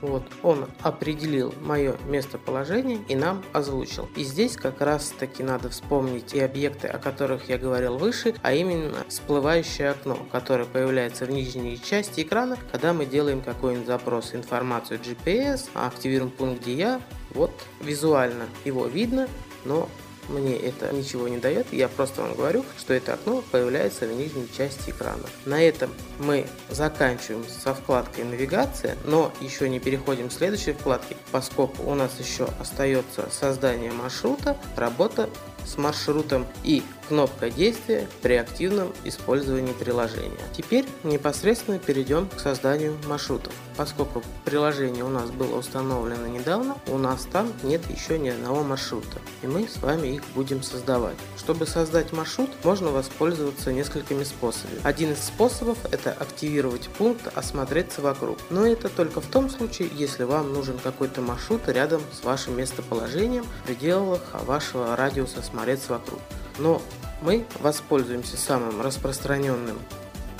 Вот, 0.00 0.22
он 0.42 0.68
определил 0.82 1.52
мое 1.60 1.96
местоположение 2.06 3.00
и 3.08 3.16
нам 3.16 3.42
озвучил. 3.52 4.08
И 4.14 4.22
здесь 4.22 4.56
как 4.56 4.80
раз 4.80 5.10
таки 5.10 5.42
надо 5.42 5.70
вспомнить 5.70 6.34
и 6.34 6.40
объекты, 6.40 6.86
о 6.86 6.98
которых 6.98 7.48
я 7.48 7.58
говорил 7.58 7.98
выше, 7.98 8.34
а 8.42 8.52
именно 8.52 9.04
всплывающее 9.08 9.90
окно, 9.90 10.16
которое 10.30 10.66
появляется 10.66 11.26
в 11.26 11.30
нижней 11.30 11.80
части 11.82 12.20
экрана, 12.20 12.56
когда 12.70 12.92
мы 12.92 13.06
делаем 13.06 13.40
какой-нибудь 13.40 13.86
запрос, 13.86 14.34
информацию 14.34 15.00
GPS, 15.00 15.68
активируем 15.74 16.30
пункт 16.30 16.62
где 16.62 16.74
я, 16.74 17.00
вот 17.30 17.52
визуально 17.80 18.46
его 18.64 18.86
видно, 18.86 19.28
но 19.64 19.88
мне 20.28 20.56
это 20.56 20.92
ничего 20.92 21.28
не 21.28 21.38
дает, 21.38 21.72
я 21.72 21.88
просто 21.88 22.22
вам 22.22 22.34
говорю, 22.34 22.64
что 22.78 22.94
это 22.94 23.14
окно 23.14 23.42
появляется 23.50 24.06
в 24.06 24.12
нижней 24.12 24.48
части 24.56 24.90
экрана. 24.90 25.24
На 25.44 25.62
этом 25.62 25.90
мы 26.18 26.46
заканчиваем 26.68 27.44
со 27.48 27.74
вкладкой 27.74 28.24
навигация, 28.24 28.96
но 29.04 29.32
еще 29.40 29.68
не 29.68 29.80
переходим 29.80 30.28
к 30.28 30.32
следующей 30.32 30.72
вкладке, 30.72 31.16
поскольку 31.30 31.82
у 31.84 31.94
нас 31.94 32.18
еще 32.18 32.48
остается 32.60 33.28
создание 33.30 33.92
маршрута, 33.92 34.56
работа 34.76 35.28
с 35.68 35.76
маршрутом 35.76 36.46
и 36.64 36.82
кнопка 37.08 37.50
действия 37.50 38.06
при 38.22 38.34
активном 38.34 38.92
использовании 39.04 39.72
приложения. 39.72 40.38
Теперь 40.56 40.84
непосредственно 41.04 41.78
перейдем 41.78 42.28
к 42.28 42.38
созданию 42.38 42.96
маршрутов. 43.06 43.52
Поскольку 43.76 44.22
приложение 44.44 45.04
у 45.04 45.08
нас 45.08 45.30
было 45.30 45.56
установлено 45.56 46.26
недавно, 46.26 46.76
у 46.88 46.98
нас 46.98 47.26
там 47.30 47.52
нет 47.62 47.80
еще 47.90 48.18
ни 48.18 48.28
одного 48.28 48.62
маршрута, 48.62 49.20
и 49.42 49.46
мы 49.46 49.68
с 49.68 49.80
вами 49.80 50.08
их 50.08 50.22
будем 50.34 50.62
создавать. 50.62 51.16
Чтобы 51.38 51.66
создать 51.66 52.12
маршрут, 52.12 52.50
можно 52.64 52.90
воспользоваться 52.90 53.72
несколькими 53.72 54.24
способами. 54.24 54.80
Один 54.82 55.12
из 55.12 55.22
способов 55.22 55.78
это 55.92 56.12
активировать 56.12 56.88
пункт 56.98 57.30
«Осмотреться 57.34 58.02
вокруг», 58.02 58.38
но 58.50 58.66
это 58.66 58.88
только 58.88 59.20
в 59.20 59.26
том 59.26 59.48
случае, 59.48 59.88
если 59.94 60.24
вам 60.24 60.52
нужен 60.52 60.78
какой-то 60.78 61.22
маршрут 61.22 61.68
рядом 61.68 62.02
с 62.12 62.24
вашим 62.24 62.56
местоположением 62.56 63.44
в 63.44 63.66
пределах 63.66 64.20
вашего 64.44 64.96
радиуса 64.96 65.42
«Смотреться 65.58 65.92
вокруг». 65.92 66.20
Но 66.58 66.80
мы 67.20 67.44
воспользуемся 67.58 68.36
самым 68.36 68.80
распространенным 68.80 69.76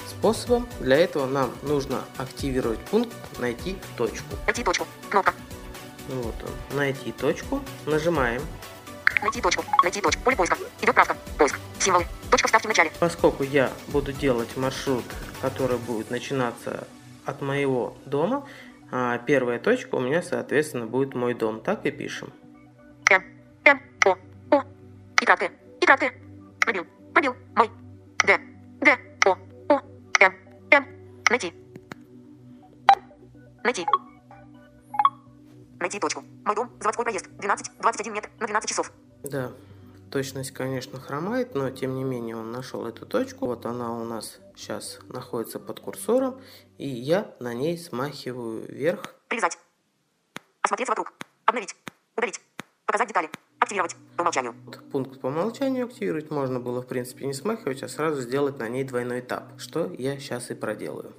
способом. 0.08 0.68
Для 0.78 0.96
этого 0.96 1.26
нам 1.26 1.52
нужно 1.62 2.04
активировать 2.16 2.78
пункт 2.78 3.16
«Найти 3.40 3.76
точку». 3.96 4.36
Найти 4.46 4.62
точку. 4.62 4.86
Кнопка. 5.10 5.34
Вот 6.08 6.34
он. 6.44 6.76
«Найти 6.76 7.10
точку». 7.10 7.60
Нажимаем. 7.84 8.42
Найти 9.20 9.40
точку. 9.40 9.64
Найти 9.82 10.00
точку. 10.00 10.22
Поле 10.22 10.36
поиска. 10.36 10.56
Идет 10.80 10.94
правка. 10.94 11.16
Поиск. 11.36 11.58
Символы. 11.80 12.06
Точка 12.30 12.46
вставки 12.46 12.66
в 12.66 12.68
начале. 12.68 12.92
Поскольку 13.00 13.42
я 13.42 13.72
буду 13.88 14.12
делать 14.12 14.56
маршрут, 14.56 15.04
который 15.40 15.78
будет 15.78 16.10
начинаться 16.10 16.86
от 17.24 17.42
моего 17.42 17.96
дома, 18.06 18.46
а 18.92 19.18
первая 19.18 19.58
точка 19.58 19.96
у 19.96 20.00
меня, 20.00 20.22
соответственно, 20.22 20.86
будет 20.86 21.16
мой 21.16 21.34
дом. 21.34 21.60
Так 21.60 21.86
и 21.86 21.90
пишем. 21.90 22.32
М. 25.28 25.34
М. 25.34 25.40
О. 25.40 25.44
О. 25.44 25.48
И 25.80 25.86
Т. 25.86 25.94
И 25.94 25.96
Т. 25.96 26.12
Пробил. 26.60 26.86
Пробил. 27.12 27.36
Мой. 27.54 27.70
Д. 28.24 28.38
Д. 28.80 28.98
О. 29.26 29.36
О. 29.68 29.80
М. 30.20 30.34
М. 30.70 30.86
Найти. 31.28 31.52
Найти. 33.62 33.86
Найти 35.78 36.00
точку. 36.00 36.24
Мой 36.44 36.54
дом. 36.54 36.70
Заводской 36.80 37.04
проезд. 37.04 37.28
12. 37.38 37.72
21 37.78 38.12
метр 38.14 38.30
на 38.40 38.46
12 38.46 38.70
часов. 38.70 38.90
Да, 39.22 39.52
точность, 40.10 40.52
конечно, 40.52 40.98
хромает, 40.98 41.54
но 41.54 41.70
тем 41.70 41.94
не 41.94 42.04
менее 42.04 42.36
он 42.36 42.50
нашел 42.50 42.86
эту 42.86 43.04
точку. 43.04 43.46
Вот 43.46 43.66
она 43.66 43.92
у 43.92 44.04
нас 44.04 44.38
сейчас 44.56 44.98
находится 45.08 45.60
под 45.60 45.80
курсором, 45.80 46.40
и 46.78 46.88
я 46.88 47.34
на 47.38 47.52
ней 47.52 47.76
смахиваю 47.76 48.66
вверх. 48.66 49.14
Привязать. 49.28 49.58
Осмотреться 50.62 50.92
вокруг. 50.92 51.12
Обновить. 51.44 51.76
Удалить. 52.16 52.40
Показать 52.88 53.08
детали. 53.08 53.28
Активировать. 53.58 53.96
По 54.16 54.22
умолчанию. 54.22 54.54
Пункт 54.90 55.20
по 55.20 55.26
умолчанию 55.26 55.84
активировать 55.84 56.30
можно 56.30 56.58
было, 56.58 56.80
в 56.80 56.86
принципе, 56.86 57.26
не 57.26 57.34
смахивать, 57.34 57.82
а 57.82 57.88
сразу 57.88 58.22
сделать 58.22 58.58
на 58.58 58.66
ней 58.66 58.82
двойной 58.82 59.20
этап, 59.20 59.42
что 59.58 59.92
я 59.98 60.18
сейчас 60.18 60.50
и 60.50 60.54
проделаю. 60.54 61.12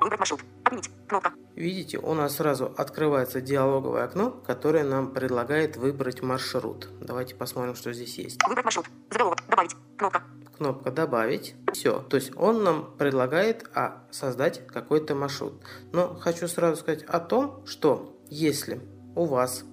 Выбрать 0.00 0.20
маршрут. 0.20 0.40
Отменить. 0.62 0.88
Кнопка. 1.08 1.32
Видите, 1.56 1.98
у 1.98 2.14
нас 2.14 2.36
сразу 2.36 2.72
открывается 2.76 3.40
диалоговое 3.40 4.04
окно, 4.04 4.30
которое 4.30 4.84
нам 4.84 5.10
предлагает 5.10 5.76
выбрать 5.76 6.22
маршрут. 6.22 6.88
Давайте 7.00 7.34
посмотрим, 7.34 7.74
что 7.74 7.92
здесь 7.92 8.16
есть. 8.16 8.40
Выбрать 8.46 8.64
маршрут. 8.64 8.86
Заголовок. 9.10 9.40
Добавить. 9.48 9.74
Кнопка. 9.96 10.22
Кнопка 10.56 10.90
«Добавить». 10.92 11.56
Все. 11.72 12.00
То 12.00 12.16
есть 12.16 12.30
он 12.36 12.62
нам 12.62 12.94
предлагает 12.96 13.68
а, 13.74 14.04
создать 14.12 14.64
какой-то 14.68 15.16
маршрут. 15.16 15.54
Но 15.92 16.14
хочу 16.14 16.46
сразу 16.46 16.76
сказать 16.76 17.02
о 17.02 17.18
том, 17.18 17.66
что 17.66 18.16
если 18.28 18.80
у 19.16 19.24
вас 19.24 19.64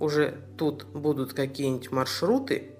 уже 0.00 0.38
тут 0.56 0.84
будут 0.86 1.34
какие-нибудь 1.34 1.92
маршруты, 1.92 2.72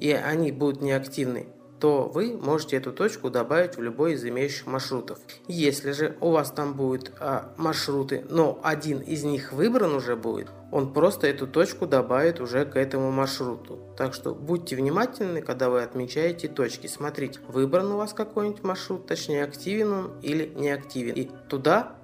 и 0.00 0.12
они 0.12 0.52
будут 0.52 0.80
неактивны, 0.80 1.48
то 1.80 2.04
вы 2.08 2.36
можете 2.36 2.76
эту 2.76 2.92
точку 2.92 3.30
добавить 3.30 3.76
в 3.76 3.82
любой 3.82 4.14
из 4.14 4.24
имеющих 4.24 4.66
маршрутов. 4.66 5.18
Если 5.46 5.92
же 5.92 6.16
у 6.20 6.30
вас 6.30 6.50
там 6.50 6.74
будут 6.74 7.12
а, 7.20 7.52
маршруты, 7.56 8.24
но 8.30 8.58
один 8.62 9.00
из 9.00 9.24
них 9.24 9.52
выбран 9.52 9.94
уже 9.94 10.16
будет, 10.16 10.48
он 10.72 10.92
просто 10.92 11.26
эту 11.26 11.46
точку 11.46 11.86
добавит 11.86 12.40
уже 12.40 12.64
к 12.64 12.76
этому 12.76 13.10
маршруту. 13.10 13.78
Так 13.96 14.14
что 14.14 14.34
будьте 14.34 14.76
внимательны, 14.76 15.42
когда 15.42 15.70
вы 15.70 15.82
отмечаете 15.82 16.48
точки. 16.48 16.86
Смотрите, 16.86 17.40
выбран 17.46 17.92
у 17.92 17.96
вас 17.96 18.12
какой-нибудь 18.12 18.62
маршрут, 18.62 19.06
точнее 19.06 19.44
активен 19.44 19.92
он 19.92 20.20
или 20.22 20.52
не 20.54 20.70
активен. 20.70 21.14
И 21.14 21.30
туда 21.48 21.95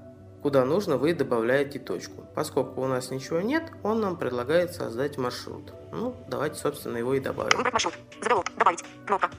куда 0.43 0.65
нужно, 0.65 0.97
вы 0.97 1.15
добавляете 1.15 1.79
точку. 1.79 2.27
Поскольку 2.35 2.83
у 2.83 2.87
нас 2.87 3.11
ничего 3.11 3.41
нет, 3.41 3.71
он 3.83 4.01
нам 4.01 4.17
предлагает 4.17 4.75
создать 4.75 5.17
маршрут. 5.17 5.73
Ну, 5.93 6.17
давайте, 6.29 6.57
собственно, 6.57 6.97
его 6.97 7.15
и 7.15 7.21
добавим. 7.21 7.57
Выбрать 7.57 7.73
маршрут. 7.73 7.95
Заголовок. 8.21 8.51
Добавить. 8.57 8.85
Кнопка. 9.07 9.31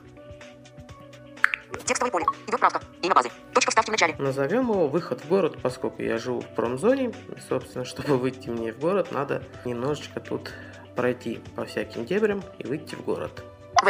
Текстовое 1.86 2.12
поле. 2.12 2.26
Идет 2.48 2.60
правка. 2.60 2.82
Имя 3.02 3.16
базы. 3.16 3.30
Точка 3.54 3.72
вставки 3.72 3.90
в 3.90 3.92
начале. 3.92 4.16
Назовем 4.18 4.70
его 4.70 4.88
«Выход 4.88 5.22
в 5.22 5.28
город», 5.28 5.58
поскольку 5.62 6.02
я 6.02 6.18
живу 6.18 6.40
в 6.40 6.56
промзоне. 6.56 7.14
Собственно, 7.50 7.84
чтобы 7.86 8.18
выйти 8.18 8.50
мне 8.50 8.72
в 8.72 8.80
город, 8.80 9.12
надо 9.12 9.44
немножечко 9.66 10.20
тут 10.22 10.52
пройти 10.96 11.42
по 11.56 11.66
всяким 11.66 12.06
дебрям 12.06 12.44
и 12.60 12.68
выйти 12.68 12.96
в 12.96 13.04
город. 13.04 13.44
В. 13.82 13.86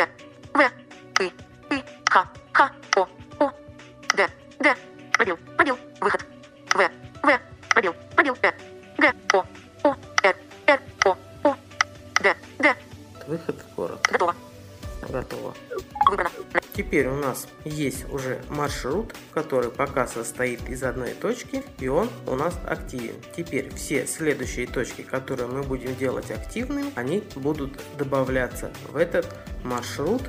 В. 0.58 1.22
И. 1.22 1.26
И. 1.76 1.84
Х. 2.10 2.28
Х. 2.54 2.72
О. 2.96 3.08
О. 3.40 3.52
Д. 4.16 4.28
Д. 4.60 4.76
Пробил. 5.12 5.38
Пробил. 5.56 5.78
Нас 17.34 17.48
есть 17.66 18.06
уже 18.12 18.40
маршрут, 18.50 19.14
который 19.34 19.72
пока 19.72 20.06
состоит 20.06 20.70
из 20.70 20.84
одной 20.84 21.14
точки, 21.14 21.64
и 21.80 21.88
он 21.88 22.10
у 22.28 22.36
нас 22.36 22.60
активен. 22.68 23.16
Теперь 23.36 23.74
все 23.74 24.06
следующие 24.06 24.68
точки, 24.68 25.02
которые 25.02 25.48
мы 25.48 25.64
будем 25.64 25.96
делать 25.96 26.30
активными, 26.30 26.92
они 26.96 27.24
будут 27.36 27.80
добавляться 27.98 28.72
в 28.90 28.98
этот 28.98 29.26
маршрут 29.64 30.22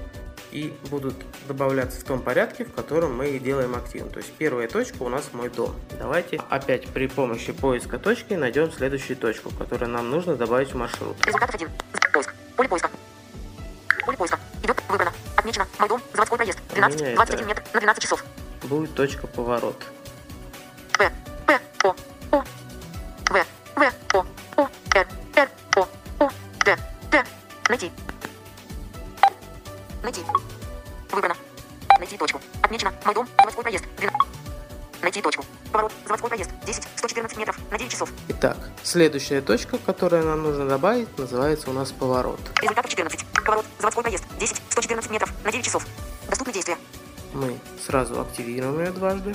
и 0.51 0.73
будут 0.89 1.15
добавляться 1.47 2.01
в 2.01 2.05
том 2.05 2.23
порядке, 2.23 2.65
в 2.65 2.73
котором 2.73 3.17
мы 3.17 3.27
их 3.29 3.43
делаем 3.43 3.75
активным. 3.75 4.11
То 4.11 4.21
есть 4.21 4.33
первая 4.39 4.67
точка 4.69 5.03
у 5.03 5.09
нас 5.11 5.31
мой 5.33 5.51
дом. 5.51 5.75
Давайте 5.99 6.41
опять 6.49 6.87
при 6.87 7.07
помощи 7.07 7.53
поиска 7.53 7.99
точки 7.99 8.35
найдем 8.35 8.73
следующую 8.73 9.17
точку, 9.19 9.51
которую 9.51 9.91
нам 9.91 10.11
нужно 10.11 10.37
добавить 10.37 10.73
в 10.73 10.77
маршрут. 10.77 11.17
Результатов 11.27 11.55
один. 11.57 11.69
Поиск. 12.13 12.35
Поле 12.57 12.69
поиска. 12.69 12.91
12. 16.89 17.01
меня 17.03 17.15
21 17.17 17.45
это- 17.51 17.61
метр 17.61 17.63
на 17.75 17.81
12 17.81 18.03
часов. 18.03 18.25
Будет 18.63 18.95
точка 18.95 19.27
поворот. 19.27 19.83
В. 20.93 20.99
П. 20.99 21.61
О. 21.85 21.89
О. 22.31 22.45
В. 23.31 23.45
В. 23.77 23.93
О. 24.15 24.27
О. 24.57 24.69
Р. 24.95 25.07
Р. 25.37 25.49
О. 25.77 25.89
О. 26.21 26.29
Д. 26.65 26.77
Д. 27.11 27.25
Найти. 27.69 27.93
Найти. 30.03 30.21
Выбрано. 31.11 31.35
Найти 31.99 32.17
точку. 32.17 32.41
Отмечено. 32.63 32.93
Мой 33.05 33.15
дом. 33.15 33.29
Заводской 33.39 33.63
проезд. 33.65 33.85
12. 33.99 34.21
Найти 35.03 35.21
точку. 35.23 35.45
Поворот. 35.73 35.93
Заводской 36.07 36.31
проезд. 36.31 36.51
10. 36.67 36.83
114 36.97 37.37
метров 37.39 37.59
на 37.71 37.79
9 37.79 37.91
часов. 37.93 38.11
Итак, 38.29 38.57
следующая 38.83 39.41
точка, 39.43 39.79
которую 39.79 40.25
нам 40.25 40.43
нужно 40.43 40.67
добавить, 40.67 41.17
называется 41.19 41.71
у 41.71 41.73
нас 41.73 41.93
поворот. 41.93 42.41
Результат 42.61 42.74
дважды. 49.15 49.35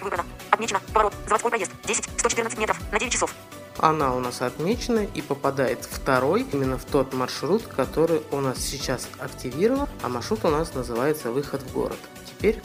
Выбрано. 0.00 0.24
Отмечено. 0.50 0.80
Поворот. 0.92 1.14
Заводской 1.26 1.50
проезд. 1.50 1.72
10. 1.84 2.04
114 2.18 2.58
метров 2.58 2.78
на 2.92 2.98
9 2.98 3.12
часов. 3.12 3.34
Она 3.78 4.14
у 4.14 4.20
нас 4.20 4.42
отмечена 4.42 5.04
и 5.04 5.22
попадает 5.22 5.84
второй, 5.84 6.42
именно 6.52 6.78
в 6.78 6.84
тот 6.84 7.12
маршрут, 7.12 7.62
который 7.64 8.22
у 8.32 8.40
нас 8.40 8.58
сейчас 8.58 9.08
активирован, 9.20 9.88
а 10.02 10.08
маршрут 10.08 10.44
у 10.44 10.48
нас 10.48 10.74
называется 10.74 11.30
выход 11.30 11.62
в 11.62 11.72
город. 11.72 11.98
Теперь 12.26 12.60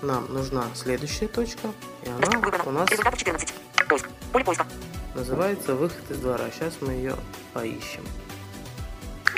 нам 0.00 0.32
нужна 0.32 0.64
следующая 0.74 1.28
точка, 1.28 1.68
и 2.04 2.08
она 2.08 2.40
Выбрано. 2.40 2.64
у 2.64 2.70
нас 2.70 2.88
Результатов 2.90 3.18
14. 3.18 3.52
Поиск. 3.86 4.08
Поле 4.32 4.44
поиска. 4.44 4.66
называется 5.14 5.74
выход 5.74 6.10
из 6.10 6.18
двора. 6.18 6.50
Сейчас 6.50 6.74
мы 6.80 6.92
ее 6.92 7.16
поищем. 7.52 8.04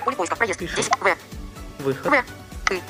Поле 0.05 0.17
поиска. 0.17 0.37
Проезд. 0.37 0.59
Пишем. 0.61 0.77
10. 0.77 0.93
В. 1.01 1.83
Выход. 1.83 2.07
В. 2.07 2.73
И. 2.73 2.83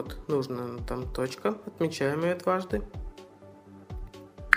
Вот, 0.00 0.28
нужна 0.28 0.82
там 0.86 1.06
точка. 1.12 1.58
Отмечаем 1.66 2.24
ее 2.24 2.34
дважды. 2.34 2.82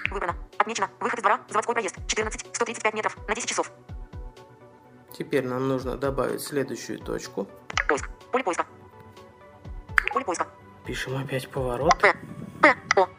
Выбрано. 0.09 0.35
Отмечено. 0.57 0.89
Выход 1.01 1.19
из 1.19 1.21
двора. 1.21 1.41
Заводской 1.49 1.75
проезд. 1.75 1.95
14. 2.07 2.55
135 2.55 2.93
метров 2.93 3.17
на 3.27 3.35
10 3.35 3.49
часов. 3.49 3.69
Теперь 5.17 5.45
нам 5.45 5.67
нужно 5.67 5.97
добавить 5.97 6.41
следующую 6.41 6.99
точку. 6.99 7.49
Поиск. 7.89 8.09
Поле 8.31 8.43
поиска. 8.45 8.65
Поле 10.13 10.23
поиска. 10.23 10.47
Пишем 10.85 11.17
опять 11.17 11.49
поворот. 11.49 11.93
П, 11.99 12.15
П, 12.61 12.75
О, 12.95 13.09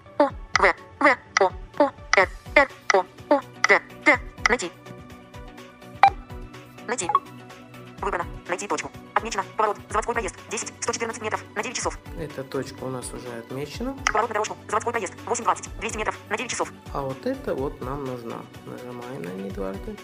точка 12.55 12.85
у 12.85 12.89
нас 12.89 13.13
уже 13.13 13.27
отмечена. 13.37 13.95
Поворот 14.07 14.31
на 14.31 14.35
дорожку. 14.35 14.57
Заводской 14.69 14.93
проезд. 14.93 15.15
8.20. 15.27 15.81
200 15.81 15.97
метров. 15.97 16.17
На 16.29 16.37
9 16.37 16.51
часов. 16.51 16.73
А 16.93 17.01
вот 17.01 17.27
это 17.27 17.53
вот 17.53 17.81
нам 17.81 18.05
нужна. 18.05 18.37
Нажимаем 18.65 19.23
на 19.23 19.31
ней 19.31 19.51
дважды. 19.51 19.97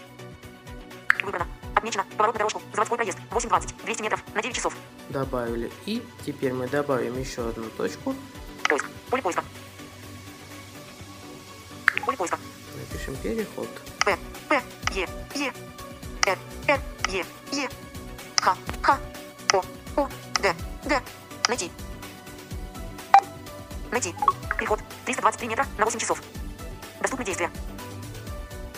Выбрано. 1.23 1.47
Отмечено. 1.75 2.03
Поворот 2.17 2.35
на 2.35 2.39
дорожку. 2.39 2.61
Заводской 2.73 2.97
проезд. 2.97 3.17
8.20. 3.29 3.85
200 3.85 4.01
метров. 4.01 4.21
На 4.35 4.41
9 4.41 4.53
часов. 4.53 4.75
Добавили. 5.07 5.71
И 5.85 6.03
теперь 6.25 6.51
мы 6.51 6.67
добавим 6.67 7.17
еще 7.17 7.47
одну 7.47 7.69
точку. 7.77 8.13
Поиск. 8.67 8.85
Поле 9.09 9.21
поиска. 9.21 9.43
Поле 12.05 12.17
поиска. 12.17 12.37
Напишем 12.77 13.15
переход. 13.15 13.69
П, 14.03 14.17
П, 14.49 14.61
Е, 14.93 15.07
Е, 15.35 15.53
Р, 16.27 16.37
Р, 16.67 16.79
Е, 17.07 17.25
Е, 17.53 17.69
Х, 18.41 18.57
Х, 18.81 18.99
О, 19.53 19.63
О, 19.95 20.07
Д, 20.41 20.53
Д. 20.83 21.01
Найти. 21.47 21.71
Найти. 23.91 24.15
Переход. 24.57 24.79
323 25.05 25.49
метра 25.49 25.65
на 25.77 25.83
8 25.83 25.99
часов. 25.99 26.23
Доступны 27.01 27.25
действия. 27.25 27.51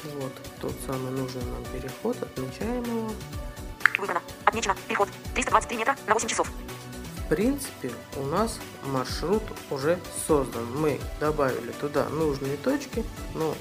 Вот 0.03 0.33
тот 0.59 0.73
самый 0.87 1.11
нужный 1.11 1.43
нам 1.45 1.63
переход. 1.65 2.17
Отмечаем 2.21 2.83
его. 2.83 3.11
Выбрано. 3.99 4.21
Отмечено. 4.45 4.75
Переход. 4.87 5.09
323 5.35 5.77
метра 5.77 5.95
на 6.07 6.13
8 6.15 6.27
часов. 6.27 6.49
В 7.17 7.27
принципе, 7.29 7.91
у 8.17 8.25
нас 8.25 8.59
маршрут 8.85 9.43
уже 9.69 9.99
создан. 10.27 10.65
Мы 10.75 10.99
добавили 11.19 11.71
туда 11.71 12.09
нужные 12.09 12.57
точки, 12.57 13.05
но 13.35 13.55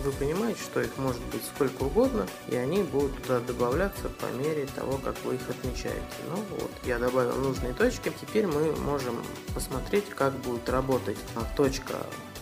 вы 0.00 0.12
понимаете, 0.12 0.60
что 0.60 0.80
их 0.80 0.96
может 0.98 1.22
быть 1.26 1.42
сколько 1.44 1.84
угодно, 1.84 2.26
и 2.48 2.56
они 2.56 2.82
будут 2.82 3.22
туда 3.22 3.40
добавляться 3.40 4.08
по 4.08 4.26
мере 4.26 4.66
того, 4.74 4.98
как 4.98 5.16
вы 5.24 5.36
их 5.36 5.48
отмечаете. 5.48 6.00
Ну 6.30 6.36
вот, 6.58 6.70
я 6.84 6.98
добавил 6.98 7.36
нужные 7.36 7.74
точки. 7.74 8.12
Теперь 8.20 8.46
мы 8.46 8.72
можем 8.76 9.22
посмотреть, 9.54 10.08
как 10.10 10.32
будет 10.34 10.68
работать 10.68 11.18
а, 11.34 11.44
точка, 11.56 11.94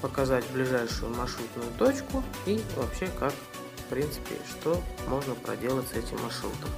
показать 0.03 0.45
ближайшую 0.53 1.15
маршрутную 1.15 1.71
точку 1.79 2.23
и 2.47 2.61
вообще 2.77 3.09
как, 3.19 3.33
в 3.33 3.91
принципе, 3.91 4.37
что 4.51 4.83
можно 5.09 5.35
проделать 5.35 5.89
с 5.89 5.93
этим 5.93 6.21
маршрутом. 6.23 6.71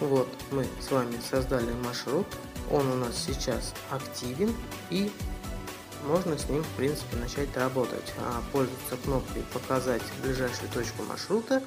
Вот, 0.00 0.28
мы 0.50 0.66
с 0.80 0.90
вами 0.90 1.14
создали 1.30 1.72
маршрут, 1.84 2.26
он 2.70 2.88
у 2.88 2.94
нас 2.96 3.16
сейчас 3.16 3.74
активен 3.90 4.52
и 4.90 5.12
можно 6.04 6.36
с 6.36 6.48
ним 6.48 6.62
в 6.62 6.76
принципе 6.76 7.16
начать 7.16 7.56
работать, 7.56 8.12
а 8.18 8.42
пользоваться 8.52 8.96
кнопкой 9.04 9.42
«Показать 9.52 10.02
ближайшую 10.22 10.70
точку 10.70 11.02
маршрута». 11.04 11.62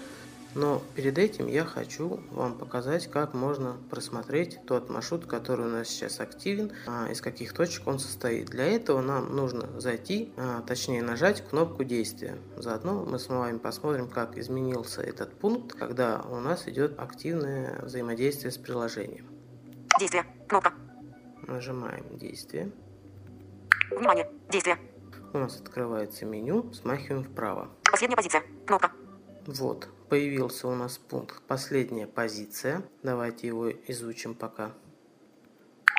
Но 0.56 0.82
перед 0.96 1.18
этим 1.18 1.48
я 1.48 1.66
хочу 1.66 2.22
вам 2.32 2.58
показать, 2.58 3.12
как 3.12 3.34
можно 3.34 3.76
просмотреть 3.90 4.60
тот 4.66 4.90
маршрут, 4.90 5.26
который 5.26 5.66
у 5.66 5.70
нас 5.70 5.90
сейчас 5.90 6.22
активен, 6.22 6.72
а, 6.88 7.10
из 7.12 7.20
каких 7.20 7.52
точек 7.52 7.86
он 7.88 8.00
состоит. 8.00 8.48
Для 8.48 8.64
этого 8.64 9.02
нам 9.02 9.36
нужно 9.36 9.68
зайти, 9.82 10.32
а, 10.38 10.62
точнее 10.62 11.02
нажать 11.04 11.46
кнопку 11.46 11.84
действия. 11.84 12.38
Заодно 12.56 13.04
мы 13.04 13.20
с 13.20 13.28
вами 13.28 13.58
посмотрим, 13.58 14.08
как 14.08 14.38
изменился 14.38 15.02
этот 15.02 15.38
пункт, 15.38 15.78
когда 15.78 16.22
у 16.22 16.40
нас 16.40 16.70
идет 16.70 16.98
активное 17.00 17.82
взаимодействие 17.82 18.52
с 18.52 18.58
приложением. 18.58 19.28
Действие. 20.00 20.24
Кнопка. 20.48 20.72
Нажимаем 21.48 22.18
действие. 22.18 22.72
Внимание. 23.92 24.30
Действие. 24.50 24.78
У 25.34 25.38
нас 25.38 25.60
открывается 25.60 26.26
меню, 26.26 26.72
смахиваем 26.74 27.24
вправо. 27.24 27.70
Последняя 27.92 28.16
позиция. 28.16 28.44
Кнопка. 28.66 28.92
Вот, 29.46 29.90
появился 30.10 30.68
у 30.68 30.76
нас 30.76 30.98
пункт 30.98 31.42
«Последняя 31.48 32.08
позиция». 32.08 32.84
Давайте 33.04 33.48
его 33.48 33.70
изучим 33.70 34.34
пока. 34.34 34.72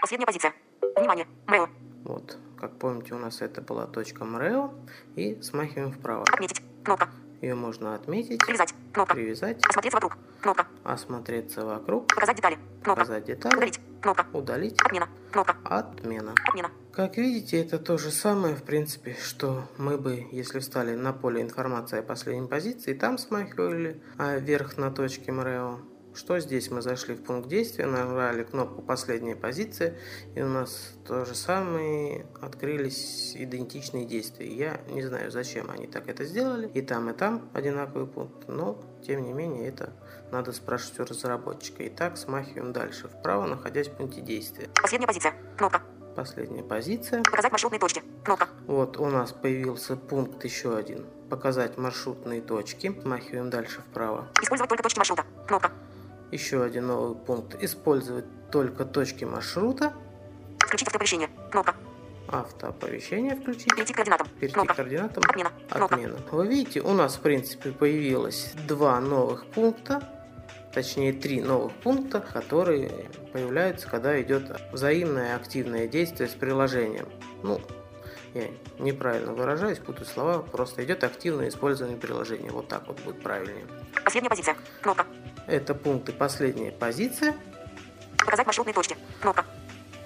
Последняя 0.00 0.26
позиция. 0.26 0.52
Внимание. 0.96 1.26
Мейл. 1.46 1.68
Вот, 2.04 2.38
как 2.58 2.78
помните, 2.78 3.14
у 3.14 3.18
нас 3.18 3.42
это 3.42 3.60
была 3.60 3.86
точка 3.86 4.24
МРЭО. 4.24 4.72
И 5.16 5.40
смахиваем 5.42 5.92
вправо. 5.92 6.24
Отметить. 6.32 6.62
Кнопка. 6.82 7.08
Ее 7.40 7.54
можно 7.54 7.94
отметить, 7.94 8.44
Привязать. 8.44 8.74
Кнопка. 8.92 9.14
привязать, 9.14 9.58
Осмотреться 9.64 9.96
вокруг. 9.96 10.16
Кнопка. 10.40 10.66
осмотреться 10.84 11.64
вокруг, 11.64 12.06
Показать 12.08 12.36
детали. 12.36 12.58
Кнопка. 12.82 13.00
показать 13.02 13.24
детали, 13.24 13.54
Удалить. 13.56 13.80
Кнопка. 14.00 14.26
удалить, 14.32 14.80
Отмена. 14.82 15.08
Кнопка. 15.32 15.56
отмена. 15.64 16.34
Отмена. 16.48 16.70
Как 16.92 17.18
видите, 17.18 17.60
это 17.60 17.78
то 17.78 17.98
же 17.98 18.10
самое, 18.10 18.54
в 18.56 18.62
принципе, 18.62 19.16
что 19.22 19.64
мы 19.76 19.98
бы, 19.98 20.26
если 20.32 20.60
встали 20.60 20.94
на 20.94 21.12
поле 21.12 21.42
информации 21.42 21.98
о 21.98 22.02
последней 22.02 22.48
позиции, 22.48 22.94
там 22.94 23.18
смахивали 23.18 24.00
а 24.16 24.36
вверх 24.36 24.78
на 24.78 24.90
точке 24.90 25.30
МРЭО. 25.32 25.78
Что 26.16 26.38
здесь 26.38 26.70
мы 26.70 26.80
зашли 26.80 27.14
в 27.14 27.22
пункт 27.22 27.46
действия, 27.46 27.84
нажали 27.84 28.42
кнопку 28.42 28.80
«Последняя 28.80 29.36
позиция», 29.36 29.98
и 30.34 30.40
у 30.40 30.48
нас 30.48 30.94
то 31.06 31.26
же 31.26 31.34
самое, 31.34 32.24
открылись 32.40 33.36
идентичные 33.36 34.06
действия. 34.06 34.48
Я 34.48 34.80
не 34.88 35.02
знаю, 35.02 35.30
зачем 35.30 35.70
они 35.70 35.86
так 35.86 36.08
это 36.08 36.24
сделали, 36.24 36.68
и 36.68 36.80
там, 36.80 37.10
и 37.10 37.12
там 37.12 37.50
одинаковый 37.52 38.06
пункт, 38.06 38.48
но, 38.48 38.82
тем 39.06 39.24
не 39.24 39.34
менее, 39.34 39.68
это 39.68 39.92
надо 40.32 40.52
спрашивать 40.52 41.00
у 41.00 41.04
разработчика. 41.04 41.86
Итак, 41.86 42.16
смахиваем 42.16 42.72
дальше 42.72 43.08
вправо, 43.08 43.44
находясь 43.44 43.88
в 43.88 43.92
пункте 43.92 44.22
действия. 44.22 44.70
Последняя 44.80 45.06
позиция. 45.06 45.34
Кнопка. 45.58 45.82
Последняя 46.16 46.62
позиция. 46.62 47.22
Показать 47.24 47.52
маршрутные 47.52 47.78
точки. 47.78 48.02
Кнопка. 48.24 48.48
Вот 48.66 48.96
у 48.96 49.04
нас 49.04 49.32
появился 49.32 49.96
пункт 49.96 50.42
еще 50.44 50.74
один. 50.74 51.04
Показать 51.28 51.76
маршрутные 51.76 52.40
точки. 52.40 52.98
Смахиваем 53.02 53.50
дальше 53.50 53.82
вправо. 53.82 54.28
Использовать 54.40 54.70
только 54.70 54.82
точки 54.82 54.98
маршрута. 54.98 55.26
Кнопка. 55.46 55.72
Еще 56.30 56.62
один 56.62 56.88
новый 56.88 57.16
пункт. 57.16 57.56
Использовать 57.62 58.24
только 58.50 58.84
точки 58.84 59.24
маршрута. 59.24 59.92
Включить 60.58 60.88
автооповещение. 60.88 61.28
Кнопка. 61.50 61.74
Автооповещение 62.28 63.36
включить. 63.36 63.72
Перейти 63.74 63.92
к 63.92 63.96
координатам. 63.96 64.26
Перейти 64.40 64.52
к 64.52 64.54
Кнопка. 64.54 64.74
координатам. 64.74 65.22
Отмена. 65.28 65.50
Кнопка. 65.70 65.94
Отмена. 65.94 66.18
Вы 66.32 66.46
видите, 66.48 66.80
у 66.80 66.92
нас 66.92 67.16
в 67.16 67.20
принципе 67.20 67.70
появилось 67.70 68.52
два 68.66 69.00
новых 69.00 69.46
пункта. 69.46 70.12
Точнее, 70.72 71.12
три 71.12 71.40
новых 71.40 71.72
пункта, 71.72 72.20
которые 72.20 72.90
появляются, 73.32 73.88
когда 73.88 74.20
идет 74.20 74.50
взаимное 74.72 75.34
активное 75.36 75.86
действие 75.86 76.28
с 76.28 76.32
приложением. 76.34 77.08
Ну, 77.42 77.60
я 78.34 78.48
неправильно 78.78 79.32
выражаюсь, 79.32 79.78
путаю 79.78 80.04
слова, 80.04 80.42
просто 80.42 80.84
идет 80.84 81.02
активное 81.04 81.48
использование 81.48 81.96
приложения. 81.96 82.50
Вот 82.50 82.68
так 82.68 82.86
вот 82.88 83.00
будет 83.00 83.22
правильнее. 83.22 83.64
Последняя 84.04 84.28
позиция. 84.28 84.56
Кнопка. 84.82 85.06
Это 85.46 85.74
пункты 85.74 86.12
последняя 86.12 86.72
позиция. 86.72 87.34
Показать 88.18 88.46
маршрутные 88.46 88.74
точки. 88.74 88.96
Кнопка. 89.20 89.44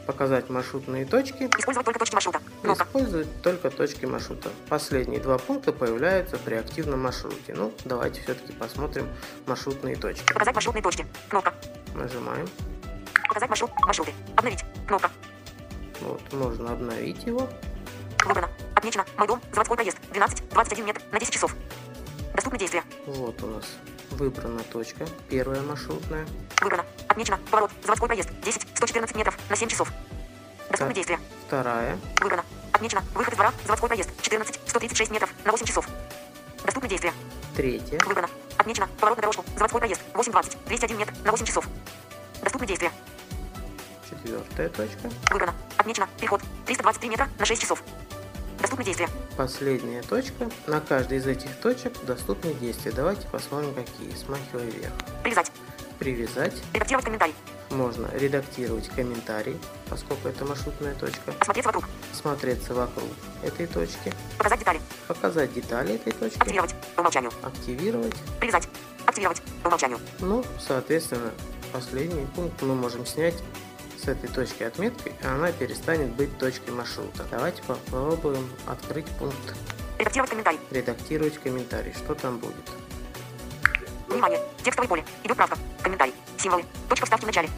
Показать 0.06 0.50
маршрутные 0.50 1.06
точки. 1.06 1.44
Использовать 1.58 1.84
только 1.84 1.98
точки 1.98 2.14
маршрута. 2.14 2.40
Кнопка. 2.62 2.84
Использовать 2.84 3.42
только 3.42 3.70
точки 3.70 4.04
маршрута. 4.04 4.50
Последние 4.68 5.20
два 5.20 5.38
пункта 5.38 5.72
появляются 5.72 6.36
при 6.36 6.56
активном 6.56 7.00
маршруте. 7.00 7.54
Ну, 7.54 7.72
давайте 7.84 8.20
все-таки 8.20 8.52
посмотрим 8.52 9.08
маршрутные 9.46 9.96
точки. 9.96 10.32
Показать 10.32 10.54
маршрутные 10.54 10.82
точки. 10.82 11.06
Кнопка. 11.28 11.54
Нажимаем. 11.94 12.46
Показать 13.28 13.48
маршрут. 13.48 13.70
Маршруты. 13.80 14.12
Обновить. 14.36 14.64
Кнопка. 14.86 15.10
Вот, 16.00 16.32
можно 16.32 16.72
обновить 16.72 17.24
его. 17.24 17.48
Выбрано. 18.24 18.50
Отмечено. 18.74 19.06
Мой 19.16 19.26
дом. 19.26 19.40
Заводской 19.52 19.76
проезд. 19.76 19.98
12-21 20.12 20.84
метр 20.84 21.02
на 21.12 21.18
10 21.18 21.32
часов. 21.32 21.54
Доступны 22.34 22.58
действия. 22.58 22.82
Вот 23.06 23.42
у 23.42 23.46
нас 23.46 23.64
выбрана 24.10 24.62
точка, 24.64 25.06
первая 25.28 25.62
маршрутная. 25.62 26.26
Выбрано. 26.60 26.84
Отмечено. 27.08 27.38
Поворот. 27.50 27.70
Заводской 27.82 28.08
проезд. 28.08 28.30
10-114 28.42 29.16
метров 29.16 29.38
на 29.48 29.56
7 29.56 29.68
часов. 29.68 29.92
Доступны 30.68 30.94
действия. 30.94 31.18
Вторая, 31.46 31.98
Выбрано. 32.20 32.44
Отмечено. 32.72 33.02
Выход 33.14 33.32
из 33.32 33.36
двора. 33.36 33.52
Заводской 33.64 33.88
проезд. 33.88 34.10
14-136 34.22 35.12
метров 35.12 35.30
на 35.44 35.52
8 35.52 35.66
часов. 35.66 35.88
Доступны 36.64 36.88
действия. 36.88 37.12
третья, 37.56 37.98
Выбрано. 38.06 38.28
Отмечено. 38.56 38.88
Поворот 39.00 39.18
на 39.18 39.22
дорожку. 39.22 39.44
Заводской 39.56 39.80
проезд. 39.80 40.00
8.20. 40.14 40.56
201 40.66 40.98
метр 40.98 41.14
на 41.24 41.30
8 41.32 41.46
часов. 41.46 41.66
Доступны 42.42 42.66
действия. 42.66 42.92
четвертая 44.08 44.68
точка, 44.68 45.10
Выбрано. 45.30 45.54
Отмечено. 45.76 46.08
Переход. 46.18 46.42
323 46.66 47.08
метра 47.08 47.28
на 47.38 47.44
6 47.44 47.60
часов. 47.62 47.82
Доступны 48.60 48.84
действия. 48.84 49.08
последняя 49.36 50.02
точка. 50.02 50.50
На 50.66 50.80
каждой 50.80 51.18
из 51.18 51.26
этих 51.26 51.54
точек 51.60 51.92
доступны 52.04 52.52
действия. 52.54 52.92
Давайте 52.92 53.26
посмотрим, 53.28 53.74
какие. 53.74 54.14
Смахивая 54.14 54.66
вверх. 54.66 54.92
Привязать. 55.22 55.50
Привязать. 55.98 56.54
Редактировать 56.74 57.04
комментарий. 57.04 57.34
Можно 57.70 58.08
редактировать 58.14 58.88
комментарий, 58.88 59.56
поскольку 59.88 60.28
это 60.28 60.44
маршрутная 60.44 60.94
точка. 60.94 61.32
Осмотреться 61.38 61.68
вокруг. 61.68 61.84
Смотреться 62.12 62.74
вокруг 62.74 63.08
этой 63.42 63.66
точки. 63.66 64.12
Показать 64.36 64.58
детали. 64.58 64.80
Показать 65.06 65.52
детали 65.54 65.94
этой 65.94 66.12
точки. 66.12 66.38
Активировать. 66.38 66.74
По 66.96 67.00
умолчанию. 67.00 67.30
Активировать. 67.42 68.16
Привязать. 68.40 68.68
Активировать. 69.06 69.40
По 69.62 69.68
умолчанию. 69.68 69.98
Ну, 70.18 70.44
соответственно, 70.58 71.30
последний 71.72 72.26
пункт 72.34 72.60
мы 72.62 72.74
можем 72.74 73.06
снять 73.06 73.36
с 74.00 74.08
этой 74.08 74.28
точки 74.28 74.62
отметкой 74.62 75.12
она 75.22 75.52
перестанет 75.52 76.08
быть 76.14 76.36
точкой 76.38 76.70
маршрута. 76.70 77.24
Давайте 77.30 77.62
попробуем 77.62 78.48
открыть 78.66 79.06
пункт 79.18 79.54
Редактировать 79.98 80.30
комментарий. 80.30 80.60
«Редактировать 80.70 81.38
комментарий». 81.38 81.92
Что 81.92 82.14
там 82.14 82.38
будет? 82.38 82.54
Внимание. 84.08 84.40
Текстовое 84.62 84.88
поле. 84.88 85.04
Идет 85.22 85.36
правка. 85.36 85.58
Комментарий. 85.82 86.14
Символы. 86.38 86.64
Точка 86.88 87.04
вставки 87.04 87.24
в 87.24 87.26
начале. 87.26 87.50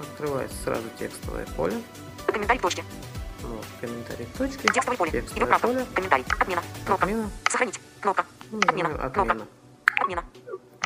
Открывается 0.00 0.56
сразу 0.64 0.84
текстовое 0.98 1.46
поле. 1.56 1.82
Комментарий 2.26 2.58
в 2.58 2.62
точке. 2.62 2.84
Вот, 3.42 3.66
комментарий 3.82 4.24
в 4.24 4.38
точке. 4.38 4.68
Текстовое 4.68 4.96
поле. 4.96 5.10
Текстовое 5.10 5.38
Идет 5.38 5.48
правка. 5.48 5.66
поле. 5.68 5.86
Комментарий. 5.94 6.24
Отмена. 6.40 6.62
Кнопка. 6.86 7.04
Отмена. 7.04 7.30
Сохранить. 7.50 7.80
Кнопка. 8.00 8.24
Отмена. 8.66 8.88
Нажимаем 8.88 9.12
Кнопка. 9.12 9.32
«Отмена». 9.32 9.46
Отмена. 10.00 10.24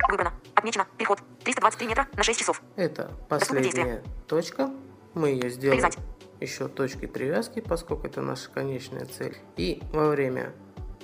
Выбрано. 0.09 0.33
Отмечено. 0.57 0.87
Переход. 0.97 1.21
323 1.45 1.87
метра 1.87 2.09
на 2.15 2.23
6 2.25 2.41
часов. 2.41 2.61
Это 2.75 3.13
последняя 3.29 4.03
точка. 4.27 4.69
Мы 5.15 5.31
ее 5.31 5.51
сделаем 5.51 5.81
Привязать. 5.81 5.99
еще 6.41 6.69
точкой 6.69 7.07
привязки, 7.07 7.61
поскольку 7.61 8.07
это 8.07 8.23
наша 8.23 8.51
конечная 8.51 9.07
цель. 9.07 9.37
И 9.57 9.83
во 9.93 10.09
время 10.09 10.53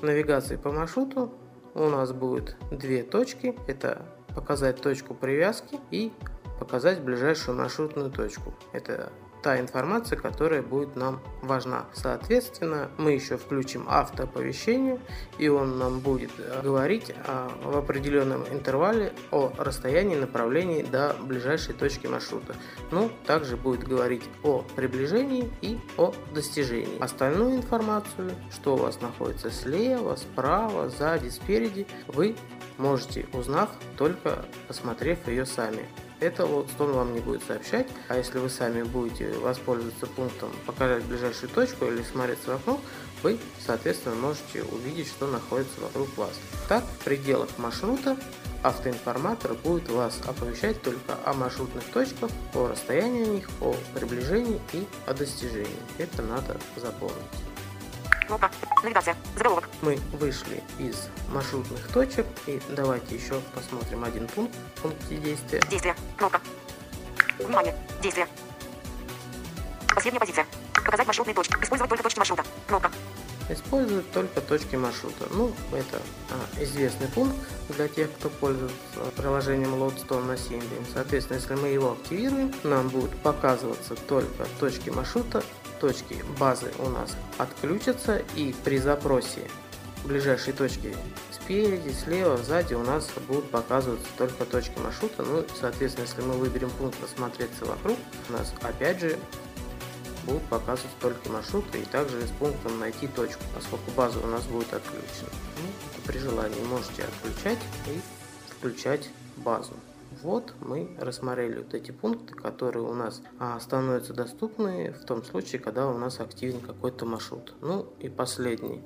навигации 0.03 0.57
по 0.57 0.71
маршруту 0.71 1.33
у 1.75 1.89
нас 1.89 2.13
будет 2.13 2.57
две 2.71 3.03
точки. 3.03 3.57
Это 3.67 4.07
показать 4.35 4.81
точку 4.81 5.15
привязки 5.15 5.79
и 5.91 6.13
показать 6.59 7.01
ближайшую 7.01 7.57
маршрутную 7.57 8.11
точку. 8.11 8.55
Это 8.73 9.13
та 9.45 9.61
информация, 9.61 10.19
которая 10.19 10.63
будет 10.63 10.97
нам 10.97 11.21
важна. 11.43 11.85
Соответственно, 11.93 12.91
мы 12.97 13.13
еще 13.13 13.37
включим 13.37 13.85
автооповещение, 13.87 14.99
и 15.37 15.49
он 15.49 15.79
нам 15.79 16.01
будет 16.01 16.31
э, 16.39 16.63
говорить 16.63 17.15
а, 17.27 17.53
в 17.63 17.77
определенном 17.77 18.45
интервале 18.51 19.13
о 19.31 19.53
расстоянии 19.59 20.17
направлении 20.17 20.83
до 20.83 21.15
ближайшей 21.21 21.75
точки 21.75 22.07
маршрута. 22.07 22.57
Ну, 22.91 23.11
также 23.27 23.59
будет 23.59 23.87
говорить 23.87 24.23
о 24.43 24.65
приближении 24.75 25.53
и 25.61 25.79
о 25.99 26.15
достижении. 26.33 26.99
Остальную 26.99 27.57
информацию, 27.57 28.31
что 28.51 28.77
у 28.77 28.79
вас 28.79 29.03
находится 29.03 29.51
слева, 29.51 30.17
справа, 30.17 30.89
сзади, 30.89 31.29
спереди, 31.29 31.87
вы 32.09 32.35
можете 32.79 33.27
узнав, 33.35 33.69
только 33.99 34.47
посмотрев 34.69 35.29
ее 35.29 35.45
сами. 35.45 35.87
Это 36.25 36.47
Лоудстон 36.47 36.93
вам 36.93 37.13
не 37.13 37.21
будет 37.21 37.43
сообщать, 37.45 37.87
а 38.09 38.17
если 38.17 38.39
вы 38.39 38.49
сами 38.49 38.83
будете 38.83 39.31
воспользоваться 39.41 40.07
пунктом 40.07 40.51
показать 40.65 41.05
ближайшую 41.05 41.51
точку 41.51 41.85
или 41.85 42.03
смотреться 42.03 42.53
в 42.53 42.55
окно, 42.55 42.81
вы, 43.23 43.39
соответственно, 43.67 44.15
можете 44.15 44.63
увидеть, 44.63 45.09
что 45.09 45.27
находится 45.27 45.83
вокруг 45.83 46.17
вас. 46.17 46.33
Так, 46.67 46.83
в 46.83 47.05
пределах 47.05 47.51
маршрута 47.59 48.17
автоинформатор 48.63 49.53
будет 49.53 49.91
вас 49.91 50.19
оповещать 50.27 50.81
только 50.81 51.19
о 51.27 51.35
маршрутных 51.35 51.85
точках, 51.93 52.31
о 52.55 52.69
расстоянии 52.69 53.27
них, 53.27 53.51
о 53.61 53.75
приближении 53.95 54.59
и 54.73 54.87
о 55.05 55.13
достижении. 55.13 55.77
Это 55.99 56.23
надо 56.23 56.57
запомнить. 56.77 57.54
Кнопка. 58.27 58.51
Навигация. 58.83 59.17
Заголовок. 59.37 59.69
Мы 59.83 59.99
вышли 60.13 60.63
из 60.79 61.09
маршрутных 61.29 61.87
точек 61.89 62.27
и 62.47 62.61
давайте 62.71 63.17
еще 63.17 63.41
посмотрим 63.55 64.05
один 64.05 64.27
пункт 64.29 64.55
в 64.77 64.83
пункте 64.83 65.17
действия. 65.17 65.61
Действие. 65.71 65.95
Кнопка. 66.17 66.41
Внимание. 67.39 67.75
Действие. 68.03 68.27
Последняя 69.95 70.21
позиция. 70.21 70.47
Показать 70.75 71.07
маршрутные 71.07 71.35
точки. 71.35 71.55
Использовать 71.63 71.89
только 71.89 72.03
точки 72.03 72.19
маршрута. 72.19 72.45
Кнопка. 72.67 72.91
Используют 73.51 74.11
только 74.13 74.41
точки 74.41 74.77
маршрута. 74.77 75.27
Ну, 75.31 75.53
это 75.73 76.01
а, 76.31 76.63
известный 76.63 77.09
пункт 77.09 77.37
для 77.69 77.89
тех, 77.89 78.11
кто 78.15 78.31
пользуется 78.31 78.75
приложением 79.17 79.75
Loadstone 79.75 80.25
на 80.25 80.33
Symbian. 80.33 80.87
Соответственно, 80.93 81.37
если 81.37 81.55
мы 81.55 81.69
его 81.69 81.93
активируем, 81.93 82.55
нам 82.63 82.89
будут 82.89 83.15
показываться 83.19 83.97
только 83.97 84.47
точки 84.59 84.89
маршрута, 84.89 85.45
точки 85.85 86.25
базы 86.39 86.73
у 86.79 86.89
нас 86.89 87.15
отключатся, 87.37 88.23
и 88.37 88.55
при 88.65 88.79
запросе 88.79 89.43
ближайшей 90.07 90.55
точки 90.55 90.97
спереди, 91.31 91.93
слева, 91.93 92.39
сзади 92.39 92.73
у 92.73 92.83
нас 92.83 93.11
будут 93.29 93.51
показываться 93.51 94.07
только 94.17 94.47
точки 94.47 94.79
маршрута. 94.79 95.23
Ну, 95.23 95.45
соответственно, 95.61 96.07
если 96.07 96.23
мы 96.23 96.35
выберем 96.35 96.71
пункт 96.71 96.97
«Осмотреться 97.05 97.67
вокруг», 97.67 97.99
у 98.31 98.33
нас 98.33 98.55
опять 98.63 98.99
же 98.99 99.19
будут 100.25 100.43
показывать 100.45 100.97
только 101.03 101.29
маршруты 101.29 101.81
и 101.81 101.85
также 101.85 102.19
с 102.23 102.31
пунктом 102.31 102.81
найти 102.81 103.07
точку, 103.07 103.43
поскольку 103.55 103.91
база 103.91 104.21
у 104.21 104.27
нас 104.27 104.45
будет 104.45 104.73
отключена. 104.73 105.29
Ну, 105.59 106.03
при 106.07 106.17
желании 106.17 106.63
можете 106.63 107.03
отключать 107.03 107.59
и 107.89 108.01
включать 108.57 109.11
базу. 109.37 109.75
Вот 110.23 110.55
мы 110.61 110.97
рассмотрели 110.99 111.59
вот 111.59 111.75
эти 111.75 111.91
пункты, 111.91 112.35
которые 112.35 112.85
у 112.85 112.95
нас 112.95 113.23
а, 113.39 113.59
становятся 113.61 114.13
доступны 114.13 114.93
в 114.93 115.05
том 115.05 115.25
случае, 115.25 115.61
когда 115.61 115.89
у 115.89 115.99
нас 115.99 116.21
активен 116.21 116.61
какой-то 116.61 117.07
маршрут. 117.07 117.55
Ну 117.61 117.93
и 117.99 118.09
последний 118.09 118.83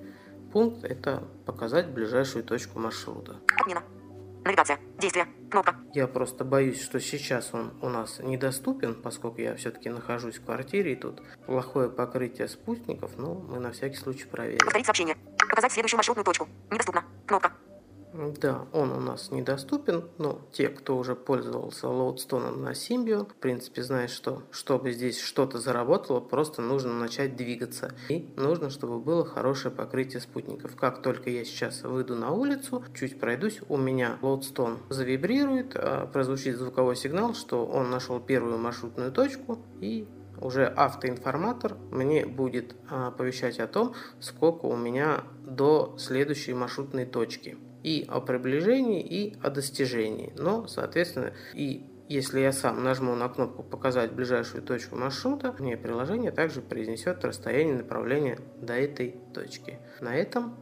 пункт 0.52 0.84
это 0.84 1.24
показать 1.46 1.88
ближайшую 1.88 2.44
точку 2.44 2.78
маршрута. 2.78 3.36
Отмена. 3.60 3.82
Навигация. 4.44 4.78
Действие. 4.98 5.26
Кнопка. 5.50 5.76
Я 5.94 6.06
просто 6.06 6.44
боюсь, 6.44 6.82
что 6.82 7.00
сейчас 7.00 7.50
он 7.52 7.72
у 7.82 7.88
нас 7.88 8.18
недоступен, 8.18 8.94
поскольку 8.94 9.40
я 9.40 9.54
все-таки 9.56 9.90
нахожусь 9.90 10.38
в 10.38 10.44
квартире 10.44 10.92
и 10.92 10.96
тут 10.96 11.22
плохое 11.46 11.90
покрытие 11.90 12.48
спутников, 12.48 13.12
но 13.16 13.34
мы 13.34 13.58
на 13.58 13.72
всякий 13.72 13.96
случай 13.96 14.26
проверим. 14.26 14.60
Повторить 14.60 14.86
сообщение. 14.86 15.16
Показать 15.38 15.72
следующую 15.72 15.98
маршрутную 15.98 16.24
точку. 16.24 16.48
Недоступно. 16.70 17.04
Кнопка. 17.26 17.52
Да, 18.18 18.66
он 18.72 18.90
у 18.90 18.98
нас 18.98 19.30
недоступен, 19.30 20.08
но 20.18 20.40
те, 20.50 20.68
кто 20.68 20.96
уже 20.96 21.14
пользовался 21.14 21.88
лоудстоном 21.88 22.62
на 22.62 22.70
Symbian, 22.70 23.30
в 23.30 23.34
принципе, 23.36 23.84
знают, 23.84 24.10
что 24.10 24.42
чтобы 24.50 24.90
здесь 24.90 25.20
что-то 25.20 25.60
заработало, 25.60 26.18
просто 26.18 26.60
нужно 26.60 26.92
начать 26.92 27.36
двигаться. 27.36 27.94
И 28.08 28.28
нужно, 28.36 28.70
чтобы 28.70 28.98
было 28.98 29.24
хорошее 29.24 29.72
покрытие 29.72 30.20
спутников. 30.20 30.74
Как 30.74 31.00
только 31.00 31.30
я 31.30 31.44
сейчас 31.44 31.82
выйду 31.82 32.16
на 32.16 32.32
улицу, 32.32 32.82
чуть 32.92 33.20
пройдусь, 33.20 33.60
у 33.68 33.76
меня 33.76 34.18
лоудстон 34.20 34.78
завибрирует, 34.88 35.76
а, 35.76 36.06
прозвучит 36.06 36.56
звуковой 36.56 36.96
сигнал, 36.96 37.34
что 37.34 37.64
он 37.64 37.88
нашел 37.88 38.18
первую 38.18 38.58
маршрутную 38.58 39.12
точку 39.12 39.60
и 39.80 40.08
уже 40.40 40.66
автоинформатор 40.66 41.76
мне 41.92 42.26
будет 42.26 42.74
а, 42.90 43.08
оповещать 43.08 43.60
о 43.60 43.68
том, 43.68 43.94
сколько 44.18 44.66
у 44.66 44.76
меня 44.76 45.22
до 45.46 45.94
следующей 45.98 46.54
маршрутной 46.54 47.06
точки 47.06 47.56
и 47.82 48.04
о 48.08 48.20
приближении, 48.20 49.02
и 49.02 49.36
о 49.42 49.50
достижении. 49.50 50.32
Но, 50.36 50.66
соответственно, 50.66 51.32
и 51.54 51.86
если 52.08 52.40
я 52.40 52.52
сам 52.52 52.82
нажму 52.82 53.14
на 53.14 53.28
кнопку 53.28 53.62
«Показать 53.62 54.12
ближайшую 54.12 54.62
точку 54.62 54.96
маршрута», 54.96 55.54
мне 55.58 55.76
приложение 55.76 56.30
также 56.30 56.62
произнесет 56.62 57.24
расстояние 57.24 57.76
направления 57.76 58.38
до 58.60 58.74
этой 58.74 59.20
точки. 59.34 59.78
На 60.00 60.14
этом 60.14 60.56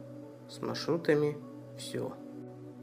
с 0.49 0.61
маршрутами 0.61 1.37
все. 1.77 2.13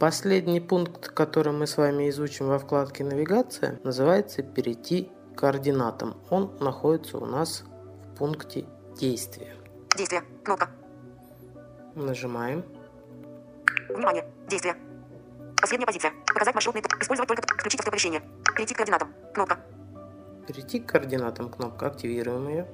Последний 0.01 0.61
пункт, 0.61 1.09
который 1.09 1.53
мы 1.53 1.67
с 1.67 1.77
вами 1.77 2.09
изучим 2.09 2.47
во 2.49 2.59
вкладке 2.59 3.05
«Навигация», 3.05 3.79
называется 3.85 4.43
«Перейти 4.43 5.11
к 5.35 5.39
координатам». 5.39 6.17
Он 6.31 6.57
находится 6.59 7.19
у 7.19 7.27
нас 7.27 7.65
в 8.05 8.19
пункте 8.19 8.65
«Действия». 8.99 9.55
Действие. 9.97 10.23
Кнопка. 10.43 10.71
Нажимаем. 11.95 12.65
Внимание. 13.89 14.25
Действие. 14.49 14.77
Последняя 15.61 15.87
позиция. 15.87 16.13
Показать 16.27 16.55
маршрутный 16.55 16.83
точки. 16.83 17.03
Использовать 17.03 17.29
только 17.29 17.43
включить 17.55 17.81
автооповещение. 17.81 18.23
Перейти 18.55 18.75
к 18.75 18.77
координатам. 18.77 19.13
Кнопка. 19.35 19.59
Перейти 20.47 20.81
к 20.81 20.87
координатам. 20.87 21.49
Кнопка. 21.51 21.87
Активируем 21.87 22.49
ее. 22.49 22.67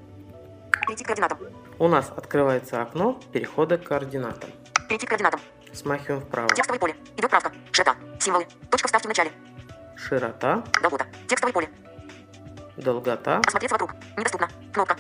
Перейти 0.87 1.05
к 1.05 1.07
координатам. 1.07 1.39
У 1.79 1.89
нас 1.89 2.11
открывается 2.17 2.83
окно 2.83 3.21
перехода 3.33 3.79
к 3.79 3.85
координатам. 3.85 4.51
Перейти 4.89 5.07
к 5.07 5.11
координатам. 5.11 5.41
Смахиваем 5.73 6.23
вправо. 6.23 6.49
Текстовое 6.49 6.81
поле. 6.81 6.97
Идет 7.17 7.31
правка. 7.31 7.53
Широта. 7.73 7.97
Символы. 8.19 8.47
Точка 8.71 8.89
вставки 8.89 9.07
в 9.07 9.09
начале. 9.09 9.31
Широта, 9.97 10.65
Долгота. 10.83 11.07
Текстовое 11.29 11.53
поле. 11.53 11.69
долгота, 12.77 13.39
Осмотреться 13.47 13.75
вокруг. 13.77 13.95
Недоступно. 14.17 14.49
Кнопка. 14.73 14.97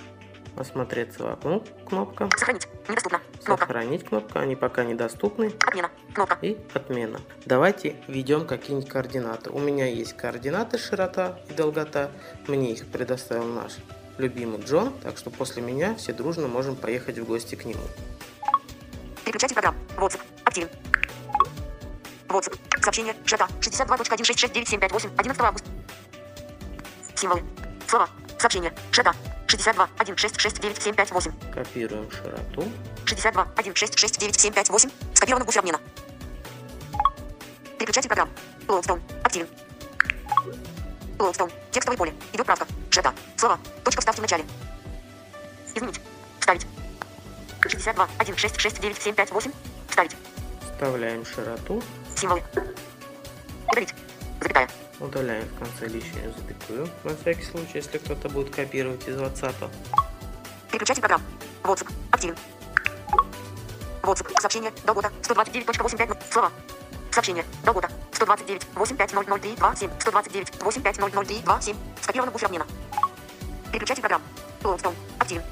Осмотреться 0.56 1.24
вокруг, 1.24 1.64
кнопка, 1.86 2.28
Сохранить. 2.36 2.68
Недоступно. 2.88 3.20
Кнопка. 3.44 3.66
сохранить 3.66 4.04
кнопка, 4.04 4.40
они 4.40 4.56
пока 4.56 4.84
недоступны, 4.84 5.52
Отмена. 5.66 5.90
Кнопка. 6.12 6.38
и 6.42 6.58
отмена. 6.74 7.20
Давайте 7.46 7.96
введем 8.08 8.46
какие-нибудь 8.46 8.88
координаты. 8.88 9.50
У 9.50 9.58
меня 9.58 9.86
есть 9.86 10.16
координаты 10.16 10.78
широта 10.78 11.38
и 11.48 11.52
долгота, 11.54 12.10
мне 12.46 12.72
их 12.72 12.86
предоставил 12.86 13.44
наш 13.44 13.76
любимый 14.18 14.60
Джон, 14.60 14.92
так 15.02 15.16
что 15.16 15.30
после 15.30 15.62
меня 15.62 15.94
все 15.94 16.12
дружно 16.12 16.46
можем 16.48 16.76
поехать 16.76 17.18
в 17.18 17.24
гости 17.24 17.54
к 17.54 17.64
нему. 17.64 17.82
Переключатель 19.24 19.54
программ. 19.54 19.76
WhatsApp. 19.96 20.20
Активен. 20.44 20.68
WhatsApp. 22.28 22.58
Сообщение. 22.82 23.14
Широта. 23.24 23.48
62.1669758. 23.60 25.10
11 25.16 25.40
августа. 25.40 25.68
Символы. 27.14 27.42
Слова. 27.86 28.08
Сообщение. 28.38 28.72
Широта. 28.90 29.14
62.1669758. 29.50 31.52
Копируем 31.52 32.10
широту, 32.10 32.70
62.1669758. 33.06 34.90
Скопировано 35.14 35.44
в 35.44 35.46
буфер 35.46 35.60
обмена. 35.60 35.80
Переключатель 37.78 38.08
программ. 38.08 38.28
Лоудстон. 38.68 39.00
Активен. 39.24 39.48
Лоудстон. 41.18 41.50
Текстовое 41.70 41.96
поле. 41.96 42.12
Идет 42.32 42.46
правка. 42.46 42.66
Широта. 42.90 43.14
Слова. 43.36 43.58
Точка 43.84 44.00
вставки 44.00 44.20
в 44.20 44.22
начале. 44.22 44.44
Изменить. 45.74 46.00
Вставить. 46.38 46.66
62, 47.62 48.08
1, 48.18 48.36
6, 48.36 48.60
6, 48.60 48.80
9, 48.80 49.02
7, 49.02 49.14
5, 49.14 49.30
8. 49.32 49.52
Вставить. 49.88 50.16
Вставляем 50.62 51.24
широту. 51.26 51.82
Символы. 52.16 52.42
Удалить. 53.68 53.94
Запятая. 54.40 54.68
Удаляем 55.00 55.48
в 55.48 55.58
конце 55.58 55.86
лишнюю 55.86 56.32
запятую. 56.36 56.86
На 57.04 57.16
всякий 57.16 57.44
случай, 57.44 57.78
если 57.78 57.96
кто-то 57.96 58.28
будет 58.28 58.54
копировать 58.54 59.08
из 59.08 59.16
WhatsApp. 59.16 59.70
Переключатель 60.70 61.00
программ. 61.00 61.22
WhatsApp. 61.62 61.90
Активен. 62.10 62.36
WhatsApp. 64.02 64.40
Сообщение. 64.40 64.72
Долгота. 64.84 65.10
129.85. 65.22 66.18
Слова. 66.30 66.52
Сообщение. 67.10 67.46
Долгота. 67.64 67.90
129. 68.12 68.66
85000327. 68.74 69.90
129. 70.00 70.54
85000327. 70.58 71.76
Скопировано 72.02 72.32
буфер 72.32 72.46
обмена. 72.48 72.66
Переключатель 73.72 74.02
программ. 74.02 74.22
Лоудстон. 74.62 74.94
Активен. 75.18 75.42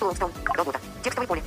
Лоудстон. 0.00 0.32
Долгота. 0.56 0.80
Текстовое 1.04 1.28
поле. 1.28 1.42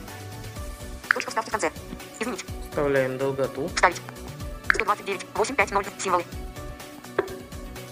Точка 1.14 1.32
вставки 1.32 1.50
в 1.50 1.52
конце. 1.52 1.72
Изменить. 2.20 2.46
Вставляем 2.70 3.18
долготу. 3.18 3.68
Вставить. 3.76 4.02
129. 4.74 5.26
850. 5.36 6.02
Символы. 6.02 6.24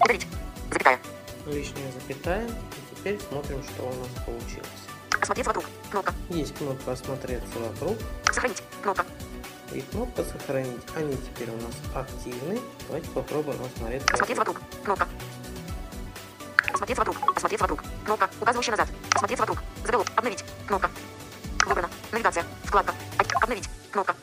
Удалить. 0.02 0.28
Запятая. 0.72 1.00
Лишняя 1.46 1.92
запятая. 1.92 2.48
И 2.48 2.96
теперь 2.96 3.20
смотрим, 3.30 3.64
что 3.64 3.84
у 3.84 3.94
нас 3.94 4.10
получилось. 4.26 4.68
Осмотреться 5.22 5.50
вокруг. 5.50 5.66
Кнопка. 5.92 6.14
Есть 6.30 6.56
кнопка 6.58 6.92
«Осмотреться 6.92 7.60
вокруг» 7.60 7.98
Сохранить. 8.26 8.64
Кнопка. 8.82 9.06
и 9.74 9.82
кнопка 9.82 10.24
«Сохранить». 10.24 10.82
Они 10.96 11.16
теперь 11.18 11.50
у 11.50 11.56
нас 11.56 11.74
активны. 11.96 12.60
Давайте 12.88 13.10
попробуем 13.10 13.60
осмотреться 13.64 14.14
Осмотреться 14.14 14.42
вокруг. 14.42 14.62
Кнопка. 14.84 15.08
Осмотреться 16.74 17.04
вокруг. 17.04 17.38
Осмотреться 17.38 17.64
вокруг. 17.64 17.84
Кнопка, 18.06 18.30
указывающая 18.40 18.72
назад. 18.72 18.90
Осмотреться 19.14 19.46
вокруг. 19.46 19.60
Заголовок. 19.84 20.12
Обновить. 20.16 20.46
Кнопка. 20.68 20.92
Выбрано. 21.66 21.90
Навигация. 22.12 22.46
Вкладка. 22.64 22.94
Обновить. 23.42 23.70
Кнопка. 23.92 24.16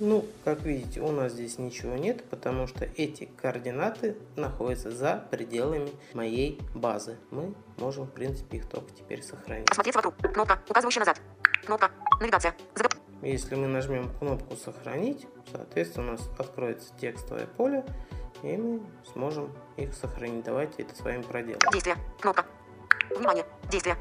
Ну, 0.00 0.24
как 0.44 0.62
видите, 0.62 1.00
у 1.00 1.10
нас 1.10 1.32
здесь 1.32 1.58
ничего 1.58 1.96
нет, 1.96 2.24
потому 2.30 2.68
что 2.68 2.84
эти 2.96 3.24
координаты 3.24 4.16
находятся 4.36 4.92
за 4.92 5.26
пределами 5.30 5.90
моей 6.14 6.60
базы. 6.74 7.16
Мы 7.30 7.52
можем, 7.78 8.06
в 8.06 8.12
принципе, 8.12 8.58
их 8.58 8.68
только 8.68 8.92
теперь 8.92 9.22
сохранить. 9.22 9.68
Осмотреться 9.70 9.98
вокруг. 9.98 10.32
Кнопка, 10.32 10.60
указывающая 10.68 11.00
назад. 11.00 11.20
Кнопка. 11.64 11.90
Навигация. 12.20 12.54
Загов... 12.76 12.92
Если 13.22 13.56
мы 13.56 13.66
нажмем 13.66 14.08
кнопку 14.20 14.54
«Сохранить», 14.54 15.26
соответственно, 15.50 16.10
у 16.10 16.12
нас 16.12 16.30
откроется 16.38 16.92
текстовое 17.00 17.46
поле, 17.46 17.84
и 18.44 18.56
мы 18.56 18.80
сможем 19.12 19.52
их 19.76 19.92
сохранить. 19.94 20.44
Давайте 20.44 20.82
это 20.82 20.94
с 20.94 21.00
вами 21.00 21.22
проделаем. 21.22 21.58
Действие. 21.72 21.96
Кнопка. 22.20 22.46
Внимание. 23.10 23.44
Действие. 23.68 23.96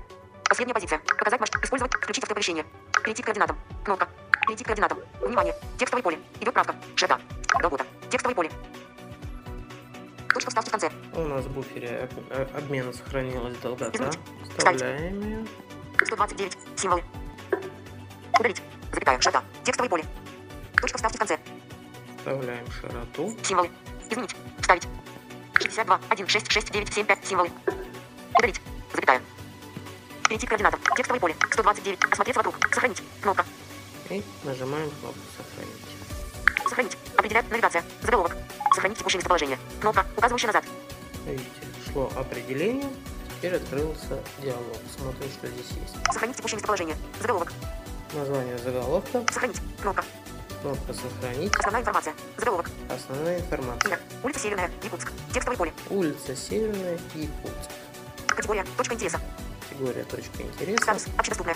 Последняя 0.48 0.76
позиция. 0.76 1.00
Показать 1.00 1.40
масштаб. 1.40 1.64
Использовать. 1.64 1.94
Включить 1.96 2.24
автооповещение. 2.24 2.66
Перейти 3.04 3.24
к 3.24 3.26
координатам. 3.26 3.58
Кнопка. 3.84 4.08
Перейти 4.48 4.64
к 4.64 4.68
координатам. 4.68 5.00
Внимание. 5.22 5.54
Текстовое 5.78 6.02
поле. 6.04 6.20
Идет 6.40 6.54
правка. 6.54 6.76
Шета. 6.96 7.20
Долгота. 7.62 7.86
Текстовое 8.10 8.34
поле. 8.36 8.50
Точка 10.34 10.50
вставки 10.50 10.70
в 10.70 10.72
конце. 10.72 10.92
У 11.14 11.22
нас 11.22 11.46
в 11.46 11.52
буфере 11.52 12.10
об- 12.32 12.58
обмена 12.58 12.94
сохранилась 12.94 13.58
долгота. 13.58 13.92
Изменить. 13.96 14.20
Вставляем 14.58 15.22
ее. 15.22 15.46
129. 16.06 16.58
Символы. 16.78 17.04
Удалить. 18.40 18.62
Запятая. 18.94 19.20
Шата. 19.20 19.44
Текстовое 19.64 19.90
поле. 19.90 20.06
Точка 20.80 20.98
вставки 20.98 21.16
в 21.16 21.20
конце. 21.20 21.40
Вставляем 22.18 22.66
широту. 22.72 23.36
Символы. 23.44 23.70
Изменить. 24.10 24.36
Вставить. 24.62 24.88
62. 25.56 26.00
1, 26.10 26.28
6, 26.28 26.52
6, 26.52 26.72
9, 26.72 26.94
7, 26.94 27.06
5. 27.06 27.26
Символы. 27.26 27.50
Удалить. 28.38 28.62
Запятая. 28.94 29.22
Перейти 30.30 30.46
к 30.46 30.50
координатам. 30.50 30.80
Текстовое 30.96 31.20
поле. 31.20 31.36
129. 31.52 32.04
Осмотреться 32.12 32.40
вокруг. 32.40 32.56
Сохранить. 32.74 33.04
Кнопка. 33.22 33.46
И 34.10 34.24
нажимаем 34.44 34.90
кнопку 35.02 35.20
«Сохранить». 35.36 36.64
Сохранить. 36.64 36.98
Определять 37.18 37.50
навигация. 37.50 37.84
Заголовок. 38.02 38.36
Сохранить 38.74 38.98
текущее 38.98 39.18
местоположение. 39.18 39.60
Кнопка, 39.82 40.06
указывающая 40.16 40.48
назад. 40.48 40.64
Видите, 41.26 41.50
шло 41.92 42.12
определение. 42.16 42.90
Теперь 43.38 43.56
открылся 43.56 44.24
диалог. 44.42 44.78
Смотрим, 44.96 45.30
что 45.30 45.48
здесь 45.48 45.72
есть. 45.82 45.96
Сохранить 46.12 46.38
текущее 46.38 46.56
местоположение. 46.56 46.96
Заголовок. 47.22 47.52
Название 48.14 48.58
заголовка. 48.60 49.26
Сохранить. 49.32 49.58
Кнопка. 49.82 50.06
Кнопка 50.62 50.94
«Сохранить». 50.94 51.56
Основная 51.56 51.82
информация. 51.82 52.14
Заголовок. 52.38 52.70
Основная 52.90 53.40
информация. 53.40 53.90
Имя. 53.90 54.00
Улица 54.24 54.40
Северная. 54.40 54.72
Якутск. 54.84 55.12
Текстовое 55.34 55.58
поле. 55.58 55.74
Улица 55.90 56.36
Северная, 56.36 56.98
Якутск. 57.14 57.70
Категория. 58.28 58.66
Точка 58.76 58.96
интереса. 58.96 59.20
Категория 59.70 60.04
точка 60.06 60.42
интереса. 60.42 60.84
Статус. 60.84 61.06
Общедоступная. 61.18 61.56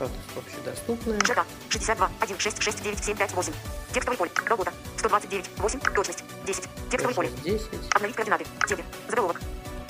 Статус 0.00 0.16
общедоступная. 0.34 1.20
ЖК. 1.20 1.44
62. 1.68 2.10
1, 2.20 2.38
6, 2.38 2.62
6, 2.62 2.82
9, 2.82 3.04
7, 3.04 3.16
5, 3.18 3.32
8. 3.34 3.52
Текстовое 3.92 4.16
поле. 4.16 4.30
Долгота. 4.48 4.72
129. 4.96 5.50
8. 5.58 5.80
Точность. 5.94 6.24
10. 6.46 6.68
Текстовое 6.90 7.14
поле. 7.14 7.28
Точность 7.28 7.70
10. 7.70 7.94
Обновить 7.94 8.16
координаты. 8.16 8.46
Теги. 8.66 8.84
Заголовок. 9.08 9.40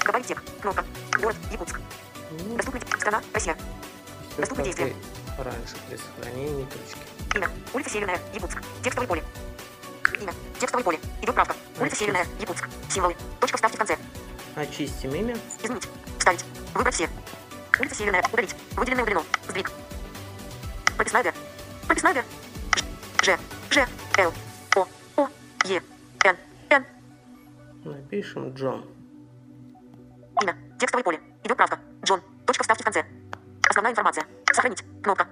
Добавить 0.04 0.26
текст. 0.26 0.44
Кнопка. 0.60 0.84
Город. 1.20 1.36
Якутск. 1.52 1.80
Ну, 2.32 2.56
Доступный. 2.56 2.80
Страна. 2.98 3.22
Россия. 3.32 3.56
все 4.32 4.40
доступны 4.40 4.64
как 4.64 4.74
действия. 4.74 4.96
раньше 5.38 5.76
при 5.88 5.96
сохранении 5.96 6.64
точки. 6.64 7.36
Имя. 7.36 7.50
Улица 7.72 7.90
Северная. 7.90 8.20
Якутск. 8.34 8.62
Текстовое 8.82 9.06
поле. 9.06 9.24
Имя. 10.20 10.34
Текстовое 10.58 10.84
поле. 10.84 10.98
Идет 11.22 11.34
правка. 11.36 11.54
Улица 11.78 11.94
Окей. 11.94 11.98
Северная. 11.98 12.26
Якутск. 12.40 12.68
Символы. 12.88 13.14
Точка 13.38 13.56
вставки 13.58 13.76
в 13.76 13.78
конце. 13.78 13.96
Очистим 14.56 15.14
имя. 15.14 15.36
Изменить. 15.62 15.88
Вставить. 16.18 16.44
Выбрать 16.74 16.96
все. 16.96 17.08
Улица 17.78 17.94
Северная. 17.94 18.24
Удалить. 18.32 18.56
Выделенное 18.72 19.04
удалено. 19.04 19.22
Сдвиг. 19.48 19.70
Прописная 21.00 21.22
Г. 22.12 22.24
Ж. 23.22 23.38
Ж. 23.70 23.86
Л. 24.18 24.32
О. 24.76 24.86
О. 25.16 25.28
Е. 25.64 25.80
Н. 26.26 26.36
Н. 26.68 26.84
Напишем 27.84 28.52
Джон. 28.52 28.84
Имя. 30.42 30.54
Текстовое 30.78 31.02
поле. 31.02 31.20
Идет 31.42 31.56
правка. 31.56 31.78
Джон. 32.04 32.20
Точка 32.44 32.64
вставки 32.64 32.82
в 32.82 32.84
конце. 32.84 33.06
Основная 33.66 33.92
информация. 33.92 34.26
Сохранить. 34.52 34.84
Кнопка. 35.02 35.26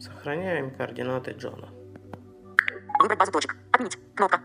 Сохраняем 0.00 0.70
координаты 0.70 1.32
Джона. 1.32 1.68
Выбрать 2.98 3.18
базу 3.18 3.32
точек. 3.32 3.56
Отменить. 3.72 3.98
Кнопка. 4.14 4.40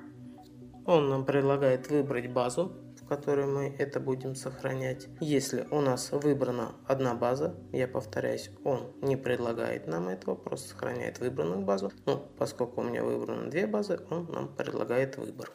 Он 0.87 1.07
нам 1.07 1.23
предлагает 1.23 1.89
выбрать 1.89 2.29
базу, 2.29 2.73
которой 3.11 3.45
мы 3.45 3.75
это 3.77 3.99
будем 3.99 4.35
сохранять. 4.35 5.09
Если 5.19 5.67
у 5.69 5.81
нас 5.81 6.13
выбрана 6.13 6.75
одна 6.87 7.13
база, 7.13 7.59
я 7.73 7.85
повторяюсь, 7.85 8.49
он 8.63 8.93
не 9.01 9.17
предлагает 9.17 9.85
нам 9.85 10.07
этого, 10.07 10.35
просто 10.35 10.69
сохраняет 10.69 11.19
выбранную 11.19 11.59
базу. 11.59 11.91
Но 12.05 12.19
поскольку 12.37 12.79
у 12.79 12.85
меня 12.85 13.03
выбраны 13.03 13.49
две 13.49 13.67
базы, 13.67 13.99
он 14.09 14.31
нам 14.31 14.55
предлагает 14.55 15.17
выбор. 15.17 15.51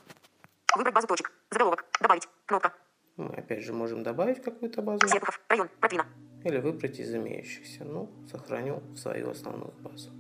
Выбрать 0.77 0.95
базу 0.95 1.07
точек. 1.07 1.33
Заголовок. 1.51 1.87
Добавить. 1.99 2.29
Кнопка. 2.45 2.75
Мы 3.17 3.35
опять 3.35 3.65
же 3.65 3.73
можем 3.73 4.03
добавить 4.03 4.43
какую-то 4.43 4.83
базу 4.83 5.09
Серпухов. 5.09 5.41
Район. 5.49 5.71
Протвина. 5.81 6.05
или 6.45 6.59
выбрать 6.59 6.99
из 6.99 7.15
имеющихся. 7.15 7.85
Ну, 7.85 8.11
сохраню 8.31 8.83
свою 8.95 9.31
основную 9.31 9.73
базу. 9.81 10.11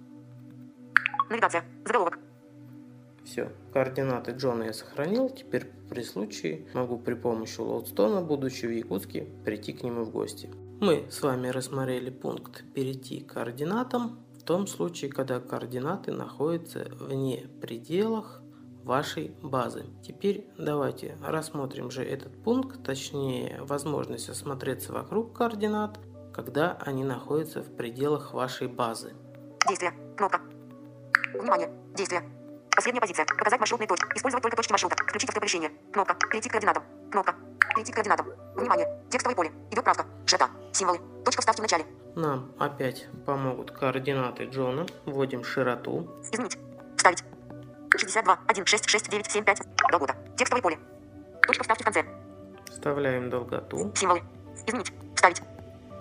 Навигация. 1.29 1.65
Заголовок. 1.85 2.19
Все, 3.27 3.51
координаты 3.73 4.31
Джона 4.31 4.65
я 4.65 4.73
сохранил. 4.73 5.29
Теперь 5.29 5.67
при 5.91 6.03
случае 6.03 6.67
могу 6.75 6.97
при 6.97 7.15
помощи 7.15 7.61
лоудстона, 7.61 8.23
будучи 8.23 8.67
в 8.67 8.71
Якутске, 8.71 9.27
прийти 9.45 9.73
к 9.73 9.83
нему 9.83 10.05
в 10.05 10.11
гости. 10.11 10.49
Мы 10.81 11.07
с 11.11 11.23
вами 11.23 11.49
рассмотрели 11.49 12.11
пункт 12.11 12.63
«Перейти 12.73 13.21
к 13.21 13.33
координатам» 13.33 14.21
в 14.39 14.45
том 14.45 14.69
случае, 14.69 15.11
когда 15.11 15.41
координаты 15.41 16.13
находятся 16.13 16.87
вне 17.01 17.49
пределах 17.61 18.43
вашей 18.85 19.33
базы. 19.43 19.87
Теперь 20.07 20.47
давайте 20.57 21.19
рассмотрим 21.21 21.91
же 21.91 22.05
этот 22.05 22.33
пункт, 22.45 22.85
точнее 22.85 23.59
возможность 23.63 24.29
осмотреться 24.29 24.93
вокруг 24.93 25.37
координат, 25.37 25.99
когда 26.33 26.79
они 26.81 27.03
находятся 27.03 27.63
в 27.63 27.75
пределах 27.75 28.33
вашей 28.35 28.69
базы. 28.69 29.15
Действие. 29.69 29.93
Кнопка. 30.17 30.41
Внимание. 31.35 31.73
Действие. 31.97 32.36
Последняя 32.77 33.01
позиция. 33.01 33.25
Показать 33.25 33.59
маршрутные 33.59 33.89
точки. 33.89 34.07
Использовать 34.15 34.43
только 34.43 34.57
точки 34.57 34.71
маршрута. 34.71 34.97
Включить 35.03 35.31
автооповещение. 35.31 35.73
Кнопка. 35.93 36.15
Перейти 36.29 36.51
к 36.51 36.53
координатам. 36.53 36.85
Кнопка. 37.11 37.35
Перейти 37.75 37.91
к 37.91 37.95
координатам. 37.95 38.27
Внимание. 38.55 39.03
Текстовое 39.11 39.35
поле. 39.35 39.51
Идет 39.71 39.83
правка. 39.83 40.05
Шета. 40.27 40.51
Символы. 40.73 41.01
Точка 41.25 41.41
вставки 41.41 41.61
в 41.61 41.63
начале. 41.63 41.87
Нам 42.17 42.53
опять 42.59 43.09
помогут 43.25 43.71
координаты 43.71 44.45
Джона. 44.45 44.85
Вводим 45.07 45.43
широту. 45.43 46.07
Изменить. 46.31 46.59
Вставить. 46.97 47.25
62. 47.97 48.39
1, 48.47 48.67
6, 48.67 48.91
6, 48.91 49.09
9, 49.09 49.33
7, 49.33 49.45
5. 49.45 49.63
Долгота. 49.91 50.15
Текстовое 50.37 50.63
поле. 50.63 50.79
Точка 51.47 51.63
вставки 51.63 51.81
в 51.81 51.85
конце. 51.85 52.05
Вставляем 52.71 53.31
долготу. 53.31 53.91
Символы. 53.95 54.23
Изменить. 54.67 54.93
Вставить. 55.15 55.41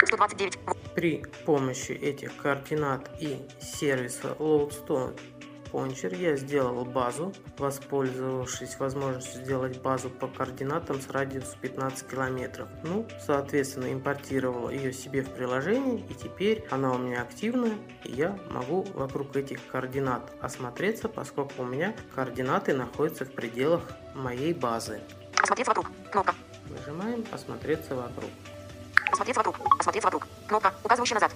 129. 0.03 0.59
При 0.93 1.23
помощи 1.45 1.93
этих 1.93 2.35
координат 2.35 3.09
и 3.21 3.39
сервиса 3.61 4.35
Loadstone 4.39 5.17
Poncher 5.75 6.15
я 6.15 6.37
сделал 6.37 6.85
базу, 6.85 7.33
воспользовавшись 7.57 8.79
возможностью 8.79 9.43
сделать 9.43 9.81
базу 9.81 10.09
по 10.09 10.29
координатам 10.29 11.01
с 11.01 11.09
радиусом 11.09 11.59
15 11.59 12.07
километров. 12.07 12.69
Ну, 12.83 13.05
соответственно, 13.19 13.91
импортировал 13.91 14.69
ее 14.69 14.93
себе 14.93 15.21
в 15.21 15.29
приложение, 15.31 15.99
и 15.99 16.13
теперь 16.13 16.65
она 16.71 16.93
у 16.93 16.97
меня 16.97 17.23
активная, 17.23 17.73
и 18.05 18.13
я 18.13 18.39
могу 18.51 18.83
вокруг 18.93 19.35
этих 19.35 19.59
координат 19.67 20.31
осмотреться, 20.39 21.09
поскольку 21.09 21.63
у 21.63 21.65
меня 21.65 21.93
координаты 22.15 22.73
находятся 22.73 23.25
в 23.25 23.33
пределах 23.33 23.81
моей 24.13 24.53
базы. 24.53 25.01
Осмотреться 25.35 25.73
вокруг. 25.73 25.87
Кнопка. 26.09 26.35
Нажимаем 26.69 27.25
«Осмотреться 27.33 27.95
вокруг». 27.95 28.29
Осмотреться 29.11 29.43
вокруг. 29.43 29.57
Осмотреться 29.77 30.07
вокруг. 30.07 30.27
Кнопка, 30.47 30.73
указывающая 30.85 31.15
назад. 31.15 31.33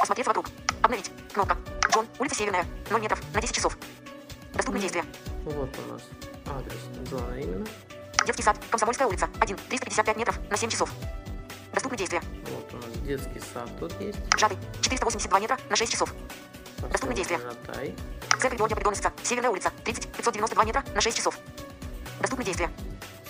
Осмотреться 0.00 0.30
вокруг. 0.30 0.46
Обновить. 0.82 1.10
Кнопка. 1.34 1.58
Джон, 1.90 2.06
улица 2.18 2.36
Северная. 2.36 2.66
0 2.90 3.00
метров 3.00 3.20
на 3.34 3.40
10 3.40 3.54
часов. 3.54 3.76
Доступны 4.54 4.80
действия. 4.80 5.04
Вот 5.44 5.70
у 5.78 5.92
нас 5.92 6.02
адрес 6.46 7.08
Джона 7.08 7.40
именно. 7.40 7.66
Детский 8.26 8.42
сад. 8.42 8.58
Комсомольская 8.70 9.06
улица. 9.08 9.28
1. 9.40 9.56
355 9.68 10.16
метров 10.16 10.38
на 10.50 10.56
7 10.56 10.68
часов. 10.68 10.90
Доступны 11.72 11.96
действия. 11.96 12.20
Вот 12.50 12.74
у 12.74 12.76
нас 12.76 12.98
детский 12.98 13.40
сад 13.52 13.70
тут 13.78 13.98
есть. 14.00 14.18
Жатый. 14.36 14.58
482 14.82 15.40
метра 15.40 15.58
на 15.70 15.76
6 15.76 15.92
часов. 15.92 16.14
Доступны 16.90 17.14
действия. 17.14 17.38
Жатай. 17.38 17.94
Церковь 18.38 18.58
Георгия 18.58 18.76
Придоносица. 18.76 19.12
Северная 19.22 19.50
улица. 19.50 19.72
30. 19.84 20.08
592 20.08 20.64
метра 20.64 20.84
на 20.94 21.00
6 21.00 21.16
часов. 21.16 21.38
Доступны 22.20 22.44
действия. 22.44 22.70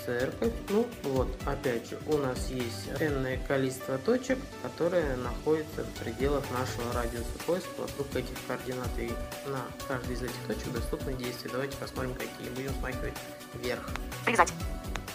Церковь. 0.08 0.52
Ну 0.70 0.88
вот, 1.02 1.28
опять 1.44 1.90
же, 1.90 1.98
у 2.06 2.16
нас 2.16 2.48
есть 2.48 2.88
энное 2.98 3.38
количество 3.46 3.98
точек, 3.98 4.38
которые 4.62 5.16
находятся 5.16 5.84
в 5.84 6.02
пределах 6.02 6.44
нашего 6.50 6.90
радиуса 6.94 7.26
поиска 7.46 7.68
вокруг 7.76 8.06
этих 8.16 8.34
координат. 8.46 8.88
И 8.96 9.12
на 9.46 9.60
каждой 9.86 10.14
из 10.14 10.22
этих 10.22 10.40
точек 10.46 10.72
доступны 10.72 11.12
действия. 11.12 11.50
Давайте 11.52 11.76
посмотрим, 11.76 12.14
какие. 12.14 12.48
Будем 12.54 12.72
смахивать 12.80 13.14
вверх. 13.54 13.90
Привязать. 14.24 14.52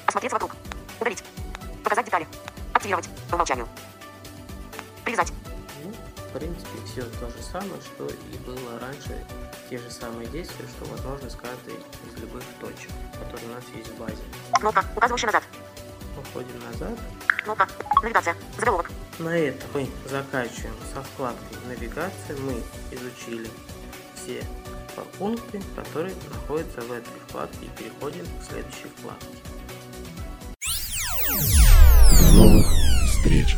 Осмотреться 0.05 0.35
вокруг. 0.35 0.51
Удалить. 0.99 1.23
Показать 1.83 2.05
детали. 2.05 2.27
Активировать. 2.73 3.09
По 3.31 3.35
умолчанию. 3.35 3.67
Привязать. 5.03 5.33
В 6.33 6.35
принципе, 6.35 6.79
все 6.87 7.03
то 7.19 7.29
же 7.29 7.43
самое, 7.43 7.79
что 7.81 8.07
и 8.07 8.37
было 8.43 8.79
раньше. 8.79 9.23
Те 9.69 9.77
же 9.77 9.91
самые 9.91 10.27
действия, 10.29 10.65
что 10.67 10.89
возможно 10.89 11.29
с 11.29 11.35
каждой 11.35 11.75
из 11.75 12.19
любых 12.19 12.41
точек, 12.59 12.89
которые 13.19 13.51
у 13.51 13.53
нас 13.53 13.63
есть 13.75 13.89
в 13.89 13.99
базе. 13.99 14.17
Кнопка, 14.53 14.83
указывающая 14.95 15.27
назад. 15.27 15.43
Уходим 16.17 16.59
назад. 16.59 16.97
Кнопка. 17.27 17.67
Навигация. 18.01 18.35
Заголовок. 18.57 18.89
На 19.19 19.37
этом 19.37 19.69
мы 19.75 19.87
заканчиваем 20.09 20.73
со 20.91 21.03
вкладкой 21.03 21.57
навигация. 21.67 22.35
Мы 22.37 22.63
изучили 22.89 23.47
все 24.15 24.43
пункты, 25.19 25.61
которые 25.75 26.15
находятся 26.31 26.81
в 26.81 26.91
этой 26.91 27.13
вкладке 27.27 27.65
и 27.67 27.69
переходим 27.77 28.25
к 28.25 28.43
следующей 28.49 28.87
вкладке. 28.97 29.27
До 32.09 32.31
новых 32.35 32.65
встреч! 33.11 33.55